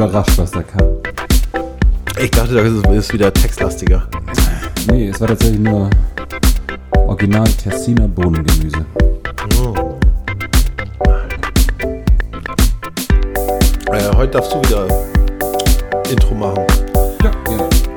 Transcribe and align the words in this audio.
überrascht, 0.00 0.38
was 0.38 0.50
da 0.50 0.62
kam. 0.62 0.80
Ich 2.18 2.30
dachte, 2.30 2.54
das 2.54 2.96
ist, 2.96 3.12
wieder 3.12 3.32
textlastiger. 3.32 4.08
Nee, 4.90 5.08
es 5.08 5.20
war 5.20 5.28
tatsächlich 5.28 5.60
nur 5.60 5.90
Original 7.06 7.46
Tessiner 7.48 8.08
Bohnengemüse. 8.08 8.86
Oh. 9.60 9.74
Äh, 13.92 14.16
heute 14.16 14.30
darfst 14.30 14.54
du 14.54 14.62
wieder 14.62 14.86
Intro 16.10 16.34
machen. 16.34 16.64
Ja, 17.22 17.30
gerne. 17.44 17.89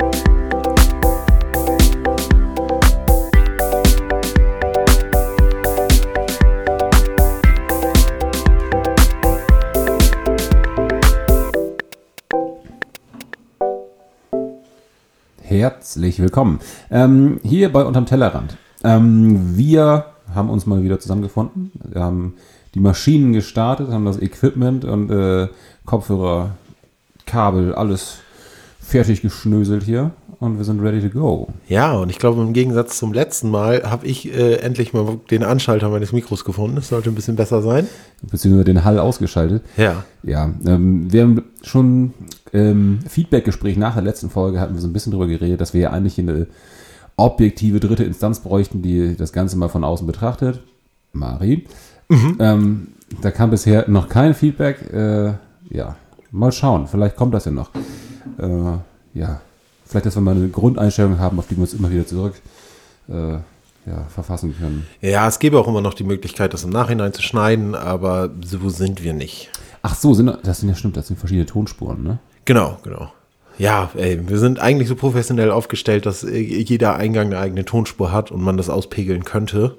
Herzlich 15.54 16.20
willkommen. 16.20 16.60
Ähm, 16.90 17.40
hier 17.44 17.72
bei 17.72 17.84
Unterm 17.84 18.08
Tellerrand. 18.08 18.58
Ähm, 18.84 19.56
wir 19.56 20.06
haben 20.34 20.50
uns 20.50 20.66
mal 20.66 20.82
wieder 20.82 21.00
zusammengefunden. 21.00 21.72
Wir 21.76 22.02
haben 22.02 22.34
die 22.74 22.80
Maschinen 22.80 23.34
gestartet, 23.34 23.90
haben 23.90 24.06
das 24.06 24.20
Equipment 24.20 24.84
und 24.84 25.12
äh, 25.12 25.50
Kopfhörer, 25.86 26.56
Kabel, 27.28 27.76
alles 27.76 28.16
fertig 28.82 29.22
geschnöselt 29.22 29.84
hier 29.84 30.10
und 30.40 30.58
wir 30.58 30.66
sind 30.66 30.82
ready 30.82 31.08
to 31.08 31.10
go. 31.10 31.50
Ja, 31.68 31.94
und 31.94 32.10
ich 32.10 32.18
glaube, 32.18 32.42
im 32.42 32.54
Gegensatz 32.54 32.98
zum 32.98 33.14
letzten 33.14 33.52
Mal 33.52 33.84
habe 33.84 34.08
ich 34.08 34.34
äh, 34.34 34.56
endlich 34.56 34.92
mal 34.92 35.20
den 35.30 35.44
Anschalter 35.44 35.88
meines 35.90 36.14
Mikros 36.14 36.46
gefunden. 36.46 36.78
Das 36.78 36.88
sollte 36.88 37.12
ein 37.12 37.16
bisschen 37.16 37.36
besser 37.36 37.62
sein. 37.62 37.88
Beziehungsweise 38.24 38.66
den 38.66 38.84
Hall 38.84 38.98
ausgeschaltet. 38.98 39.64
Ja. 39.78 40.04
Ja, 40.24 40.50
ähm, 40.66 41.14
wir 41.14 41.22
haben 41.22 41.44
schon 41.62 42.14
ähm, 42.54 43.00
Feedbackgespräch 43.08 43.78
nach 43.78 43.94
der 43.96 44.04
letzten 44.04 44.30
Folge 44.30 44.60
hatten 44.60 44.76
wir 44.76 44.82
so 44.82 44.88
ein 44.88 44.94
bisschen 44.94 45.12
drüber 45.12 45.28
geredet, 45.28 45.60
dass 45.60 45.74
wir 45.74 45.82
ja 45.82 45.90
eigentlich 45.92 46.20
eine 46.20 46.48
objektive 47.16 47.80
dritte 47.80 48.04
Instanz 48.04 48.40
bräuchten, 48.40 48.82
die 48.82 49.16
das 49.16 49.34
Ganze 49.34 49.58
mal 49.58 49.70
von 49.70 49.84
außen 49.84 50.08
betrachtet. 50.08 50.62
Mari. 51.12 51.66
Ähm, 52.40 52.88
da 53.22 53.32
kam 53.32 53.52
bisher 53.52 53.88
noch 53.90 54.10
kein 54.10 54.34
Feedback. 54.34 54.92
Äh, 54.92 55.34
ja, 55.70 55.96
mal 56.32 56.52
schauen. 56.52 56.88
Vielleicht 56.88 57.16
kommt 57.16 57.34
das 57.34 57.46
ja 57.46 57.52
noch. 57.52 57.72
Äh, 58.38 58.78
ja, 59.14 59.42
vielleicht, 59.86 60.06
dass 60.06 60.16
wir 60.16 60.22
mal 60.22 60.36
eine 60.36 60.50
Grundeinstellung 60.50 61.20
haben, 61.20 61.40
auf 61.40 61.48
die 61.48 61.56
wir 61.56 61.62
uns 61.62 61.74
immer 61.74 61.92
wieder 61.92 62.06
zurück 62.06 62.34
äh, 63.10 63.34
ja, 63.34 64.06
verfassen 64.10 64.56
können. 64.58 64.88
Ja, 65.02 65.28
es 65.28 65.40
gäbe 65.40 65.60
auch 65.60 65.68
immer 65.68 65.82
noch 65.82 65.94
die 65.94 66.04
Möglichkeit, 66.04 66.54
das 66.54 66.64
im 66.64 66.70
Nachhinein 66.70 67.14
zu 67.14 67.22
schneiden, 67.22 67.76
aber 67.76 68.30
so 68.44 68.70
sind 68.70 69.04
wir 69.04 69.14
nicht. 69.14 69.50
Ach 69.82 69.96
so, 69.96 70.14
sind, 70.14 70.38
das 70.44 70.62
sind 70.62 70.70
ja 70.70 70.76
stimmt, 70.76 70.98
das 70.98 71.08
sind 71.08 71.20
verschiedene 71.20 71.46
Tonspuren, 71.46 72.04
ne? 72.04 72.20
Genau, 72.46 72.78
genau. 72.84 73.12
Ja, 73.58 73.92
ey, 73.96 74.20
wir 74.28 74.40
sind 74.40 74.60
eigentlich 74.60 74.88
so 74.90 74.96
professionell 74.96 75.52
aufgestellt, 75.52 76.06
dass 76.06 76.24
äh, 76.24 76.38
jeder 76.40 76.96
Eingang 76.96 77.28
eine 77.28 77.38
eigene 77.40 77.66
Tonspur 77.66 78.12
hat 78.12 78.32
und 78.32 78.42
man 78.42 78.58
das 78.58 78.70
auspegeln 78.70 79.24
könnte. 79.26 79.78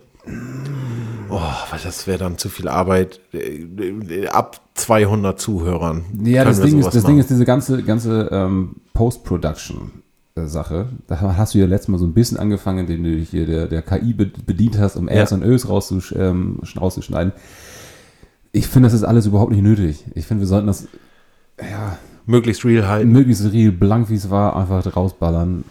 Oh, 1.29 1.41
weil 1.71 1.81
das 1.83 2.07
wäre 2.07 2.19
dann 2.19 2.39
zu 2.39 2.49
viel 2.49 2.69
Arbeit. 2.69 3.21
Äh, 3.33 4.29
Ab 4.29 4.61
200 4.75 5.41
Zuhörern. 5.41 6.05
Ja, 6.23 6.45
das, 6.45 6.61
Ding 6.61 6.79
ist, 6.79 6.95
das 6.95 7.03
Ding 7.05 7.19
ist 7.19 7.31
diese 7.31 7.45
ganze, 7.45 7.83
ganze 7.83 8.29
ähm, 8.31 8.77
Post-Production-Sache. 8.95 10.89
Da 11.07 11.21
hast 11.37 11.55
du 11.55 11.59
ja 11.59 11.67
letztes 11.67 11.89
Mal 11.89 11.99
so 11.99 12.07
ein 12.07 12.15
bisschen 12.15 12.39
angefangen, 12.39 12.81
indem 12.81 13.03
du 13.05 13.17
dich 13.17 13.31
hier 13.31 13.47
der, 13.47 13.67
der 13.67 13.83
KI 13.83 14.13
be- 14.15 14.31
bedient 14.47 14.79
hast, 14.79 14.97
um 14.97 15.09
Rs 15.09 15.31
Ja. 15.31 15.37
und 15.37 15.43
Ös 15.43 15.69
rauszusch 15.69 16.13
ähm, 16.17 16.61
rauszuschneiden. 16.81 17.33
Ich 18.53 18.69
finde, 18.69 18.87
das 18.87 18.95
ist 18.95 19.03
alles 19.05 19.27
überhaupt 19.27 19.51
nicht 19.51 19.63
nötig. 19.65 20.05
Ich 20.15 20.27
finde, 20.27 20.43
wir 20.43 20.47
sollten 20.49 20.69
das 20.69 20.87
ja, 21.61 21.99
möglichst 22.27 22.65
real 22.65 22.87
halten. 22.89 23.11
möglichst 23.13 23.45
real, 23.53 23.73
blank 23.73 24.11
wie 24.11 24.15
es 24.15 24.31
war, 24.31 24.57
einfach 24.57 24.95
rausballern. 24.97 25.65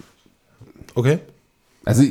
Okay. 0.95 1.19
Also, 1.85 2.03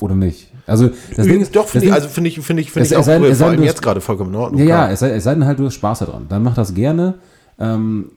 oder 0.00 0.14
nicht? 0.14 0.52
Also, 0.66 0.90
das 1.16 1.26
Ding 1.26 1.40
ist, 1.40 1.54
Doch, 1.54 1.68
finde 1.68 1.86
ich, 1.86 1.92
also 1.92 2.08
finde 2.08 2.28
ich, 2.28 2.40
finde 2.40 2.62
ich, 2.62 2.70
finde 2.72 2.88
ich 2.88 2.96
auch 2.96 3.04
sei- 3.04 3.20
sei 3.20 3.34
vor 3.34 3.46
allem 3.48 3.62
jetzt 3.62 3.82
gerade 3.82 4.00
vollkommen 4.00 4.30
in 4.30 4.36
Ordnung. 4.36 4.60
Ja, 4.60 4.86
ja, 4.86 4.90
es 4.90 5.00
sei, 5.00 5.10
es 5.10 5.24
sei 5.24 5.34
denn 5.34 5.44
halt, 5.44 5.58
du 5.58 5.66
hast 5.66 5.74
Spaß 5.74 6.00
daran. 6.00 6.26
Dann 6.28 6.42
mach 6.42 6.54
das 6.54 6.74
gerne. 6.74 7.14
Ähm, 7.58 8.10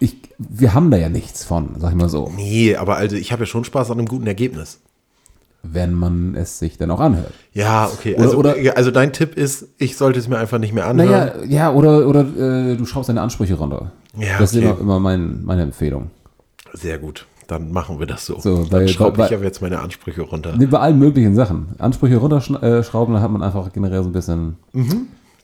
ich, 0.00 0.16
wir 0.38 0.74
haben 0.74 0.90
da 0.90 0.96
ja 0.96 1.08
nichts 1.08 1.44
von, 1.44 1.76
sag 1.78 1.90
ich 1.90 1.96
mal 1.96 2.08
so. 2.08 2.32
Nee, 2.34 2.74
aber 2.76 2.96
also 2.96 3.14
ich 3.16 3.30
habe 3.32 3.42
ja 3.42 3.46
schon 3.46 3.64
Spaß 3.64 3.90
an 3.90 3.98
einem 3.98 4.08
guten 4.08 4.26
Ergebnis. 4.26 4.80
Wenn 5.72 5.94
man 5.94 6.34
es 6.34 6.58
sich 6.58 6.76
dann 6.78 6.90
auch 6.90 7.00
anhört. 7.00 7.32
Ja, 7.52 7.86
okay. 7.92 8.14
Oder- 8.14 8.22
Also, 8.24 8.36
oder- 8.36 8.58
ja, 8.60 8.72
also 8.74 8.90
dein 8.90 9.12
Tipp 9.12 9.34
ist, 9.36 9.68
ich 9.78 9.96
sollte 9.96 10.18
es 10.18 10.28
mir 10.28 10.38
einfach 10.38 10.58
nicht 10.58 10.74
mehr 10.74 10.86
anhören. 10.86 11.10
Naja, 11.10 11.44
ja, 11.46 11.72
oder, 11.72 12.06
oder 12.06 12.20
äh, 12.20 12.76
du 12.76 12.84
schraubst 12.86 13.08
deine 13.08 13.22
Ansprüche 13.22 13.54
runter. 13.54 13.92
Ja, 14.16 14.38
das 14.38 14.52
ist 14.52 14.58
okay. 14.58 14.70
immer, 14.70 14.80
immer 14.80 15.00
mein, 15.00 15.44
meine 15.44 15.62
Empfehlung. 15.62 16.10
Sehr 16.72 16.98
gut. 16.98 17.26
Dann 17.46 17.72
machen 17.72 17.98
wir 17.98 18.06
das 18.06 18.24
so. 18.24 18.38
So, 18.40 18.64
dann 18.64 18.88
schraube 18.88 19.22
ich 19.26 19.34
aber 19.34 19.44
jetzt 19.44 19.60
meine 19.60 19.78
Ansprüche 19.80 20.22
runter. 20.22 20.54
Nee, 20.56 20.66
bei 20.66 20.78
allen 20.78 20.98
möglichen 20.98 21.34
Sachen. 21.34 21.68
Ansprüche 21.78 22.16
runterschrauben, 22.16 23.14
dann 23.14 23.22
hat 23.22 23.30
man 23.30 23.42
einfach 23.42 23.70
generell 23.72 24.02
so 24.02 24.08
ein 24.08 24.12
bisschen. 24.12 24.56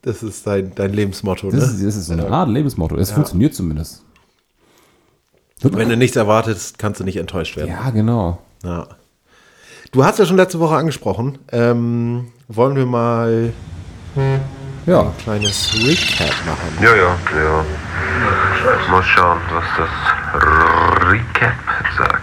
Das 0.02 0.22
ist 0.22 0.46
dein, 0.46 0.72
dein 0.74 0.94
Lebensmotto, 0.94 1.50
Das, 1.50 1.60
ne? 1.60 1.66
ist, 1.76 1.84
das 1.86 1.96
ist 1.96 2.06
so 2.06 2.14
eine 2.14 2.26
Art 2.30 2.48
Lebensmotto. 2.48 2.96
Es 2.96 3.10
funktioniert 3.12 3.54
zumindest. 3.54 4.02
Wenn 5.62 5.90
du 5.90 5.96
nichts 5.96 6.16
erwartest, 6.16 6.78
kannst 6.78 7.00
du 7.00 7.04
nicht 7.04 7.16
enttäuscht 7.18 7.56
werden. 7.58 7.68
Ja, 7.70 7.90
genau. 7.90 8.38
Ja. 8.64 8.88
Du 9.92 10.04
hast 10.04 10.18
ja 10.18 10.24
schon 10.26 10.36
letzte 10.36 10.60
Woche 10.60 10.76
angesprochen. 10.76 11.38
Ähm, 11.50 12.28
wollen 12.48 12.76
wir 12.76 12.86
mal 12.86 13.52
Ja, 14.86 15.00
ein 15.02 15.16
kleines 15.18 15.72
Recap 15.74 16.32
machen? 16.46 16.78
Ja, 16.80 16.94
ja, 16.94 17.16
ja. 17.36 17.64
Mal 18.90 19.02
schauen, 19.02 19.38
was 19.52 19.64
das 19.76 19.90
Recap 21.10 21.54
sagt. 21.98 22.22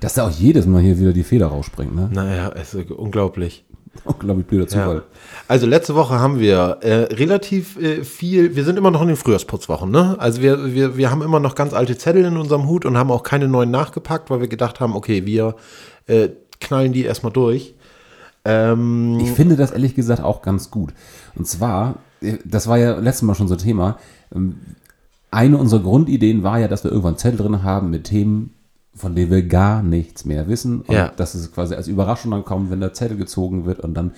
dass 0.00 0.14
da 0.14 0.26
auch 0.26 0.30
jedes 0.30 0.66
Mal 0.66 0.80
hier 0.80 0.98
wieder 0.98 1.12
die 1.12 1.22
Feder 1.24 1.48
rausspringt, 1.48 1.94
ne? 1.94 2.08
Naja, 2.10 2.50
es 2.56 2.74
ist 2.74 2.90
unglaublich. 2.90 3.64
Unglaublich 4.04 4.46
blöder 4.46 4.68
Zufall. 4.68 4.96
Ja. 4.96 5.02
Also 5.48 5.66
letzte 5.66 5.94
Woche 5.94 6.20
haben 6.20 6.38
wir 6.38 6.78
äh, 6.80 7.12
relativ 7.14 7.76
äh, 7.76 8.04
viel, 8.04 8.54
wir 8.54 8.64
sind 8.64 8.78
immer 8.78 8.90
noch 8.90 9.02
in 9.02 9.08
den 9.08 9.16
Frühjahrsputzwochen, 9.16 9.90
ne? 9.90 10.16
Also 10.18 10.40
wir, 10.40 10.74
wir, 10.74 10.96
wir 10.96 11.10
haben 11.10 11.22
immer 11.22 11.40
noch 11.40 11.54
ganz 11.54 11.74
alte 11.74 11.98
Zettel 11.98 12.24
in 12.24 12.36
unserem 12.36 12.68
Hut 12.68 12.84
und 12.84 12.96
haben 12.96 13.10
auch 13.10 13.24
keine 13.24 13.48
neuen 13.48 13.70
nachgepackt, 13.70 14.30
weil 14.30 14.40
wir 14.40 14.48
gedacht 14.48 14.78
haben, 14.78 14.94
okay, 14.94 15.26
wir 15.26 15.56
äh, 16.06 16.28
knallen 16.60 16.92
die 16.92 17.04
erstmal 17.04 17.32
durch. 17.32 17.74
Ähm, 18.44 19.18
Ich 19.20 19.32
finde 19.32 19.56
das 19.56 19.72
ehrlich 19.72 19.94
gesagt 19.94 20.22
auch 20.22 20.40
ganz 20.40 20.70
gut. 20.70 20.92
Und 21.34 21.46
zwar, 21.46 21.96
äh, 22.22 22.38
das 22.44 22.68
war 22.68 22.78
ja 22.78 22.98
letztes 22.98 23.22
Mal 23.22 23.34
schon 23.34 23.48
so 23.48 23.56
Thema, 23.56 23.98
ähm, 24.34 24.56
eine 25.32 25.58
unserer 25.58 25.82
Grundideen 25.82 26.42
war 26.42 26.58
ja, 26.58 26.68
dass 26.68 26.84
wir 26.84 26.90
irgendwann 26.90 27.18
Zettel 27.18 27.38
drin 27.38 27.62
haben 27.62 27.90
mit 27.90 28.04
Themen, 28.04 28.54
von 28.94 29.14
denen 29.14 29.30
wir 29.30 29.42
gar 29.42 29.82
nichts 29.82 30.24
mehr 30.24 30.48
wissen. 30.48 30.80
Und 30.82 30.94
Ja. 30.94 31.08
dass 31.16 31.34
es 31.34 31.52
quasi 31.52 31.74
als 31.74 31.88
Überraschung 31.88 32.30
dann 32.32 32.44
kommt, 32.44 32.70
wenn 32.70 32.80
der 32.80 32.92
Zettel 32.92 33.16
gezogen 33.16 33.64
wird 33.64 33.80
und 33.80 33.94
dann 33.94 34.12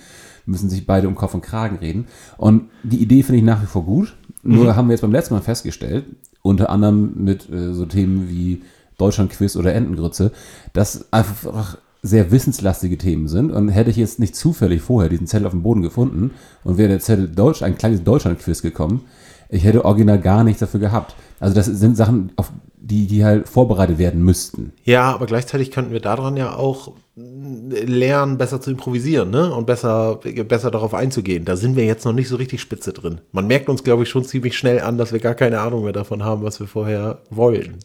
müssen 0.45 0.69
sich 0.69 0.85
beide 0.85 1.07
um 1.07 1.15
Kopf 1.15 1.33
und 1.33 1.41
Kragen 1.41 1.77
reden. 1.77 2.05
Und 2.37 2.69
die 2.83 2.97
Idee 3.01 3.23
finde 3.23 3.37
ich 3.39 3.45
nach 3.45 3.61
wie 3.61 3.67
vor 3.67 3.83
gut. 3.85 4.15
Nur 4.41 4.75
haben 4.75 4.87
wir 4.89 4.93
jetzt 4.93 5.01
beim 5.01 5.11
letzten 5.13 5.35
Mal 5.35 5.41
festgestellt, 5.41 6.05
unter 6.41 6.69
anderem 6.69 7.13
mit 7.23 7.49
äh, 7.49 7.73
so 7.73 7.85
Themen 7.85 8.27
wie 8.29 8.61
Deutschlandquiz 8.97 9.55
oder 9.55 9.73
Entengrütze, 9.73 10.31
dass 10.73 11.05
einfach 11.13 11.77
sehr 12.01 12.31
wissenslastige 12.31 12.97
Themen 12.97 13.29
sind. 13.29 13.51
Und 13.51 13.69
hätte 13.69 13.89
ich 13.89 13.95
jetzt 13.95 14.19
nicht 14.19 14.35
zufällig 14.35 14.81
vorher 14.81 15.09
diesen 15.09 15.27
Zettel 15.27 15.45
auf 15.47 15.53
dem 15.53 15.63
Boden 15.63 15.81
gefunden 15.81 16.31
und 16.65 16.77
wäre 16.77 16.89
der 16.89 16.99
Zettel 16.99 17.29
Deutsch, 17.29 17.61
ein 17.63 17.77
kleines 17.77 18.03
Deutschlandquiz 18.03 18.61
gekommen, 18.61 19.01
ich 19.49 19.63
hätte 19.63 19.85
original 19.85 20.19
gar 20.19 20.43
nichts 20.43 20.59
dafür 20.59 20.79
gehabt. 20.81 21.15
Also 21.39 21.55
das 21.55 21.67
sind 21.67 21.95
Sachen, 21.95 22.31
auf 22.35 22.51
die, 22.83 23.07
die 23.07 23.23
halt 23.23 23.47
vorbereitet 23.47 23.97
werden 23.97 24.21
müssten. 24.23 24.73
ja, 24.83 25.13
aber 25.13 25.25
gleichzeitig 25.25 25.71
könnten 25.71 25.93
wir 25.93 26.01
daran 26.01 26.35
ja 26.35 26.55
auch 26.55 26.91
äh, 27.15 27.85
lernen, 27.85 28.37
besser 28.37 28.59
zu 28.59 28.71
improvisieren, 28.71 29.29
ne? 29.29 29.53
Und 29.53 29.65
besser, 29.65 30.19
besser 30.47 30.69
darauf 30.69 30.93
einzugehen. 30.93 31.45
Da 31.45 31.55
sind 31.55 31.77
wir 31.77 31.85
jetzt 31.85 32.03
noch 32.03 32.11
nicht 32.11 32.27
so 32.27 32.35
richtig 32.35 32.59
spitze 32.59 32.91
drin. 32.91 33.21
Man 33.31 33.47
merkt 33.47 33.69
uns, 33.69 33.83
glaube 33.83 34.03
ich, 34.03 34.09
schon 34.09 34.25
ziemlich 34.25 34.57
schnell 34.57 34.81
an, 34.81 34.97
dass 34.97 35.13
wir 35.13 35.19
gar 35.19 35.33
keine 35.33 35.61
Ahnung 35.61 35.83
mehr 35.83 35.93
davon 35.93 36.23
haben, 36.23 36.43
was 36.43 36.59
wir 36.59 36.67
vorher 36.67 37.19
wollten. 37.29 37.79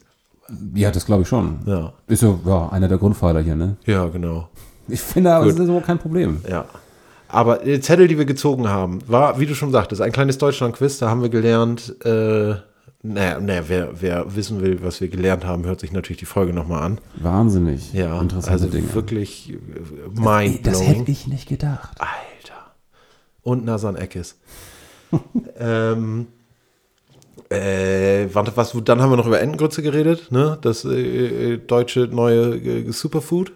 Ja, 0.75 0.91
das 0.91 1.06
glaube 1.06 1.23
ich 1.23 1.29
schon. 1.29 1.61
Ja. 1.67 1.93
Ist 2.09 2.21
so 2.21 2.41
ja, 2.44 2.69
einer 2.71 2.89
der 2.89 2.99
Grundpfeiler 2.99 3.41
hier, 3.41 3.55
ne? 3.55 3.77
Ja, 3.87 4.06
genau. 4.06 4.49
Ich 4.89 5.01
finde, 5.01 5.33
aber 5.33 5.47
das 5.47 5.55
ist 5.55 5.65
überhaupt 5.65 5.87
kein 5.87 5.99
Problem. 5.99 6.41
Ja. 6.51 6.65
Aber 7.29 7.59
die 7.59 7.81
Zettel, 7.81 8.09
die 8.09 8.19
wir 8.19 8.25
gezogen 8.25 8.69
haben, 8.69 9.01
war, 9.06 9.39
wie 9.39 9.47
du 9.47 9.55
schon 9.55 9.71
sagtest, 9.71 10.01
ein 10.01 10.12
kleines 10.12 10.39
Deutschland-Quiz. 10.39 10.99
Da 10.99 11.11
haben 11.11 11.23
wir 11.23 11.29
gelernt, 11.29 11.94
äh, 12.05 12.55
naja, 13.03 13.41
naja 13.41 13.62
wer, 13.69 14.00
wer 14.00 14.35
wissen 14.37 14.61
will, 14.61 14.83
was 14.83 15.00
wir 15.00 15.09
gelernt 15.09 15.45
haben, 15.45 15.65
hört 15.65 15.81
sich 15.81 15.93
natürlich 15.93 16.19
die 16.19 16.27
Folge 16.27 16.53
nochmal 16.53 16.83
an. 16.83 16.99
Wahnsinnig 17.17 17.93
Ja, 17.93 18.21
interessante 18.21 18.50
also 18.65 18.69
Dinge. 18.69 18.93
wirklich 18.95 19.50
äh, 19.50 19.55
Ey, 19.55 20.61
das 20.62 20.79
mindblowing. 20.81 20.87
hätte 20.87 21.11
ich 21.11 21.27
nicht 21.27 21.49
gedacht. 21.49 21.91
Alter. 22.00 22.73
Und 23.43 23.65
Nasan 23.65 23.97
Eckes. 23.97 24.37
ähm, 25.59 26.27
äh, 27.50 28.27
warte, 28.33 28.53
was, 28.56 28.77
dann 28.85 29.01
haben 29.01 29.11
wir 29.11 29.17
noch 29.17 29.27
über 29.27 29.41
Entengrütze 29.41 29.81
geredet, 29.83 30.31
ne? 30.31 30.59
Das 30.61 30.85
äh, 30.85 31.55
äh, 31.55 31.56
deutsche 31.59 32.01
neue 32.01 32.56
äh, 32.56 32.91
Superfood. 32.93 33.53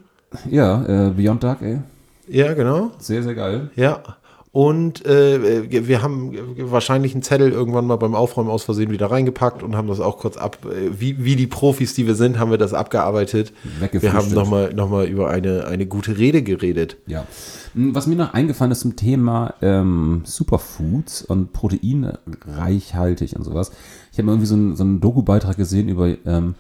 Ja, 0.49 1.09
äh, 1.09 1.11
Beyond 1.11 1.43
Dark, 1.45 1.61
ey. 1.63 1.81
Ja, 2.27 2.55
genau. 2.55 2.93
Sehr, 2.99 3.23
sehr 3.23 3.35
geil. 3.35 3.71
Ja. 3.77 4.03
Und 4.53 5.07
äh, 5.07 5.89
wir 5.89 6.03
haben 6.03 6.37
wahrscheinlich 6.59 7.15
einen 7.15 7.23
Zettel 7.23 7.53
irgendwann 7.53 7.87
mal 7.87 7.97
beim 7.97 8.15
Aufräumen 8.15 8.51
aus 8.51 8.65
Versehen 8.65 8.91
wieder 8.91 9.11
reingepackt 9.11 9.63
und 9.63 9.75
haben 9.75 9.89
das 9.89 9.99
auch 9.99 10.19
kurz 10.19 10.37
ab, 10.37 10.59
äh, 10.67 10.91
wie, 11.01 11.25
wie 11.25 11.37
die 11.37 11.47
Profis, 11.47 11.95
die 11.95 12.07
wir 12.07 12.15
sind, 12.15 12.39
haben 12.39 12.51
wir 12.51 12.59
das 12.59 12.75
abgearbeitet. 12.75 13.55
Wir 13.93 14.13
haben 14.13 14.31
nochmal 14.35 14.75
noch 14.75 14.91
mal 14.91 15.07
über 15.07 15.31
eine, 15.31 15.65
eine 15.69 15.87
gute 15.87 16.19
Rede 16.19 16.43
geredet. 16.43 16.99
Ja. 17.07 17.25
Hm, 17.73 17.95
Was 17.95 18.07
mir 18.07 18.15
noch 18.15 18.35
eingefallen 18.35 18.73
ist 18.73 18.81
zum 18.81 18.95
Thema 18.95 19.55
ähm, 19.63 20.21
Superfoods 20.27 21.23
und 21.23 21.55
proteinreichhaltig 21.55 23.35
und 23.35 23.45
sowas. 23.45 23.73
Ich 24.13 24.19
habe 24.19 24.27
mal 24.27 24.33
irgendwie 24.33 24.49
so 24.49 24.55
einen, 24.55 24.77
so 24.77 24.85
einen 24.85 25.01
Doku-Beitrag 25.01 25.57
gesehen 25.57 25.89
über 25.89 26.15
ähm, 26.27 26.57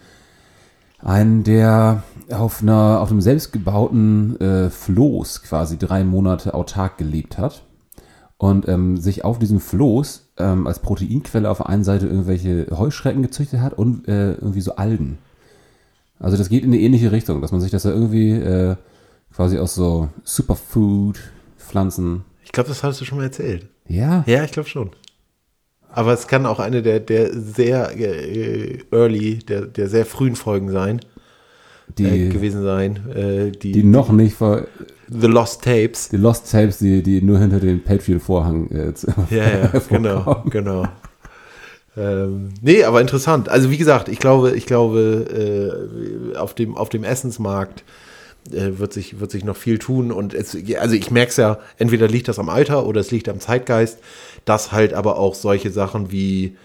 einen, 0.98 1.44
der 1.44 2.04
auf, 2.30 2.62
einer, 2.62 3.00
auf 3.02 3.10
einem 3.10 3.20
selbstgebauten 3.20 4.40
äh, 4.40 4.70
Floß 4.70 5.42
quasi 5.42 5.76
drei 5.76 6.04
Monate 6.04 6.54
autark 6.54 6.96
gelebt 6.96 7.36
hat 7.36 7.64
und 8.42 8.66
ähm, 8.66 8.96
sich 8.96 9.24
auf 9.24 9.38
diesem 9.38 9.60
Floß 9.60 10.32
ähm, 10.38 10.66
als 10.66 10.80
Proteinquelle 10.80 11.48
auf 11.48 11.58
der 11.58 11.68
einen 11.68 11.84
Seite 11.84 12.08
irgendwelche 12.08 12.66
Heuschrecken 12.76 13.22
gezüchtet 13.22 13.60
hat 13.60 13.72
und 13.72 14.08
äh, 14.08 14.32
irgendwie 14.32 14.60
so 14.60 14.74
Algen. 14.74 15.18
Also 16.18 16.36
das 16.36 16.48
geht 16.48 16.64
in 16.64 16.72
eine 16.72 16.80
ähnliche 16.80 17.12
Richtung, 17.12 17.40
dass 17.40 17.52
man 17.52 17.60
sich 17.60 17.70
das 17.70 17.84
da 17.84 17.90
irgendwie 17.90 18.32
äh, 18.32 18.74
quasi 19.32 19.58
aus 19.58 19.76
so 19.76 20.08
Superfood-Pflanzen. 20.24 22.24
Ich 22.44 22.50
glaube, 22.50 22.68
das 22.68 22.82
hast 22.82 23.00
du 23.00 23.04
schon 23.04 23.18
mal 23.18 23.24
erzählt. 23.24 23.68
Ja, 23.86 24.24
Ja, 24.26 24.42
ich 24.42 24.50
glaube 24.50 24.68
schon. 24.68 24.90
Aber 25.90 26.12
es 26.12 26.26
kann 26.26 26.44
auch 26.44 26.58
eine 26.58 26.82
der, 26.82 26.98
der 26.98 27.32
sehr 27.32 27.96
äh, 27.96 28.80
early, 28.90 29.38
der, 29.38 29.66
der 29.66 29.88
sehr 29.88 30.04
frühen 30.04 30.34
Folgen 30.34 30.72
sein, 30.72 31.00
die, 31.96 32.06
äh, 32.06 32.28
gewesen 32.28 32.64
sein. 32.64 33.08
Äh, 33.14 33.52
die, 33.52 33.70
die 33.70 33.84
noch 33.84 34.10
nicht 34.10 34.34
ver, 34.34 34.66
The 35.12 35.26
Lost 35.26 35.62
Tapes. 35.62 36.08
die 36.08 36.16
Lost 36.16 36.50
Tapes, 36.50 36.78
die, 36.78 37.02
die 37.02 37.22
nur 37.22 37.38
hinter 37.38 37.60
den 37.60 37.82
Patreon-Vorhang 37.82 38.70
äh, 38.70 38.92
Ja, 39.34 39.50
ja, 39.50 39.72
genau, 39.88 40.44
genau. 40.48 40.86
Ähm, 41.96 42.50
nee, 42.62 42.84
aber 42.84 43.00
interessant. 43.00 43.48
Also 43.48 43.70
wie 43.70 43.76
gesagt, 43.76 44.08
ich 44.08 44.18
glaube, 44.18 44.52
ich 44.52 44.66
glaube, 44.66 46.32
äh, 46.34 46.36
auf 46.36 46.54
dem, 46.54 46.76
auf 46.76 46.88
dem 46.88 47.04
Essensmarkt 47.04 47.84
äh, 48.50 48.78
wird, 48.78 48.92
sich, 48.92 49.20
wird 49.20 49.30
sich 49.30 49.44
noch 49.44 49.56
viel 49.56 49.78
tun. 49.78 50.10
Und 50.10 50.34
es, 50.34 50.56
also 50.78 50.94
ich 50.94 51.10
merke 51.10 51.30
es 51.30 51.36
ja, 51.36 51.58
entweder 51.78 52.08
liegt 52.08 52.28
das 52.28 52.38
am 52.38 52.48
Alter 52.48 52.86
oder 52.86 53.00
es 53.00 53.10
liegt 53.10 53.28
am 53.28 53.40
Zeitgeist, 53.40 53.98
dass 54.44 54.72
halt 54.72 54.94
aber 54.94 55.18
auch 55.18 55.34
solche 55.34 55.70
Sachen 55.70 56.10
wie 56.10 56.56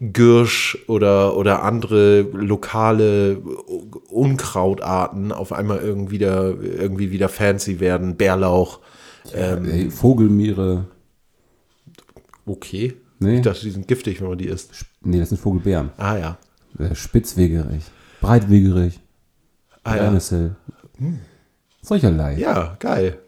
Girsch 0.00 0.78
oder, 0.86 1.36
oder 1.36 1.62
andere 1.64 2.20
lokale 2.20 3.38
Unkrautarten 4.10 5.32
auf 5.32 5.52
einmal 5.52 5.78
irgendwie 5.78 6.12
wieder, 6.12 6.54
irgendwie 6.60 7.10
wieder 7.10 7.28
fancy 7.28 7.80
werden. 7.80 8.16
Bärlauch. 8.16 8.80
Ähm, 9.34 9.68
Ey, 9.68 9.90
Vogelmiere. 9.90 10.86
okay. 12.46 12.94
Nee. 13.20 13.36
Ich 13.36 13.42
dachte, 13.42 13.62
die 13.62 13.70
sind 13.70 13.88
giftig, 13.88 14.20
wenn 14.20 14.28
man 14.28 14.38
die 14.38 14.46
isst. 14.46 14.70
Nee, 15.02 15.18
das 15.18 15.30
sind 15.30 15.40
Vogelbeeren. 15.40 15.90
Ah 15.96 16.16
ja. 16.16 16.38
Äh, 16.78 16.94
Spitzwegerich. 16.94 17.82
Breitwegerich. 18.20 19.00
Ah, 19.82 19.96
ja. 19.96 20.02
Brennnessel. 20.04 20.54
Solcherlei. 21.82 22.34
Ja, 22.38 22.76
geil. 22.78 23.18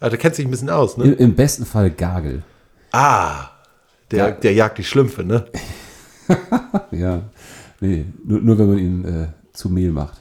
Ja, 0.00 0.08
da 0.08 0.16
kennst 0.16 0.38
du 0.38 0.42
dich 0.42 0.48
ein 0.48 0.50
bisschen 0.50 0.70
aus, 0.70 0.96
ne? 0.96 1.04
Im, 1.04 1.18
Im 1.18 1.34
besten 1.34 1.66
Fall 1.66 1.90
Gagel. 1.90 2.42
Ah, 2.92 3.50
der, 4.10 4.18
Ja. 4.18 4.30
der 4.30 4.52
jagt 4.54 4.78
die 4.78 4.84
Schlümpfe, 4.84 5.22
ne? 5.24 5.44
Ja. 6.92 7.22
Nee, 7.80 8.06
nur, 8.24 8.40
nur 8.40 8.58
wenn 8.58 8.68
man 8.68 8.78
ihn 8.78 9.04
äh, 9.04 9.26
zu 9.52 9.68
Mehl 9.68 9.92
macht. 9.92 10.18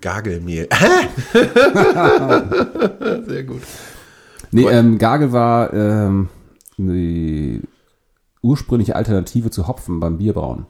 Gagelmehl. 0.00 0.68
Sehr 3.26 3.44
gut. 3.44 3.62
Nee, 4.50 4.66
ähm, 4.68 4.98
Gagel 4.98 5.32
war 5.32 5.72
ähm, 5.72 6.28
die 6.76 7.60
ursprüngliche 8.42 8.96
Alternative 8.96 9.50
zu 9.50 9.68
Hopfen 9.68 10.00
beim 10.00 10.18
Bierbrauen. 10.18 10.66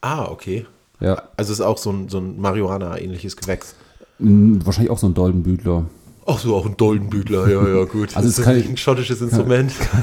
Ah, 0.00 0.24
okay. 0.26 0.66
Ja. 1.00 1.22
Also 1.36 1.52
ist 1.52 1.60
auch 1.60 1.78
so 1.78 1.90
ein, 1.90 2.08
so 2.08 2.18
ein 2.18 2.40
Marihuana-ähnliches 2.40 3.36
Gewächs. 3.36 3.74
Wahrscheinlich 4.18 4.90
auch 4.90 4.98
so 4.98 5.08
ein 5.08 5.14
Doldenbüdler. 5.14 5.86
Ach 6.26 6.38
so, 6.38 6.54
auch 6.54 6.66
ein 6.66 6.76
Doldenbüdler, 6.76 7.48
ja, 7.48 7.66
ja, 7.66 7.84
gut. 7.84 8.16
Also 8.16 8.28
ist 8.28 8.38
das 8.38 8.44
kann 8.44 8.54
nicht 8.54 8.66
ich- 8.66 8.70
ein 8.70 8.76
schottisches 8.76 9.20
Instrument? 9.20 9.72
Ah, 9.92 9.98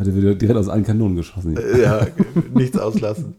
hatte 0.00 0.14
wieder 0.16 0.34
direkt 0.34 0.58
aus 0.58 0.68
allen 0.68 0.84
Kanonen 0.84 1.16
geschossen. 1.16 1.56
ja, 1.80 2.06
nichts 2.54 2.78
auslassen. 2.78 3.34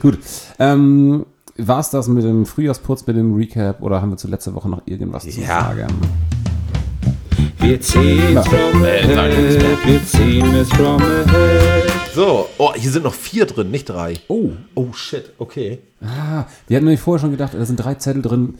Gut. 0.00 0.18
Ähm, 0.58 1.26
War 1.56 1.80
es 1.80 1.90
das 1.90 2.08
mit 2.08 2.24
dem 2.24 2.46
Frühjahrsputz, 2.46 3.06
mit 3.06 3.16
dem 3.16 3.34
Recap 3.34 3.82
oder 3.82 4.00
haben 4.00 4.10
wir 4.10 4.16
zu 4.16 4.28
letzter 4.28 4.54
Woche 4.54 4.68
noch 4.68 4.82
irgendwas 4.86 5.24
zu 5.24 5.40
Ja. 5.40 5.62
sagen? 5.74 5.88
Wir 7.58 7.80
ziehen 7.80 8.36
es 8.36 8.46
from 8.46 8.82
ahead, 8.82 9.62
wir 9.86 10.04
ziehen 10.06 10.54
es 10.54 10.68
from 10.70 11.00
ahead. 11.02 11.90
So, 12.14 12.48
oh, 12.58 12.72
hier 12.74 12.90
sind 12.90 13.04
noch 13.04 13.12
vier 13.14 13.44
drin, 13.46 13.70
nicht 13.70 13.88
drei. 13.88 14.14
Oh, 14.28 14.50
Oh 14.74 14.92
shit, 14.94 15.32
okay. 15.38 15.78
ah, 16.02 16.44
wir 16.66 16.76
hatten 16.76 16.86
nämlich 16.86 17.00
vorher 17.00 17.20
schon 17.20 17.30
gedacht, 17.30 17.52
da 17.54 17.64
sind 17.64 17.76
drei 17.76 17.94
Zettel 17.96 18.22
drin, 18.22 18.54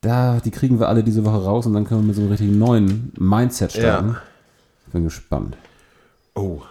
da, 0.00 0.40
die 0.44 0.50
kriegen 0.50 0.80
wir 0.80 0.88
alle 0.88 1.04
diese 1.04 1.24
Woche 1.24 1.44
raus 1.44 1.66
und 1.66 1.74
dann 1.74 1.84
können 1.84 2.00
wir 2.02 2.06
mit 2.08 2.16
so 2.16 2.22
einem 2.22 2.30
richtigen 2.30 2.58
neuen 2.58 3.12
Mindset 3.18 3.72
starten. 3.72 4.08
Ja. 4.12 4.22
Bin 4.92 5.04
gespannt. 5.04 5.56
Oh, 6.36 6.62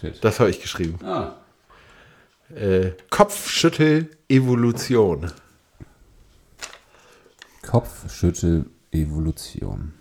Shit. 0.00 0.22
das 0.22 0.38
habe 0.40 0.50
ich 0.50 0.60
geschrieben. 0.60 0.98
Ah. 1.04 1.36
Äh, 2.54 2.92
Kopfschüttel-Evolution. 3.10 5.32
Kopfschüttel-Evolution. 7.62 9.92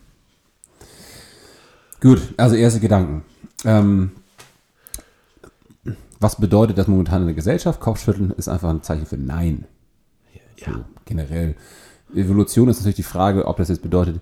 Gut, 2.02 2.22
also 2.38 2.56
erste 2.56 2.80
Gedanken. 2.80 3.24
Ähm, 3.63 4.12
was 6.20 6.38
bedeutet 6.38 6.77
das 6.77 6.88
momentan 6.88 7.22
in 7.22 7.27
der 7.27 7.36
Gesellschaft? 7.36 7.80
Kopfschütteln 7.80 8.32
ist 8.32 8.48
einfach 8.48 8.70
ein 8.70 8.82
Zeichen 8.82 9.06
für 9.06 9.18
Nein. 9.18 9.65
Ja. 10.58 10.74
So, 10.74 10.84
generell. 11.06 11.56
Evolution 12.13 12.70
ist 12.70 12.77
natürlich 12.77 12.96
die 12.96 13.03
Frage, 13.03 13.46
ob 13.46 13.58
das 13.58 13.70
jetzt 13.70 13.84
bedeutet, 13.84 14.20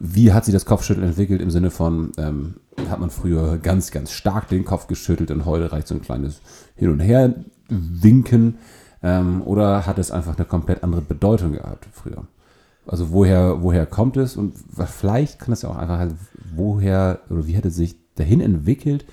wie 0.00 0.32
hat 0.32 0.44
sich 0.44 0.52
das 0.52 0.64
Kopfschütteln 0.64 1.08
entwickelt 1.08 1.40
im 1.40 1.50
Sinne 1.50 1.70
von, 1.70 2.12
ähm, 2.18 2.54
hat 2.88 3.00
man 3.00 3.10
früher 3.10 3.58
ganz, 3.58 3.90
ganz 3.90 4.12
stark 4.12 4.48
den 4.48 4.64
Kopf 4.64 4.86
geschüttelt 4.86 5.30
und 5.30 5.44
heute 5.44 5.72
reicht 5.72 5.88
so 5.88 5.94
ein 5.94 6.02
kleines 6.02 6.40
Hin- 6.76 6.90
und 6.90 7.00
Her 7.00 7.34
winken 7.68 8.58
ähm, 9.02 9.42
oder 9.42 9.86
hat 9.86 9.98
es 9.98 10.10
einfach 10.10 10.36
eine 10.36 10.46
komplett 10.46 10.84
andere 10.84 11.02
Bedeutung 11.02 11.52
gehabt 11.52 11.86
früher? 11.92 12.26
Also 12.86 13.10
woher, 13.10 13.62
woher 13.62 13.86
kommt 13.86 14.16
es 14.16 14.36
und 14.36 14.54
vielleicht 14.86 15.38
kann 15.38 15.52
es 15.52 15.62
ja 15.62 15.68
auch 15.68 15.76
einfach, 15.76 16.06
woher 16.54 17.20
oder 17.28 17.46
wie 17.46 17.56
hat 17.56 17.66
es 17.66 17.76
sich 17.76 17.96
dahin 18.14 18.40
entwickelt, 18.40 19.04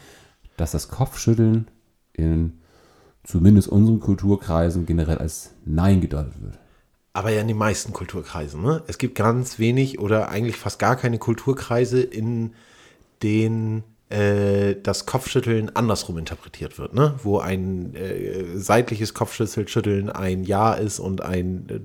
dass 0.56 0.72
das 0.72 0.88
Kopfschütteln 0.88 1.68
in 2.13 2.54
zumindest 3.24 3.68
unseren 3.68 4.00
Kulturkreisen 4.00 4.86
generell 4.86 5.18
als 5.18 5.51
Nein 5.65 6.00
gedeutet 6.00 6.42
wird. 6.42 6.60
Aber 7.15 7.29
ja 7.29 7.39
in 7.39 7.48
den 7.48 7.55
meisten 7.55 7.93
Kulturkreisen. 7.93 8.62
Ne? 8.62 8.84
Es 8.88 8.98
gibt 8.98 9.15
ganz 9.15 9.57
wenig 9.57 10.00
oder 10.00 10.27
eigentlich 10.27 10.57
fast 10.57 10.79
gar 10.79 10.98
keine 10.98 11.17
Kulturkreise, 11.17 12.01
in 12.01 12.51
denen 13.24 13.86
äh, 14.10 14.75
das 14.84 15.05
Kopfschütteln 15.05 15.74
andersrum 15.77 16.17
interpretiert 16.17 16.77
wird. 16.77 16.93
Ne? 16.93 17.13
Wo 17.24 17.39
ein 17.39 17.95
äh, 17.95 18.57
seitliches 18.57 19.13
Kopfschütteln 19.13 20.10
ein 20.10 20.43
Ja 20.43 20.74
ist 20.74 21.00
und 21.00 21.22
ein 21.22 21.69
äh, 21.69 21.79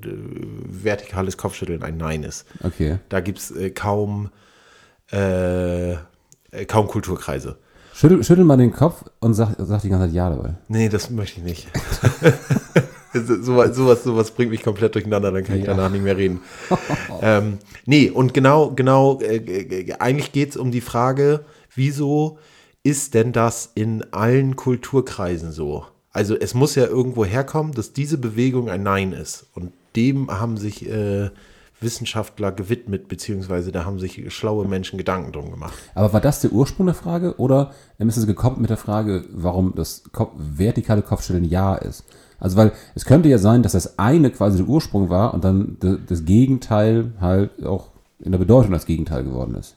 vertikales 0.83 1.37
Kopfschütteln 1.37 1.85
ein 1.85 1.97
Nein 1.97 2.25
ist. 2.25 2.45
Okay. 2.65 2.99
Da 3.09 3.21
gibt 3.21 3.39
es 3.39 3.53
äh, 3.53 3.71
kaum, 3.71 4.31
äh, 5.13 5.95
kaum 6.67 6.89
Kulturkreise. 6.89 7.57
Schüttel, 7.95 8.25
schüttel 8.25 8.45
mal 8.45 8.57
den 8.57 8.73
Kopf 8.73 9.05
und 9.21 9.35
sag, 9.35 9.55
sag 9.59 9.83
die 9.83 9.91
ganze 9.91 10.09
Zeit 10.09 10.15
Ja 10.15 10.29
dabei. 10.29 10.55
Nee, 10.67 10.89
das 10.89 11.09
möchte 11.09 11.39
ich 11.39 11.45
nicht. 11.45 11.69
so, 13.13 13.43
sowas, 13.43 13.77
sowas, 13.77 14.05
sowas 14.05 14.31
bringt 14.31 14.51
mich 14.51 14.63
komplett 14.63 14.95
durcheinander, 14.95 15.33
dann 15.33 15.45
kann 15.45 15.57
ich 15.57 15.65
Ja. 15.65 15.75
danach 15.75 15.91
nicht 15.91 16.05
mehr 16.05 16.17
reden. 16.17 16.41
ähm, 17.23 17.59
nee, 17.87 18.11
und 18.11 18.35
genau, 18.35 18.71
genau, 18.71 19.21
äh, 19.21 19.37
äh, 19.37 19.95
eigentlich 19.99 20.33
geht 20.33 20.51
es 20.51 20.57
um 20.57 20.71
die 20.71 20.81
Frage, 20.81 21.45
wieso 21.75 22.39
ist 22.83 23.15
denn 23.15 23.33
das 23.33 23.71
in 23.75 24.05
allen 24.13 24.57
Kulturkreisen 24.57 25.53
so? 25.53 25.85
Also 26.13 26.37
es 26.37 26.55
muss 26.55 26.75
ja 26.75 26.87
irgendwo 26.87 27.25
herkommen, 27.25 27.73
dass 27.73 27.93
diese 27.93 28.19
Bewegung 28.19 28.69
ein 28.69 28.83
Nein 28.83 29.13
ist. 29.13 29.47
Und 29.55 29.73
dem 29.97 30.31
haben 30.31 30.57
sich 30.57 30.89
äh, 30.89 31.31
Wissenschaftler 31.81 32.53
gewidmet, 32.53 33.09
beziehungsweise 33.09 33.73
da 33.73 33.85
haben 33.85 33.99
sich 33.99 34.33
schlaue 34.33 34.67
Menschen 34.67 34.99
Gedanken 34.99 35.33
drum 35.33 35.51
gemacht. 35.51 35.75
Aber 35.95 36.13
war 36.13 36.21
das 36.21 36.41
der 36.41 36.53
Ursprung 36.53 36.87
der 36.87 36.95
Frage 36.95 37.37
oder 37.39 37.73
ist 37.99 38.17
es 38.17 38.27
gekommen 38.27 38.61
mit 38.61 38.71
der 38.71 38.77
Frage, 38.77 39.25
warum 39.33 39.75
das 39.75 40.03
vertikale 40.37 41.03
Kopfschütteln 41.03 41.45
Ja 41.45 41.75
ist? 41.77 42.05
Also 42.41 42.57
weil 42.57 42.73
es 42.95 43.05
könnte 43.05 43.29
ja 43.29 43.39
sein, 43.39 43.63
dass 43.63 43.73
das 43.73 43.99
eine 43.99 44.31
quasi 44.31 44.59
der 44.59 44.67
Ursprung 44.67 45.11
war 45.11 45.35
und 45.35 45.45
dann 45.45 45.77
das 46.07 46.25
Gegenteil 46.25 47.13
halt 47.21 47.65
auch 47.65 47.91
in 48.19 48.33
der 48.33 48.39
Bedeutung 48.39 48.73
das 48.73 48.87
Gegenteil 48.87 49.25
geworden 49.25 49.55
ist. 49.55 49.77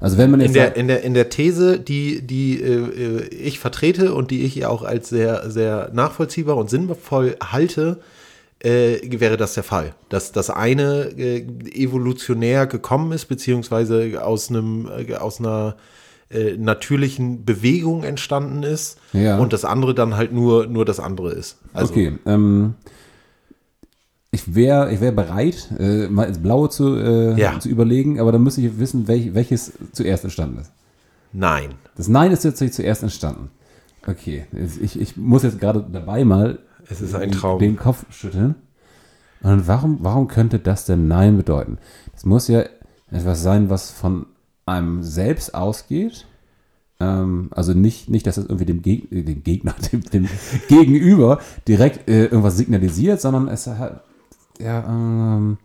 Also 0.00 0.18
wenn 0.18 0.30
man 0.30 0.40
In 0.40 0.52
der, 0.52 0.76
in 0.76 0.88
der, 0.88 1.02
in 1.02 1.14
der 1.14 1.30
These, 1.30 1.78
die, 1.78 2.26
die 2.26 2.60
äh, 2.60 3.22
äh, 3.22 3.28
ich 3.28 3.58
vertrete 3.58 4.12
und 4.12 4.30
die 4.30 4.42
ich 4.42 4.54
ja 4.56 4.68
auch 4.68 4.82
als 4.82 5.08
sehr, 5.08 5.50
sehr 5.50 5.90
nachvollziehbar 5.94 6.56
und 6.56 6.68
sinnvoll 6.68 7.36
halte, 7.40 8.00
äh, 8.58 8.98
wäre 9.20 9.36
das 9.36 9.54
der 9.54 9.62
Fall. 9.62 9.94
Dass 10.08 10.32
das 10.32 10.50
eine 10.50 11.10
äh, 11.16 11.46
evolutionär 11.72 12.66
gekommen 12.66 13.12
ist, 13.12 13.26
beziehungsweise 13.26 14.22
aus 14.22 14.50
einem, 14.50 14.88
äh, 14.88 15.14
aus 15.14 15.38
einer 15.38 15.76
äh, 16.34 16.56
natürlichen 16.56 17.44
Bewegung 17.44 18.02
entstanden 18.04 18.62
ist 18.62 18.98
Ja. 19.12 19.38
und 19.38 19.52
das 19.52 19.64
andere 19.64 19.94
dann 19.94 20.16
halt 20.16 20.32
nur, 20.32 20.66
nur 20.66 20.84
das 20.84 21.00
andere 21.00 21.30
ist. 21.32 21.58
Also, 21.72 21.92
okay, 21.92 22.18
ähm, 22.26 22.74
ich 24.30 24.54
wäre 24.54 24.92
ich 24.92 25.00
wär 25.00 25.12
bereit, 25.12 25.70
äh, 25.78 26.08
mal 26.08 26.24
ins 26.24 26.38
Blaue 26.38 26.68
zu, 26.68 26.96
äh, 26.96 27.38
Ja. 27.40 27.58
zu 27.60 27.68
überlegen, 27.68 28.18
aber 28.20 28.32
dann 28.32 28.42
müsste 28.42 28.60
ich 28.62 28.78
wissen, 28.78 29.06
welch, 29.06 29.34
welches 29.34 29.72
zuerst 29.92 30.24
entstanden 30.24 30.58
ist. 30.60 30.72
Nein. 31.32 31.74
Das 31.96 32.08
Nein 32.08 32.32
ist 32.32 32.44
jetzt 32.44 32.58
zuerst 32.74 33.02
entstanden. 33.02 33.50
Okay, 34.06 34.44
ich, 34.82 35.00
ich 35.00 35.16
muss 35.16 35.44
jetzt 35.44 35.60
gerade 35.60 35.84
dabei 35.90 36.24
mal 36.24 36.58
Es 36.90 37.00
ist 37.00 37.14
ein 37.14 37.30
Traum. 37.32 37.58
den 37.58 37.76
Kopf 37.76 38.04
schütteln. 38.10 38.56
Und 39.42 39.66
warum, 39.68 39.98
warum 40.00 40.26
könnte 40.28 40.58
das 40.58 40.84
denn 40.84 41.06
Nein 41.08 41.36
bedeuten? 41.36 41.78
Das 42.12 42.24
muss 42.24 42.48
ja 42.48 42.64
etwas 43.10 43.42
sein, 43.42 43.70
was 43.70 43.90
von 43.90 44.26
einem 44.66 45.02
selbst 45.02 45.54
ausgeht. 45.54 46.26
Ähm, 47.00 47.48
also 47.50 47.72
nicht, 47.72 48.08
nicht, 48.08 48.26
dass 48.26 48.36
es 48.36 48.44
irgendwie 48.44 48.66
dem, 48.66 48.82
Geg 48.82 49.10
äh, 49.12 49.22
dem 49.22 49.42
Gegner, 49.42 49.74
dem, 49.92 50.02
dem 50.02 50.28
Gegenüber 50.68 51.40
direkt 51.66 52.08
äh, 52.08 52.24
irgendwas 52.24 52.56
signalisiert, 52.56 53.20
sondern 53.20 53.48
es 53.48 53.66
hat, 53.66 54.04
ja, 54.58 54.84
ähm, 54.88 55.58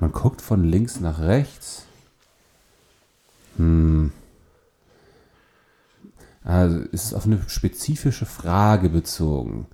man 0.00 0.12
guckt 0.12 0.42
von 0.42 0.64
links 0.64 1.00
nach 1.00 1.20
rechts. 1.20 1.84
Also 6.44 6.78
ist 6.78 7.06
es 7.06 7.14
auf 7.14 7.24
eine 7.26 7.40
spezifische 7.48 8.26
Frage 8.26 8.88
bezogen. 8.88 9.66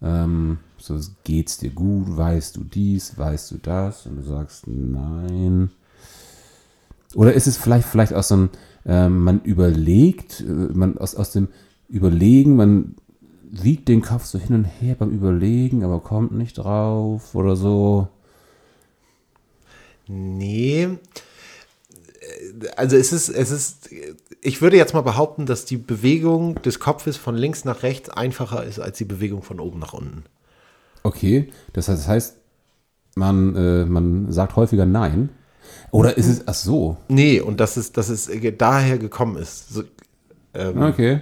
Ähm, 0.00 0.58
so, 0.78 0.98
geht's 1.24 1.58
dir 1.58 1.70
gut? 1.70 2.16
Weißt 2.16 2.56
du 2.56 2.64
dies? 2.64 3.18
Weißt 3.18 3.50
du 3.50 3.58
das? 3.58 4.06
Und 4.06 4.16
du 4.16 4.22
sagst 4.22 4.66
nein. 4.66 5.70
Oder 7.14 7.32
ist 7.34 7.46
es 7.46 7.56
vielleicht, 7.56 7.86
vielleicht 7.86 8.12
aus 8.12 8.28
so 8.28 8.34
einem, 8.34 8.50
ähm, 8.86 9.20
man 9.20 9.42
überlegt, 9.42 10.40
äh, 10.40 10.44
man 10.44 10.98
aus, 10.98 11.14
aus 11.14 11.32
dem 11.32 11.48
Überlegen, 11.88 12.56
man 12.56 12.96
wiegt 13.42 13.88
den 13.88 14.02
Kopf 14.02 14.24
so 14.24 14.38
hin 14.38 14.54
und 14.56 14.64
her 14.64 14.96
beim 14.98 15.10
Überlegen, 15.10 15.84
aber 15.84 16.00
kommt 16.00 16.32
nicht 16.32 16.58
drauf 16.58 17.34
oder 17.34 17.56
so. 17.56 18.08
Nee. 20.06 20.88
Also 22.76 22.96
es 22.96 23.12
ist, 23.12 23.28
es 23.28 23.50
ist, 23.50 23.90
ich 24.40 24.60
würde 24.60 24.76
jetzt 24.76 24.94
mal 24.94 25.02
behaupten, 25.02 25.46
dass 25.46 25.64
die 25.64 25.76
Bewegung 25.76 26.60
des 26.62 26.80
Kopfes 26.80 27.16
von 27.16 27.36
links 27.36 27.64
nach 27.64 27.82
rechts 27.82 28.10
einfacher 28.10 28.64
ist 28.64 28.80
als 28.80 28.98
die 28.98 29.04
Bewegung 29.04 29.42
von 29.42 29.60
oben 29.60 29.78
nach 29.78 29.92
unten. 29.92 30.24
Okay, 31.02 31.52
das 31.72 31.88
heißt, 31.88 32.00
das 32.00 32.08
heißt 32.08 32.36
man, 33.16 33.54
äh, 33.54 33.84
man 33.84 34.32
sagt 34.32 34.56
häufiger 34.56 34.86
Nein. 34.86 35.30
Oder 35.90 36.16
ist 36.16 36.28
es, 36.28 36.42
ach 36.46 36.54
so, 36.54 36.96
Nee, 37.08 37.40
und 37.40 37.60
dass 37.60 37.76
es, 37.76 37.92
dass 37.92 38.08
es 38.08 38.30
daher 38.58 38.98
gekommen 38.98 39.36
ist. 39.36 39.72
So, 39.74 39.82
ähm, 40.54 40.82
Okay. 40.82 41.20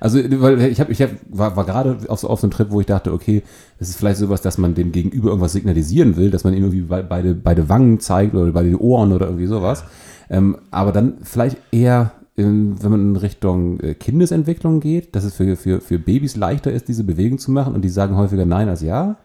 Also, 0.00 0.20
weil 0.40 0.60
ich 0.62 0.78
habe, 0.78 0.92
ich 0.92 1.02
hab, 1.02 1.10
war, 1.28 1.56
war 1.56 1.64
gerade 1.66 1.98
auf, 2.08 2.20
so- 2.20 2.28
auf 2.28 2.38
so 2.38 2.46
einem 2.46 2.52
Trip, 2.52 2.70
wo 2.70 2.78
ich 2.80 2.86
dachte, 2.86 3.12
okay, 3.12 3.42
es 3.80 3.88
ist 3.88 3.96
vielleicht 3.98 4.18
sowas, 4.20 4.40
dass 4.40 4.56
man 4.56 4.76
dem 4.76 4.92
Gegenüber 4.92 5.30
irgendwas 5.30 5.52
signalisieren 5.52 6.16
will, 6.16 6.30
dass 6.30 6.44
man 6.44 6.52
ihm 6.54 6.62
irgendwie 6.62 6.82
be- 6.82 7.04
beide, 7.08 7.34
beide 7.34 7.68
Wangen 7.68 7.98
zeigt 7.98 8.32
oder 8.34 8.52
beide 8.52 8.80
Ohren 8.80 9.12
oder 9.12 9.26
irgendwie 9.26 9.48
sowas. 9.48 9.82
Ähm, 10.30 10.56
aber 10.70 10.92
dann 10.92 11.14
vielleicht 11.24 11.56
eher, 11.72 12.12
in, 12.36 12.80
wenn 12.80 12.90
man 12.92 13.00
in 13.00 13.16
Richtung 13.16 13.80
äh, 13.80 13.94
Kindesentwicklung 13.94 14.78
geht, 14.78 15.16
dass 15.16 15.24
es 15.24 15.34
für, 15.34 15.56
für, 15.56 15.80
für 15.80 15.98
Babys 15.98 16.36
leichter 16.36 16.70
ist, 16.70 16.86
diese 16.86 17.02
Bewegung 17.02 17.38
zu 17.40 17.50
machen 17.50 17.74
und 17.74 17.82
die 17.82 17.88
sagen 17.88 18.14
häufiger 18.16 18.46
Nein 18.46 18.68
als 18.68 18.82
Ja. 18.82 19.16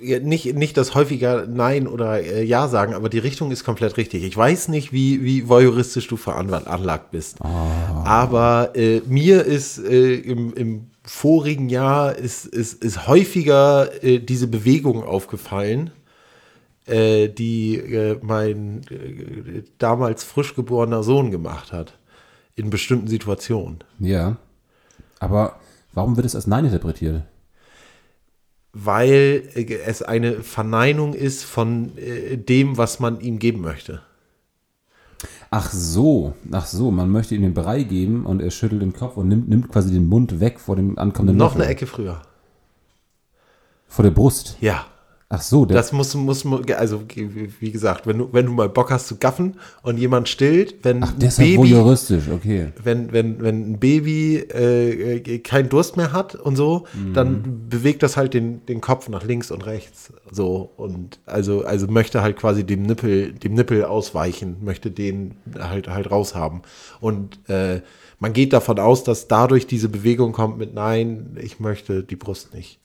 Ja, 0.00 0.18
nicht, 0.20 0.54
nicht 0.54 0.76
das 0.76 0.94
häufiger 0.94 1.46
Nein 1.46 1.86
oder 1.86 2.22
äh, 2.22 2.42
Ja 2.44 2.68
sagen, 2.68 2.94
aber 2.94 3.08
die 3.08 3.18
Richtung 3.18 3.50
ist 3.50 3.64
komplett 3.64 3.96
richtig. 3.96 4.24
Ich 4.24 4.36
weiß 4.36 4.68
nicht, 4.68 4.92
wie, 4.92 5.22
wie 5.22 5.48
voyeuristisch 5.48 6.08
du 6.08 6.16
veranlagt 6.16 7.10
bist. 7.10 7.38
Aber 7.42 8.72
äh, 8.74 9.00
mir 9.06 9.44
ist 9.44 9.78
äh, 9.78 10.14
im, 10.14 10.54
im 10.54 10.90
vorigen 11.04 11.68
Jahr 11.68 12.16
ist, 12.16 12.46
ist, 12.46 12.82
ist 12.82 13.06
häufiger 13.06 14.02
äh, 14.02 14.18
diese 14.18 14.48
Bewegung 14.48 15.04
aufgefallen, 15.04 15.90
äh, 16.86 17.28
die 17.28 17.76
äh, 17.76 18.18
mein 18.22 18.82
äh, 18.90 19.62
damals 19.78 20.24
frisch 20.24 20.54
geborener 20.54 21.02
Sohn 21.02 21.30
gemacht 21.30 21.72
hat. 21.72 21.94
In 22.58 22.70
bestimmten 22.70 23.06
Situationen. 23.06 23.84
Ja. 23.98 24.38
Aber 25.18 25.60
warum 25.92 26.16
wird 26.16 26.24
es 26.24 26.34
als 26.34 26.46
Nein 26.46 26.64
interpretiert? 26.64 27.22
Weil 28.78 29.48
äh, 29.54 29.78
es 29.86 30.02
eine 30.02 30.42
Verneinung 30.42 31.14
ist 31.14 31.44
von 31.44 31.96
äh, 31.96 32.36
dem, 32.36 32.76
was 32.76 33.00
man 33.00 33.20
ihm 33.20 33.38
geben 33.38 33.62
möchte. 33.62 34.02
Ach 35.50 35.72
so, 35.72 36.34
ach 36.52 36.66
so, 36.66 36.90
man 36.90 37.10
möchte 37.10 37.34
ihm 37.34 37.42
den 37.42 37.54
Brei 37.54 37.84
geben 37.84 38.26
und 38.26 38.42
er 38.42 38.50
schüttelt 38.50 38.82
den 38.82 38.92
Kopf 38.92 39.16
und 39.16 39.28
nimmt, 39.28 39.48
nimmt 39.48 39.70
quasi 39.70 39.92
den 39.92 40.08
Mund 40.08 40.40
weg 40.40 40.60
vor 40.60 40.76
dem 40.76 40.98
ankommenden 40.98 41.36
Noch 41.38 41.52
Löffel. 41.52 41.62
eine 41.62 41.70
Ecke 41.70 41.86
früher. 41.86 42.20
Vor 43.88 44.02
der 44.02 44.10
Brust. 44.10 44.58
Ja. 44.60 44.84
Ach 45.28 45.42
so, 45.42 45.66
der, 45.66 45.76
Das 45.76 45.90
muss, 45.90 46.14
muss, 46.14 46.46
also 46.76 47.02
wie 47.08 47.72
gesagt, 47.72 48.06
wenn 48.06 48.18
du, 48.18 48.28
wenn 48.32 48.46
du 48.46 48.52
mal 48.52 48.68
Bock 48.68 48.92
hast 48.92 49.08
zu 49.08 49.16
gaffen 49.16 49.56
und 49.82 49.98
jemand 49.98 50.28
stillt, 50.28 50.84
wenn 50.84 51.02
ach, 51.02 51.12
ein 51.12 51.18
deshalb 51.18 51.48
Baby, 51.48 51.58
voyeuristisch, 51.58 52.28
okay. 52.32 52.68
wenn, 52.82 53.10
wenn, 53.12 53.42
wenn 53.42 53.72
ein 53.72 53.78
Baby 53.80 54.36
äh, 54.36 55.16
äh, 55.16 55.38
keinen 55.40 55.68
Durst 55.68 55.96
mehr 55.96 56.12
hat 56.12 56.36
und 56.36 56.54
so, 56.54 56.86
Mhm. 56.94 57.12
dann 57.14 57.68
bewegt 57.68 58.04
das 58.04 58.16
halt 58.16 58.34
den, 58.34 58.64
den 58.66 58.80
Kopf 58.80 59.08
nach 59.08 59.24
links 59.24 59.50
und 59.50 59.66
rechts. 59.66 60.12
So 60.30 60.70
und 60.76 61.18
also, 61.26 61.64
also 61.64 61.88
möchte 61.88 62.22
halt 62.22 62.36
quasi 62.36 62.62
dem 62.64 62.82
Nippel, 62.82 63.32
dem 63.32 63.54
Nippel 63.54 63.84
ausweichen, 63.84 64.58
möchte 64.62 64.92
den 64.92 65.34
halt 65.58 65.88
halt 65.88 66.08
raushaben. 66.10 66.62
Und 67.00 67.40
äh, 67.48 67.80
man 68.20 68.32
geht 68.32 68.52
davon 68.52 68.78
aus, 68.78 69.02
dass 69.02 69.26
dadurch 69.26 69.66
diese 69.66 69.88
Bewegung 69.88 70.30
kommt 70.32 70.56
mit 70.56 70.72
Nein, 70.72 71.36
ich 71.42 71.58
möchte 71.58 72.04
die 72.04 72.16
Brust 72.16 72.54
nicht. 72.54 72.78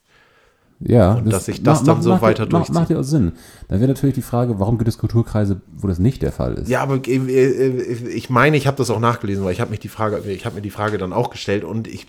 Ja, 0.83 1.13
Und 1.13 1.31
dass 1.31 1.45
sich 1.45 1.61
das 1.61 1.83
dann 1.83 2.01
so 2.01 2.09
macht, 2.09 2.23
weiter 2.23 2.43
macht, 2.43 2.53
durchzieht. 2.53 2.73
macht 2.73 2.89
ja 2.89 2.99
auch 2.99 3.03
Sinn. 3.03 3.33
Dann 3.67 3.79
wäre 3.79 3.87
natürlich 3.89 4.15
die 4.15 4.23
Frage, 4.23 4.59
warum 4.59 4.79
gibt 4.79 4.87
es 4.87 4.97
Kulturkreise, 4.97 5.61
wo 5.77 5.87
das 5.87 5.99
nicht 5.99 6.23
der 6.23 6.31
Fall 6.31 6.55
ist? 6.55 6.69
Ja, 6.69 6.81
aber 6.81 6.99
äh, 7.07 7.11
äh, 7.17 8.07
ich 8.09 8.31
meine, 8.31 8.57
ich 8.57 8.65
habe 8.65 8.77
das 8.77 8.89
auch 8.89 8.99
nachgelesen, 8.99 9.43
weil 9.45 9.53
ich 9.53 9.61
habe 9.61 9.69
mich 9.69 9.79
die 9.79 9.89
Frage, 9.89 10.17
ich 10.31 10.43
habe 10.45 10.55
mir 10.55 10.61
die 10.63 10.71
Frage 10.71 10.97
dann 10.97 11.13
auch 11.13 11.29
gestellt 11.29 11.63
und 11.63 11.87
ich, 11.87 12.07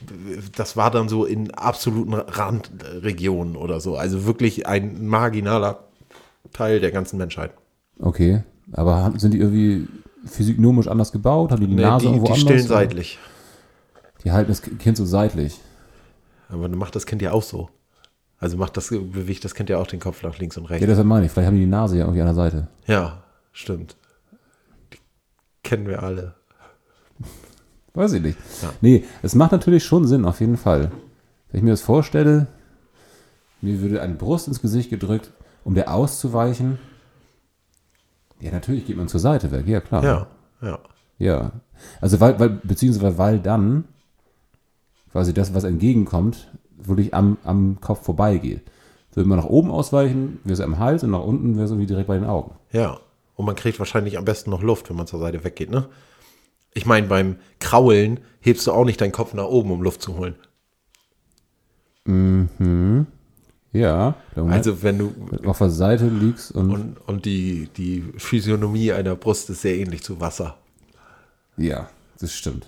das 0.56 0.74
war 0.76 0.90
dann 0.90 1.10
so 1.10 1.26
in 1.26 1.50
absoluten 1.50 2.14
Randregionen 2.14 3.56
oder 3.56 3.78
so, 3.80 3.96
also 3.96 4.24
wirklich 4.24 4.66
ein 4.66 5.06
marginaler 5.06 5.80
Teil 6.54 6.80
der 6.80 6.92
ganzen 6.92 7.18
Menschheit. 7.18 7.50
Okay, 7.98 8.42
aber 8.72 9.12
sind 9.18 9.34
die 9.34 9.38
irgendwie 9.38 9.86
physiognomisch 10.24 10.88
anders 10.88 11.12
gebaut? 11.12 11.50
Haben 11.52 11.60
die 11.60 11.66
die 11.66 11.74
Nee, 11.74 11.82
Nase 11.82 12.06
die, 12.06 12.12
irgendwo 12.12 12.26
die 12.26 12.32
anders? 12.32 12.42
stillen 12.42 12.66
seitlich, 12.66 13.18
Die 14.24 14.32
halten 14.32 14.48
das 14.50 14.62
Kind 14.62 14.96
so 14.96 15.04
seitlich. 15.04 15.60
aber 16.48 16.68
dann 16.70 16.78
macht 16.78 16.96
das 16.96 17.04
Kind 17.04 17.20
ja 17.20 17.32
auch 17.32 17.42
so. 17.42 17.68
Also 18.42 18.56
macht 18.56 18.76
das 18.76 18.88
bewegt 18.88 19.44
das 19.44 19.54
Kind 19.54 19.70
ja 19.70 19.78
auch 19.78 19.86
den 19.86 20.00
Kopf 20.00 20.24
nach 20.24 20.36
links 20.38 20.56
und 20.56 20.64
Ja, 20.64 20.70
rechts. 20.70 20.84
deshalb 20.86 21.06
meine 21.06 21.26
ich, 21.26 21.30
vielleicht 21.32 21.46
haben 21.46 21.54
die 21.54 21.60
die 21.60 21.66
Nase 21.70 21.96
ja 21.96 22.02
irgendwie 22.02 22.20
an 22.22 22.26
der 22.26 22.34
Seite. 22.34 22.66
Ja, 22.88 23.22
stimmt. 23.52 23.96
Die 24.92 24.98
kennen 25.62 25.86
wir 25.86 26.02
alle. 26.02 26.34
Weiß 27.94 28.14
ich 28.14 28.22
nicht. 28.22 28.36
Ja. 28.60 28.72
Nee, 28.80 29.04
es 29.22 29.36
macht 29.36 29.52
natürlich 29.52 29.84
schon 29.84 30.08
Sinn, 30.08 30.24
auf 30.24 30.40
jeden 30.40 30.56
Fall. 30.56 30.90
Wenn 31.50 31.58
ich 31.58 31.62
mir 31.62 31.70
das 31.70 31.82
vorstelle, 31.82 32.48
mir 33.60 33.80
würde 33.80 34.02
eine 34.02 34.14
Brust 34.14 34.48
ins 34.48 34.60
Gesicht 34.60 34.90
gedrückt, 34.90 35.30
um 35.62 35.74
der 35.76 35.94
auszuweichen. 35.94 36.80
Ja, 38.40 38.50
natürlich 38.50 38.86
geht 38.86 38.96
man 38.96 39.06
zur 39.06 39.20
Seite 39.20 39.52
weg, 39.52 39.68
ja 39.68 39.80
klar. 39.80 40.02
Ja, 40.02 40.26
ja. 40.62 40.78
Ja. 41.18 41.52
Also 42.00 42.18
weil, 42.18 42.40
weil, 42.40 42.48
beziehungsweise 42.48 43.18
weil 43.18 43.38
dann 43.38 43.84
quasi 45.12 45.32
das, 45.32 45.54
was 45.54 45.62
entgegenkommt, 45.62 46.50
wirklich 46.86 47.14
am, 47.14 47.38
am 47.44 47.80
Kopf 47.80 48.04
vorbeigeht. 48.04 48.62
Würde 49.14 49.28
man 49.28 49.38
nach 49.38 49.46
oben 49.46 49.70
ausweichen, 49.70 50.40
wäre 50.44 50.54
es 50.54 50.60
am 50.60 50.78
Hals 50.78 51.04
und 51.04 51.10
nach 51.10 51.22
unten 51.22 51.54
wäre 51.54 51.64
es 51.64 51.70
irgendwie 51.70 51.86
direkt 51.86 52.08
bei 52.08 52.14
den 52.14 52.24
Augen. 52.24 52.54
Ja. 52.72 52.98
Und 53.34 53.46
man 53.46 53.56
kriegt 53.56 53.78
wahrscheinlich 53.78 54.18
am 54.18 54.24
besten 54.24 54.50
noch 54.50 54.62
Luft, 54.62 54.88
wenn 54.88 54.96
man 54.96 55.06
zur 55.06 55.20
Seite 55.20 55.44
weggeht, 55.44 55.70
ne? 55.70 55.88
Ich 56.74 56.86
meine, 56.86 57.06
beim 57.06 57.36
Kraulen 57.58 58.20
hebst 58.40 58.66
du 58.66 58.72
auch 58.72 58.86
nicht 58.86 59.00
deinen 59.00 59.12
Kopf 59.12 59.34
nach 59.34 59.44
oben, 59.44 59.70
um 59.70 59.82
Luft 59.82 60.00
zu 60.00 60.16
holen. 60.16 60.36
Ja. 63.72 64.14
Also 64.34 64.82
wenn 64.82 64.98
du 64.98 65.12
auf 65.44 65.58
der 65.58 65.70
Seite 65.70 66.06
liegst 66.08 66.52
und, 66.52 66.70
und, 66.70 66.96
und 67.06 67.24
die, 67.24 67.68
die 67.76 68.04
Physiognomie 68.16 68.92
einer 68.92 69.16
Brust 69.16 69.50
ist 69.50 69.62
sehr 69.62 69.76
ähnlich 69.76 70.02
zu 70.02 70.20
Wasser. 70.20 70.56
ja, 71.56 71.88
das 72.18 72.32
stimmt. 72.32 72.66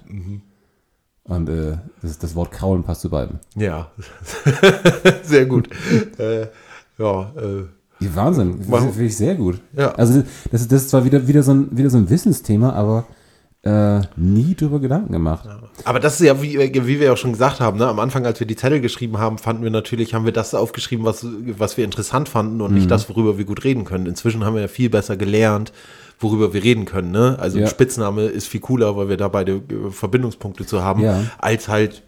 Und 1.27 1.49
äh, 1.49 1.79
das, 2.03 2.19
das 2.19 2.35
Wort 2.37 2.53
Kraulen 2.53 2.83
passt 2.83 3.01
zu 3.01 3.09
beiden. 3.11 3.41
Ja, 3.57 3.91
sehr 5.23 5.47
gut. 5.47 5.69
äh, 6.19 6.47
ja, 6.99 7.33
äh, 7.37 7.65
Wahnsinn, 8.15 8.63
finde 8.63 9.05
ich 9.05 9.17
sehr 9.17 9.35
gut. 9.35 9.61
Ja. 9.73 9.93
Also 9.93 10.23
das, 10.51 10.63
ist- 10.63 10.73
das 10.73 10.83
ist 10.83 10.91
zwar 10.91 11.05
wieder, 11.05 11.27
wieder, 11.27 11.43
so 11.43 11.53
ein, 11.55 11.69
wieder 11.77 11.89
so 11.91 11.97
ein 11.97 12.11
Wissensthema, 12.11 12.73
aber 12.75 13.07
äh, 13.63 14.03
nie 14.17 14.55
drüber 14.55 14.79
Gedanken 14.81 15.13
gemacht. 15.13 15.49
Aber 15.85 15.99
das 16.01 16.21
ist 16.21 16.27
ja, 16.27 16.43
wie, 16.43 16.59
wie 16.59 17.01
wir 17.01 17.13
auch 17.13 17.17
schon 17.17 17.33
gesagt 17.33 17.61
haben, 17.61 17.79
ne? 17.79 17.87
am 17.89 17.99
Anfang, 18.01 18.27
als 18.27 18.39
wir 18.39 18.47
die 18.47 18.57
Zettel 18.57 18.83
geschrieben 18.83 19.17
haben, 19.19 19.39
fanden 19.39 19.63
wir 19.63 19.71
natürlich, 19.71 20.13
haben 20.13 20.27
wir 20.27 20.33
das 20.33 20.55
aufgeschrieben, 20.55 21.07
was, 21.07 21.25
was 21.57 21.79
wir 21.79 21.85
interessant 21.87 22.29
fanden 22.29 22.61
und 22.61 22.73
Mhm. 22.73 22.77
nicht 22.77 22.91
das, 22.91 23.09
worüber 23.09 23.39
wir 23.39 23.47
gut 23.47 23.65
reden 23.65 23.85
können. 23.85 24.05
Inzwischen 24.05 24.45
haben 24.45 24.55
wir 24.55 24.61
ja 24.63 24.69
viel 24.69 24.91
besser 24.91 25.17
gelernt, 25.17 25.73
worüber 26.19 26.53
wir 26.55 26.63
reden 26.63 26.85
können. 26.85 27.11
Ne? 27.11 27.37
Also 27.39 27.59
Ja. 27.59 27.65
ein 27.65 27.71
Spitzname 27.71 28.23
ist 28.23 28.47
viel 28.47 28.61
cooler, 28.61 28.97
weil 28.97 29.09
wir 29.09 29.17
da 29.17 29.29
beide 29.29 29.57
äh, 29.57 29.91
Verbindungspunkte 29.91 30.65
zu 30.67 30.83
haben, 30.83 31.01
Ja. 31.03 31.23
als 31.39 31.69
halt 31.69 32.03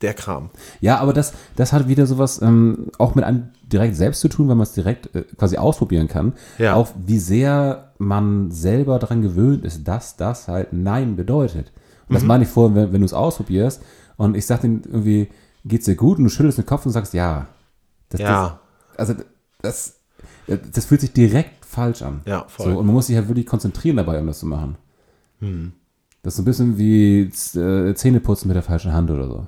der 0.00 0.14
Kram. 0.14 0.50
Ja, 0.80 0.98
aber 0.98 1.12
das, 1.12 1.32
das 1.56 1.72
hat 1.72 1.88
wieder 1.88 2.06
sowas 2.06 2.40
ähm, 2.40 2.86
auch 2.98 3.16
mit 3.16 3.24
einem 3.24 3.48
direkt 3.64 3.96
selbst 3.96 4.20
zu 4.20 4.28
tun, 4.28 4.46
weil 4.48 4.54
man 4.54 4.62
es 4.62 4.72
direkt 4.74 5.12
äh, 5.16 5.22
quasi 5.36 5.56
ausprobieren 5.56 6.06
kann. 6.06 6.34
Ja. 6.58 6.74
Auch 6.74 6.88
wie 7.04 7.18
sehr 7.18 7.92
man 7.98 8.52
selber 8.52 8.98
daran 9.00 9.22
gewöhnt 9.22 9.64
ist, 9.64 9.88
dass 9.88 10.16
das 10.16 10.46
halt 10.46 10.72
Nein 10.72 11.16
bedeutet. 11.16 11.72
Und 12.02 12.10
Mhm. 12.10 12.14
das 12.14 12.22
meine 12.22 12.44
ich 12.44 12.50
vorhin, 12.50 12.76
wenn, 12.76 12.92
wenn 12.92 13.00
du 13.00 13.04
es 13.06 13.12
ausprobierst 13.12 13.82
und 14.16 14.36
ich 14.36 14.46
sag 14.46 14.60
dir 14.60 14.68
irgendwie, 14.68 15.28
geht's 15.64 15.86
dir 15.86 15.96
gut 15.96 16.18
und 16.18 16.24
du 16.24 16.30
schüttelst 16.30 16.58
den 16.58 16.66
Kopf 16.66 16.86
und 16.86 16.92
sagst 16.92 17.12
ja. 17.12 17.48
Das, 18.10 18.20
Ja. 18.20 18.60
Das, 18.96 19.08
also 19.10 19.22
das, 19.62 19.96
das 20.56 20.84
fühlt 20.86 21.00
sich 21.00 21.12
direkt 21.12 21.64
falsch 21.64 22.02
an. 22.02 22.22
Ja, 22.26 22.44
voll. 22.48 22.72
So, 22.72 22.78
und 22.78 22.86
man 22.86 22.94
muss 22.94 23.06
sich 23.06 23.16
halt 23.16 23.28
wirklich 23.28 23.46
konzentrieren 23.46 23.96
dabei, 23.96 24.18
um 24.20 24.26
das 24.26 24.40
zu 24.40 24.46
machen. 24.46 24.76
Hm. 25.40 25.72
Das 26.22 26.34
ist 26.34 26.36
so 26.36 26.42
ein 26.42 26.44
bisschen 26.44 26.78
wie 26.78 27.30
äh, 27.58 27.94
Zähneputzen 27.94 28.48
mit 28.48 28.54
der 28.54 28.62
falschen 28.62 28.92
Hand 28.92 29.10
oder 29.10 29.26
so. 29.26 29.46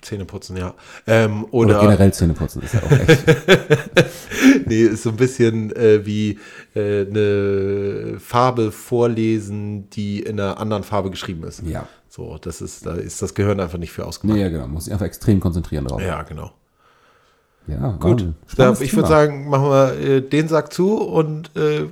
Zähneputzen, 0.00 0.56
ja. 0.56 0.74
Ähm, 1.06 1.44
Oder, 1.50 1.76
oder, 1.76 1.80
generell 1.80 2.12
Zähneputzen 2.12 2.62
ist 2.62 2.74
ja 2.74 2.82
auch 2.82 2.90
echt. 2.90 3.24
nee, 4.66 4.82
ist 4.82 5.02
so 5.02 5.10
ein 5.10 5.16
bisschen 5.16 5.74
äh, 5.76 6.06
wie 6.06 6.38
äh, 6.74 7.06
eine 7.06 8.18
Farbe 8.18 8.72
vorlesen, 8.72 9.90
die 9.90 10.20
in 10.20 10.40
einer 10.40 10.58
anderen 10.58 10.84
Farbe 10.84 11.10
geschrieben 11.10 11.44
ist. 11.44 11.62
ja. 11.66 11.86
So, 12.12 12.38
das 12.38 12.60
ist, 12.60 12.86
da 12.86 12.94
ist 12.94 13.22
das 13.22 13.34
Gehirn 13.34 13.60
einfach 13.60 13.78
nicht 13.78 13.92
für 13.92 14.04
ausgemacht. 14.04 14.36
Nee, 14.36 14.42
ja, 14.42 14.48
genau. 14.48 14.66
Muss 14.66 14.86
sich 14.86 14.92
einfach 14.92 15.06
extrem 15.06 15.38
konzentrieren 15.38 15.84
drauf. 15.84 16.02
Ja, 16.02 16.24
genau. 16.24 16.50
Ja, 17.70 17.92
Gut, 18.00 18.26
da, 18.56 18.72
ich 18.80 18.94
würde 18.94 19.08
sagen, 19.08 19.48
machen 19.48 19.64
wir 19.70 19.92
äh, 20.00 20.20
den 20.22 20.48
Sack 20.48 20.72
zu 20.72 20.96
und 20.98 21.54
äh, 21.56 21.86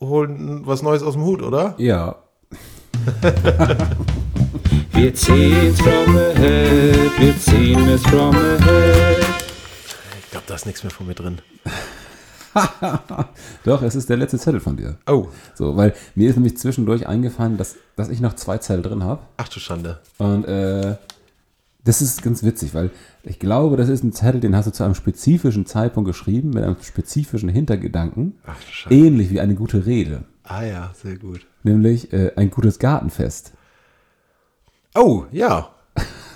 holen 0.00 0.62
was 0.64 0.82
Neues 0.82 1.02
aus 1.02 1.14
dem 1.14 1.24
Hut, 1.24 1.42
oder? 1.42 1.74
Ja. 1.78 2.16
Wir 4.92 5.14
ziehen's 5.14 5.80
from 5.80 6.14
the 6.14 6.40
head, 6.40 7.10
wir 7.18 7.36
ziehen 7.38 7.88
es 7.88 8.02
from 8.02 8.32
the 8.32 8.64
head. 8.64 9.24
Ich 10.22 10.30
glaube, 10.30 10.44
da 10.46 10.54
ist 10.54 10.66
nichts 10.66 10.82
mehr 10.84 10.90
von 10.90 11.06
mir 11.06 11.14
drin. 11.14 11.38
Doch, 13.64 13.82
es 13.82 13.94
ist 13.94 14.08
der 14.10 14.18
letzte 14.18 14.38
Zettel 14.38 14.60
von 14.60 14.76
dir. 14.76 14.98
Oh, 15.06 15.26
So, 15.54 15.76
weil 15.76 15.94
mir 16.14 16.28
ist 16.28 16.36
nämlich 16.36 16.58
zwischendurch 16.58 17.06
eingefallen, 17.08 17.56
dass, 17.56 17.76
dass 17.96 18.10
ich 18.10 18.20
noch 18.20 18.34
zwei 18.34 18.58
Zettel 18.58 18.82
drin 18.82 19.02
habe. 19.02 19.22
ach 19.38 19.48
du 19.48 19.58
Schande. 19.58 19.98
Und 20.18 20.44
äh, 20.44 20.96
das 21.84 22.02
ist 22.02 22.22
ganz 22.22 22.42
witzig, 22.44 22.74
weil 22.74 22.90
ich 23.24 23.38
glaube, 23.38 23.76
das 23.76 23.88
ist 23.88 24.02
ein 24.02 24.12
Zettel, 24.12 24.40
den 24.40 24.56
hast 24.56 24.66
du 24.66 24.72
zu 24.72 24.82
einem 24.82 24.94
spezifischen 24.94 25.66
Zeitpunkt 25.66 26.08
geschrieben, 26.08 26.50
mit 26.50 26.64
einem 26.64 26.76
spezifischen 26.80 27.48
Hintergedanken. 27.48 28.38
Ach 28.46 28.60
Schande. 28.68 28.96
Ähnlich 28.96 29.30
wie 29.30 29.40
eine 29.40 29.54
gute 29.54 29.86
Rede. 29.86 30.24
Ah 30.44 30.64
ja, 30.64 30.90
sehr 30.94 31.16
gut. 31.16 31.46
Nämlich 31.62 32.12
äh, 32.12 32.32
ein 32.36 32.50
gutes 32.50 32.78
Gartenfest. 32.78 33.52
Oh, 34.94 35.24
ja. 35.30 35.70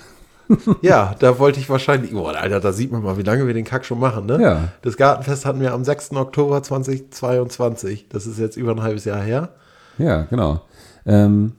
ja, 0.81 1.13
da 1.19 1.39
wollte 1.39 1.59
ich 1.59 1.69
wahrscheinlich. 1.69 2.11
Boah, 2.11 2.35
Alter, 2.35 2.61
da 2.61 2.71
sieht 2.71 2.91
man 2.91 3.03
mal, 3.03 3.17
wie 3.17 3.23
lange 3.23 3.45
wir 3.45 3.53
den 3.53 3.65
Kack 3.65 3.85
schon 3.85 3.99
machen, 3.99 4.25
ne? 4.25 4.41
Ja. 4.41 4.69
Das 4.81 4.95
Gartenfest 4.95 5.45
hatten 5.45 5.59
wir 5.59 5.73
am 5.73 5.83
6. 5.83 6.11
Oktober 6.13 6.63
2022. 6.63 8.07
Das 8.07 8.25
ist 8.25 8.39
jetzt 8.39 8.55
über 8.55 8.71
ein 8.71 8.81
halbes 8.81 9.03
Jahr 9.03 9.21
her. 9.21 9.49
Ja, 9.97 10.21
genau. 10.23 10.61
Ähm, 11.05 11.53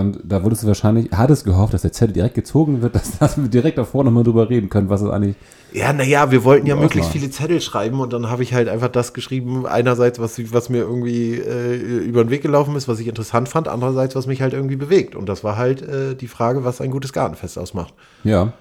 und 0.00 0.18
da 0.24 0.42
wurdest 0.42 0.62
du 0.62 0.66
wahrscheinlich, 0.66 1.10
hattest 1.12 1.44
gehofft, 1.44 1.74
dass 1.74 1.82
der 1.82 1.92
Zettel 1.92 2.12
direkt 2.12 2.34
gezogen 2.34 2.82
wird, 2.82 2.94
dass, 2.96 3.18
dass 3.18 3.36
wir 3.36 3.48
direkt 3.48 3.78
davor 3.78 4.04
nochmal 4.04 4.24
drüber 4.24 4.48
reden 4.48 4.68
können, 4.68 4.88
was 4.88 5.02
es 5.02 5.10
eigentlich. 5.10 5.36
Ja, 5.72 5.92
naja, 5.92 6.30
wir 6.30 6.44
wollten 6.44 6.66
ja 6.66 6.76
möglichst 6.76 7.10
viele 7.10 7.30
Zettel 7.30 7.60
schreiben 7.60 8.00
und 8.00 8.12
dann 8.12 8.30
habe 8.30 8.42
ich 8.42 8.54
halt 8.54 8.68
einfach 8.68 8.88
das 8.88 9.12
geschrieben, 9.12 9.66
einerseits, 9.66 10.18
was, 10.18 10.40
was 10.52 10.68
mir 10.68 10.78
irgendwie 10.78 11.34
äh, 11.34 11.76
über 11.76 12.24
den 12.24 12.30
Weg 12.30 12.42
gelaufen 12.42 12.76
ist, 12.76 12.88
was 12.88 13.00
ich 13.00 13.08
interessant 13.08 13.48
fand, 13.48 13.68
andererseits, 13.68 14.14
was 14.14 14.26
mich 14.26 14.40
halt 14.40 14.54
irgendwie 14.54 14.76
bewegt. 14.76 15.16
Und 15.16 15.28
das 15.28 15.44
war 15.44 15.56
halt 15.56 15.82
äh, 15.82 16.14
die 16.14 16.28
Frage, 16.28 16.64
was 16.64 16.80
ein 16.80 16.90
gutes 16.90 17.12
Gartenfest 17.12 17.58
ausmacht. 17.58 17.92
Ja. 18.24 18.52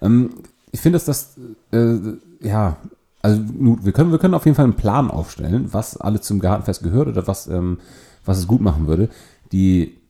Ähm, 0.00 0.30
ich 0.70 0.80
finde, 0.80 0.96
dass 0.96 1.04
das, 1.04 1.36
äh, 1.72 1.98
ja, 2.40 2.76
also 3.20 3.40
wir 3.82 3.92
können, 3.92 4.10
wir 4.10 4.18
können 4.18 4.34
auf 4.34 4.44
jeden 4.46 4.56
Fall 4.56 4.64
einen 4.64 4.74
Plan 4.74 5.10
aufstellen, 5.10 5.68
was 5.72 5.96
alles 5.96 6.22
zum 6.22 6.40
Gartenfest 6.40 6.82
gehört 6.82 7.08
oder 7.08 7.26
was, 7.26 7.46
ähm, 7.46 7.78
was 8.24 8.38
es 8.38 8.46
gut 8.46 8.60
machen 8.60 8.86
würde. 8.86 9.08
Die 9.52 10.01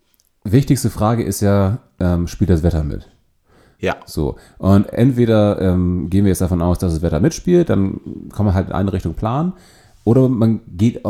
wichtigste 0.44 0.90
Frage 0.90 1.22
ist 1.22 1.40
ja, 1.40 1.78
ähm, 2.00 2.26
spielt 2.26 2.50
das 2.50 2.62
Wetter 2.62 2.84
mit? 2.84 3.08
Ja. 3.78 3.96
So. 4.06 4.36
Und 4.58 4.92
entweder 4.92 5.60
ähm, 5.60 6.08
gehen 6.08 6.24
wir 6.24 6.30
jetzt 6.30 6.40
davon 6.40 6.62
aus, 6.62 6.78
dass 6.78 6.92
das 6.94 7.02
Wetter 7.02 7.20
mitspielt, 7.20 7.68
dann 7.68 8.00
kann 8.34 8.46
man 8.46 8.54
halt 8.54 8.68
in 8.68 8.74
eine 8.74 8.92
Richtung 8.92 9.14
planen. 9.14 9.54
Oder 10.04 10.28
man 10.28 10.60
geht 10.76 11.04
äh, 11.04 11.08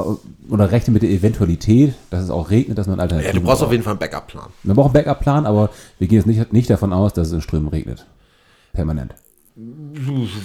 oder 0.50 0.70
rechnet 0.70 0.94
mit 0.94 1.02
der 1.02 1.10
Eventualität, 1.10 1.94
dass 2.10 2.24
es 2.24 2.30
auch 2.30 2.50
regnet, 2.50 2.76
dass 2.78 2.86
man 2.86 2.96
Ja, 2.96 3.02
Alternativen 3.02 3.36
du 3.36 3.42
brauchst 3.42 3.60
braucht. 3.60 3.66
auf 3.68 3.72
jeden 3.72 3.84
Fall 3.84 3.92
einen 3.92 4.00
Backup-Plan. 4.00 4.48
Wir 4.62 4.74
brauchen 4.74 4.94
einen 4.94 5.04
Backup-Plan, 5.04 5.46
aber 5.46 5.70
wir 5.98 6.08
gehen 6.08 6.16
jetzt 6.18 6.26
nicht, 6.26 6.52
nicht 6.52 6.68
davon 6.70 6.92
aus, 6.92 7.12
dass 7.14 7.28
es 7.28 7.32
in 7.34 7.40
Strömen 7.40 7.68
regnet. 7.68 8.06
Permanent. 8.72 9.14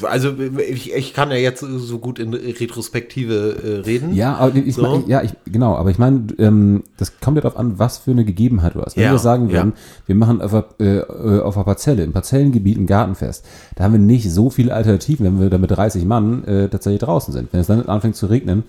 Also 0.03 0.33
ich, 0.67 0.93
ich 0.93 1.13
kann 1.13 1.29
ja 1.31 1.37
jetzt 1.37 1.61
so 1.61 1.97
gut 1.99 2.19
in 2.19 2.33
Retrospektive 2.33 3.55
äh, 3.63 3.79
reden. 3.85 4.13
Ja, 4.13 4.35
aber 4.35 4.55
ich, 4.55 4.75
So. 4.75 4.81
mein, 4.81 5.07
ja, 5.07 5.21
ich, 5.23 5.31
genau, 5.45 5.75
aber 5.75 5.89
ich 5.91 5.97
meine, 5.97 6.27
ähm, 6.39 6.83
das 6.97 7.19
kommt 7.21 7.35
ja 7.37 7.41
darauf 7.41 7.57
an, 7.57 7.79
was 7.79 7.99
für 7.99 8.11
eine 8.11 8.25
Gegebenheit 8.25 8.75
du 8.75 8.81
hast. 8.81 8.97
Wenn 8.97 9.03
Ja, 9.05 9.11
wir 9.11 9.19
sagen 9.19 9.47
ja. 9.47 9.53
würden, 9.53 9.73
wir 10.07 10.15
machen 10.15 10.41
auf, 10.41 10.53
einer- 10.53 10.65
äh, 10.79 11.39
auf 11.39 11.55
einer 11.55 11.63
Parzelle, 11.63 12.03
im 12.03 12.11
Parzellengebiet 12.11 12.77
ein 12.77 12.85
Gartenfest, 12.85 13.45
da 13.75 13.85
haben 13.85 13.93
wir 13.93 13.99
nicht 13.99 14.29
so 14.29 14.49
viele 14.49 14.73
Alternativen, 14.73 15.25
wenn 15.25 15.39
wir 15.39 15.49
da 15.49 15.57
mit 15.57 15.71
30 15.71 16.03
Mann 16.05 16.43
äh, 16.43 16.67
tatsächlich 16.67 17.01
draußen 17.01 17.33
sind. 17.33 17.53
Wenn 17.53 17.61
es 17.61 17.67
dann 17.67 17.85
anfängt 17.87 18.17
zu 18.17 18.25
regnen, 18.25 18.63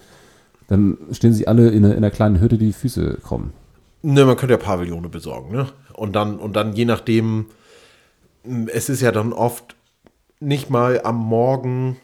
dann 0.68 0.98
stehen 1.10 1.32
sich 1.32 1.48
alle 1.48 1.68
in 1.70 1.84
einer, 1.84 1.94
in 1.94 1.98
einer 1.98 2.10
kleinen 2.12 2.40
Hütte 2.40 2.58
die 2.58 2.72
Füße 2.72 3.18
krumm. 3.24 3.50
Ne, 4.02 4.24
man 4.24 4.36
könnte 4.36 4.52
ja 4.54 4.58
Pavillone 4.58 5.08
besorgen, 5.08 5.52
ne? 5.52 5.66
Und 5.94 6.14
dann, 6.14 6.36
und 6.38 6.54
dann 6.54 6.74
je 6.74 6.84
nachdem, 6.84 7.46
es 8.68 8.88
ist 8.88 9.00
ja 9.00 9.10
dann 9.10 9.32
oft 9.32 9.74
nicht 10.40 10.70
mal 10.70 11.00
am 11.02 11.16
Morgen 11.16 11.96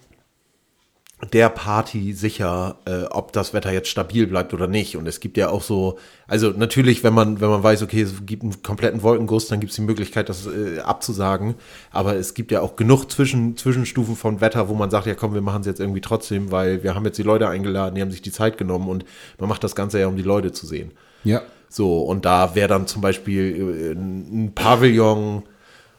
der 1.33 1.49
Party 1.49 2.13
sicher, 2.13 2.77
äh, 2.87 3.05
ob 3.05 3.33
das 3.33 3.55
Wetter 3.55 3.73
jetzt 3.73 3.89
stabil 3.89 4.27
bleibt 4.27 4.53
oder 4.53 4.67
nicht. 4.67 4.97
Und 4.97 5.07
es 5.07 5.21
gibt 5.21 5.37
ja 5.37 5.49
auch 5.49 5.63
so, 5.63 5.99
also 6.27 6.51
natürlich, 6.51 7.05
wenn 7.05 7.15
man, 7.15 7.41
wenn 7.41 7.49
man 7.49 7.63
weiß, 7.63 7.83
okay, 7.83 8.03
es 8.03 8.27
gibt 8.27 8.43
einen 8.43 8.63
kompletten 8.63 9.03
Wolkenguss, 9.03 9.49
dann 9.49 9.61
gibt 9.61 9.71
es 9.71 9.77
die 9.77 9.83
Möglichkeit, 9.83 10.29
das 10.29 10.47
äh, 10.47 10.81
abzusagen. 10.81 11.55
Aber 11.91 12.17
es 12.17 12.35
gibt 12.35 12.51
ja 12.51 12.61
auch 12.61 12.77
genug 12.77 13.11
Zwischen, 13.11 13.57
Zwischenstufen 13.57 14.17
von 14.17 14.41
Wetter, 14.41 14.69
wo 14.69 14.75
man 14.75 14.91
sagt, 14.91 15.07
ja 15.07 15.15
komm, 15.15 15.35
wir 15.35 15.41
machen 15.41 15.61
es 15.61 15.67
jetzt 15.67 15.81
irgendwie 15.81 16.01
trotzdem, 16.01 16.51
weil 16.51 16.83
wir 16.83 16.95
haben 16.95 17.05
jetzt 17.05 17.19
die 17.19 17.23
Leute 17.23 17.49
eingeladen, 17.49 17.95
die 17.95 18.03
haben 18.03 18.11
sich 18.11 18.23
die 18.23 18.33
Zeit 18.33 18.59
genommen 18.59 18.89
und 18.89 19.05
man 19.39 19.49
macht 19.49 19.65
das 19.65 19.75
Ganze 19.75 20.01
ja, 20.01 20.09
um 20.09 20.17
die 20.17 20.23
Leute 20.23 20.53
zu 20.53 20.67
sehen. 20.67 20.93
Ja. 21.23 21.43
So, 21.69 22.03
und 22.03 22.25
da 22.25 22.55
wäre 22.55 22.69
dann 22.69 22.87
zum 22.87 23.03
Beispiel 23.03 23.93
äh, 23.93 23.93
ein 23.93 24.53
Pavillon 24.55 25.45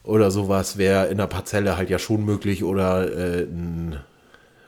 oder 0.06 0.32
sowas, 0.32 0.78
wäre 0.78 1.08
in 1.08 1.18
der 1.18 1.28
Parzelle 1.28 1.78
halt 1.78 1.90
ja 1.90 2.00
schon 2.00 2.26
möglich 2.26 2.64
oder 2.64 3.12
äh, 3.12 3.44
ein, 3.44 3.98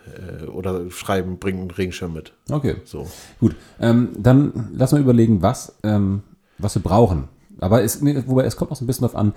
äh, 0.05 0.45
oder 0.45 0.89
schreiben, 0.89 1.37
bringen 1.37 1.61
einen 1.61 1.71
Regenschirm 1.71 2.13
mit. 2.13 2.33
Okay. 2.49 2.77
So. 2.85 3.07
Gut, 3.39 3.55
ähm, 3.79 4.09
dann 4.17 4.69
lass 4.73 4.91
mal 4.91 5.01
überlegen, 5.01 5.41
was, 5.41 5.75
ähm, 5.83 6.23
was 6.57 6.75
wir 6.75 6.81
brauchen. 6.81 7.27
Aber 7.59 7.83
es, 7.83 8.01
wobei, 8.01 8.43
es 8.43 8.55
kommt 8.55 8.71
auch 8.71 8.75
so 8.75 8.83
ein 8.83 8.87
bisschen 8.87 9.03
darauf 9.03 9.19
an, 9.19 9.33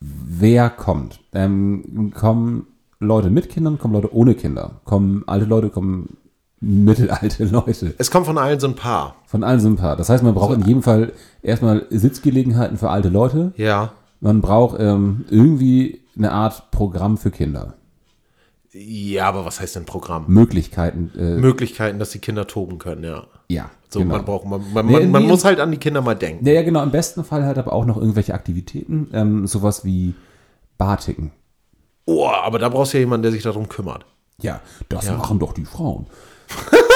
wer 0.00 0.70
kommt. 0.70 1.20
Ähm, 1.32 2.12
kommen 2.14 2.66
Leute 2.98 3.30
mit 3.30 3.48
Kindern, 3.50 3.78
kommen 3.78 3.94
Leute 3.94 4.14
ohne 4.14 4.34
Kinder, 4.34 4.80
kommen 4.84 5.24
alte 5.26 5.44
Leute, 5.44 5.70
kommen 5.70 6.16
mittelalte 6.60 7.44
Leute. 7.44 7.94
Es 7.98 8.10
kommt 8.10 8.26
von 8.26 8.38
allen 8.38 8.60
so 8.60 8.68
ein 8.68 8.76
paar. 8.76 9.16
Von 9.26 9.42
allen 9.42 9.60
so 9.60 9.68
ein 9.68 9.76
paar. 9.76 9.96
Das 9.96 10.08
heißt, 10.08 10.22
man 10.22 10.34
braucht 10.34 10.54
in 10.54 10.64
jedem 10.64 10.82
Fall 10.82 11.12
erstmal 11.42 11.86
Sitzgelegenheiten 11.90 12.78
für 12.78 12.88
alte 12.88 13.08
Leute. 13.08 13.52
Ja. 13.56 13.92
Man 14.22 14.40
braucht 14.40 14.78
ähm, 14.78 15.24
irgendwie 15.30 16.00
eine 16.16 16.30
Art 16.30 16.70
Programm 16.70 17.18
für 17.18 17.32
Kinder. 17.32 17.74
Ja, 18.70 19.28
aber 19.28 19.44
was 19.44 19.60
heißt 19.60 19.74
denn 19.74 19.84
Programm? 19.84 20.26
Möglichkeiten. 20.28 21.10
Äh, 21.18 21.38
Möglichkeiten, 21.38 21.98
dass 21.98 22.10
die 22.10 22.20
Kinder 22.20 22.46
toben 22.46 22.78
können, 22.78 23.02
ja. 23.02 23.26
ja. 23.48 23.68
So, 23.88 23.98
genau. 23.98 24.14
man 24.14 24.24
braucht, 24.24 24.46
man, 24.46 24.62
man, 24.72 24.86
Nee, 24.86 25.06
man, 25.06 25.22
nee. 25.22 25.28
muss 25.28 25.44
halt 25.44 25.58
an 25.58 25.72
die 25.72 25.76
Kinder 25.76 26.02
mal 26.02 26.14
denken. 26.14 26.46
Ja, 26.46 26.52
ja, 26.52 26.62
genau. 26.62 26.84
Im 26.84 26.92
besten 26.92 27.24
Fall 27.24 27.44
halt 27.44 27.58
aber 27.58 27.72
auch 27.72 27.84
noch 27.84 27.96
irgendwelche 27.96 28.32
Aktivitäten. 28.32 29.10
Ähm, 29.12 29.48
sowas 29.48 29.84
wie 29.84 30.14
Batiken. 30.78 31.32
Oh, 32.04 32.28
aber 32.28 32.60
da 32.60 32.68
brauchst 32.68 32.92
du 32.92 32.98
ja 32.98 33.00
jemanden, 33.00 33.24
der 33.24 33.32
sich 33.32 33.42
darum 33.42 33.68
kümmert. 33.68 34.06
Ja, 34.40 34.60
das 34.88 35.06
Ja. 35.06 35.16
machen 35.16 35.40
doch 35.40 35.52
die 35.52 35.64
Frauen. 35.64 36.06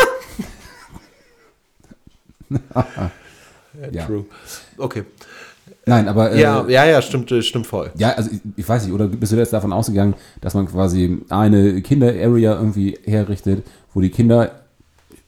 ja. 3.91 4.07
True. 4.07 4.27
Okay. 4.79 5.05
Nein, 5.89 6.09
aber 6.09 6.33
äh, 6.33 6.41
Ja, 6.41 6.67
ja, 6.69 6.85
ja, 6.85 7.01
stimmt, 7.01 7.31
äh, 7.31 7.43
stimmt 7.43 7.67
voll. 7.67 7.93
ja, 7.97 8.11
also 8.13 8.31
ich, 8.33 8.41
ich 8.57 8.69
weiß 8.69 8.85
nicht, 8.85 8.93
oder 8.93 9.07
bist 9.07 9.33
du 9.33 9.37
jetzt 9.37 9.53
davon 9.53 9.73
ausgegangen, 9.73 10.15
dass 10.41 10.55
man 10.55 10.67
quasi 10.67 11.19
eine 11.29 11.81
Kinder-Area 11.81 12.55
irgendwie 12.55 12.99
herrichtet, 13.05 13.65
wo 13.95 14.01
die 14.01 14.11
Kinder 14.11 14.51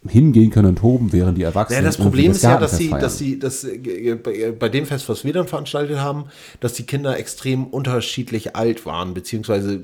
hingehen 0.07 0.51
können 0.51 0.69
und 0.69 0.77
toben, 0.77 1.13
während 1.13 1.39
die 1.39 1.43
Erwachsenen. 1.43 1.83
Ja, 1.83 1.89
das 1.89 1.97
Problem 1.97 2.33
ist 2.33 2.43
ja, 2.43 2.59
dass 2.59 2.77
sie, 2.77 2.91
dass 2.91 3.19
sie, 3.19 3.39
dass 3.39 3.65
äh, 3.65 4.15
bei 4.23 4.53
bei 4.53 4.69
dem 4.69 4.87
Fest, 4.87 5.09
was 5.09 5.25
wir 5.25 5.33
dann 5.33 5.47
veranstaltet 5.47 5.99
haben, 5.99 6.27
dass 6.61 6.73
die 6.73 6.85
Kinder 6.85 7.17
extrem 7.19 7.67
unterschiedlich 7.67 8.57
alt 8.57 8.87
waren, 8.87 9.15
beziehungsweise 9.15 9.81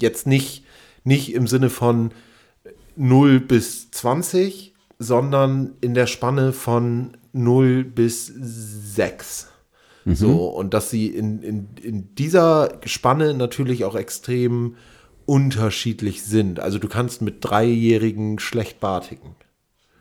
jetzt 0.00 0.26
nicht, 0.26 0.64
nicht 1.04 1.34
im 1.34 1.46
Sinne 1.46 1.70
von 1.70 2.12
0 2.96 3.40
bis 3.40 3.90
20, 3.90 4.74
sondern 4.98 5.72
in 5.80 5.94
der 5.94 6.06
Spanne 6.06 6.52
von 6.52 7.16
0 7.34 7.84
bis 7.84 8.26
6. 8.26 9.48
So, 10.06 10.48
und 10.48 10.74
dass 10.74 10.90
sie 10.90 11.06
in, 11.06 11.42
in, 11.42 11.68
in 11.82 12.14
dieser 12.14 12.78
Spanne 12.84 13.32
natürlich 13.32 13.84
auch 13.84 13.94
extrem 13.94 14.76
unterschiedlich 15.24 16.22
sind. 16.22 16.60
Also 16.60 16.78
du 16.78 16.88
kannst 16.88 17.22
mit 17.22 17.36
Dreijährigen 17.40 18.38
schlecht 18.38 18.80
batigen. 18.80 19.34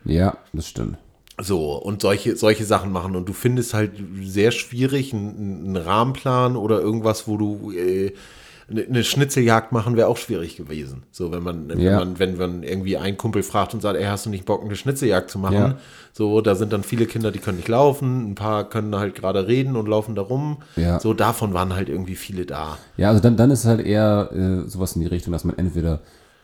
Ja, 0.04 0.38
das 0.52 0.68
stimmt. 0.68 0.98
So, 1.42 1.76
und 1.76 2.02
solche, 2.02 2.36
solche 2.36 2.66
Sachen 2.66 2.92
machen. 2.92 3.16
Und 3.16 3.30
du 3.30 3.34
findest 3.34 3.74
halt 3.74 3.92
sehr 4.22 4.52
schwierig 4.52 5.14
einen, 5.14 5.66
einen 5.66 5.78
Rahmenplan 5.78 6.58
oder 6.58 6.82
irgendwas, 6.82 7.28
wo 7.28 7.38
du 7.38 7.72
äh, 7.72 8.14
eine 8.70 9.04
Schnitzeljagd 9.04 9.72
machen, 9.72 9.96
wäre 9.98 10.08
auch 10.08 10.18
schwierig 10.18 10.56
gewesen. 10.56 11.04
So, 11.12 11.32
wenn 11.32 11.44
man, 11.44 11.68
wenn 11.70 11.80
Ja. 11.80 12.00
man, 12.00 12.18
wenn 12.20 12.38
man 12.38 12.64
irgendwie 12.64 12.98
einen 12.98 13.18
Kumpel 13.18 13.44
fragt 13.44 13.74
und 13.74 13.82
sagt, 13.82 13.98
ey, 13.98 14.06
hast 14.06 14.26
du 14.26 14.30
nicht 14.30 14.46
Bock, 14.46 14.64
eine 14.64 14.76
Schnitzeljagd 14.76 15.30
zu 15.30 15.38
machen? 15.40 15.56
Ja. 15.56 15.78
So, 16.14 16.40
da 16.42 16.56
sind 16.56 16.72
dann 16.72 16.84
viele 16.84 17.06
Kinder, 17.06 17.32
die 17.32 17.40
können 17.40 17.58
nicht 17.58 17.68
laufen, 17.68 18.32
ein 18.32 18.36
paar 18.36 18.70
können 18.70 18.96
halt 18.96 19.16
gerade 19.16 19.48
reden 19.48 19.76
und 19.76 19.88
laufen 19.88 20.16
da 20.16 20.22
rum. 20.22 20.58
Ja. 20.76 21.00
So, 21.00 21.14
davon 21.14 21.54
waren 21.54 21.74
halt 21.76 21.90
irgendwie 21.90 22.16
viele 22.16 22.46
da. 22.46 22.78
Ja, 22.98 23.10
also 23.10 23.22
dann, 23.22 23.36
dann 23.36 23.52
ist 23.52 23.60
es 23.62 23.66
halt 23.66 23.86
eher 23.86 24.30
äh, 24.32 24.70
sowas 24.70 24.96
in 24.96 25.02
die 25.02 25.08
Richtung, 25.08 25.34
dass 25.34 25.44
man 25.44 25.58
entweder 25.58 26.00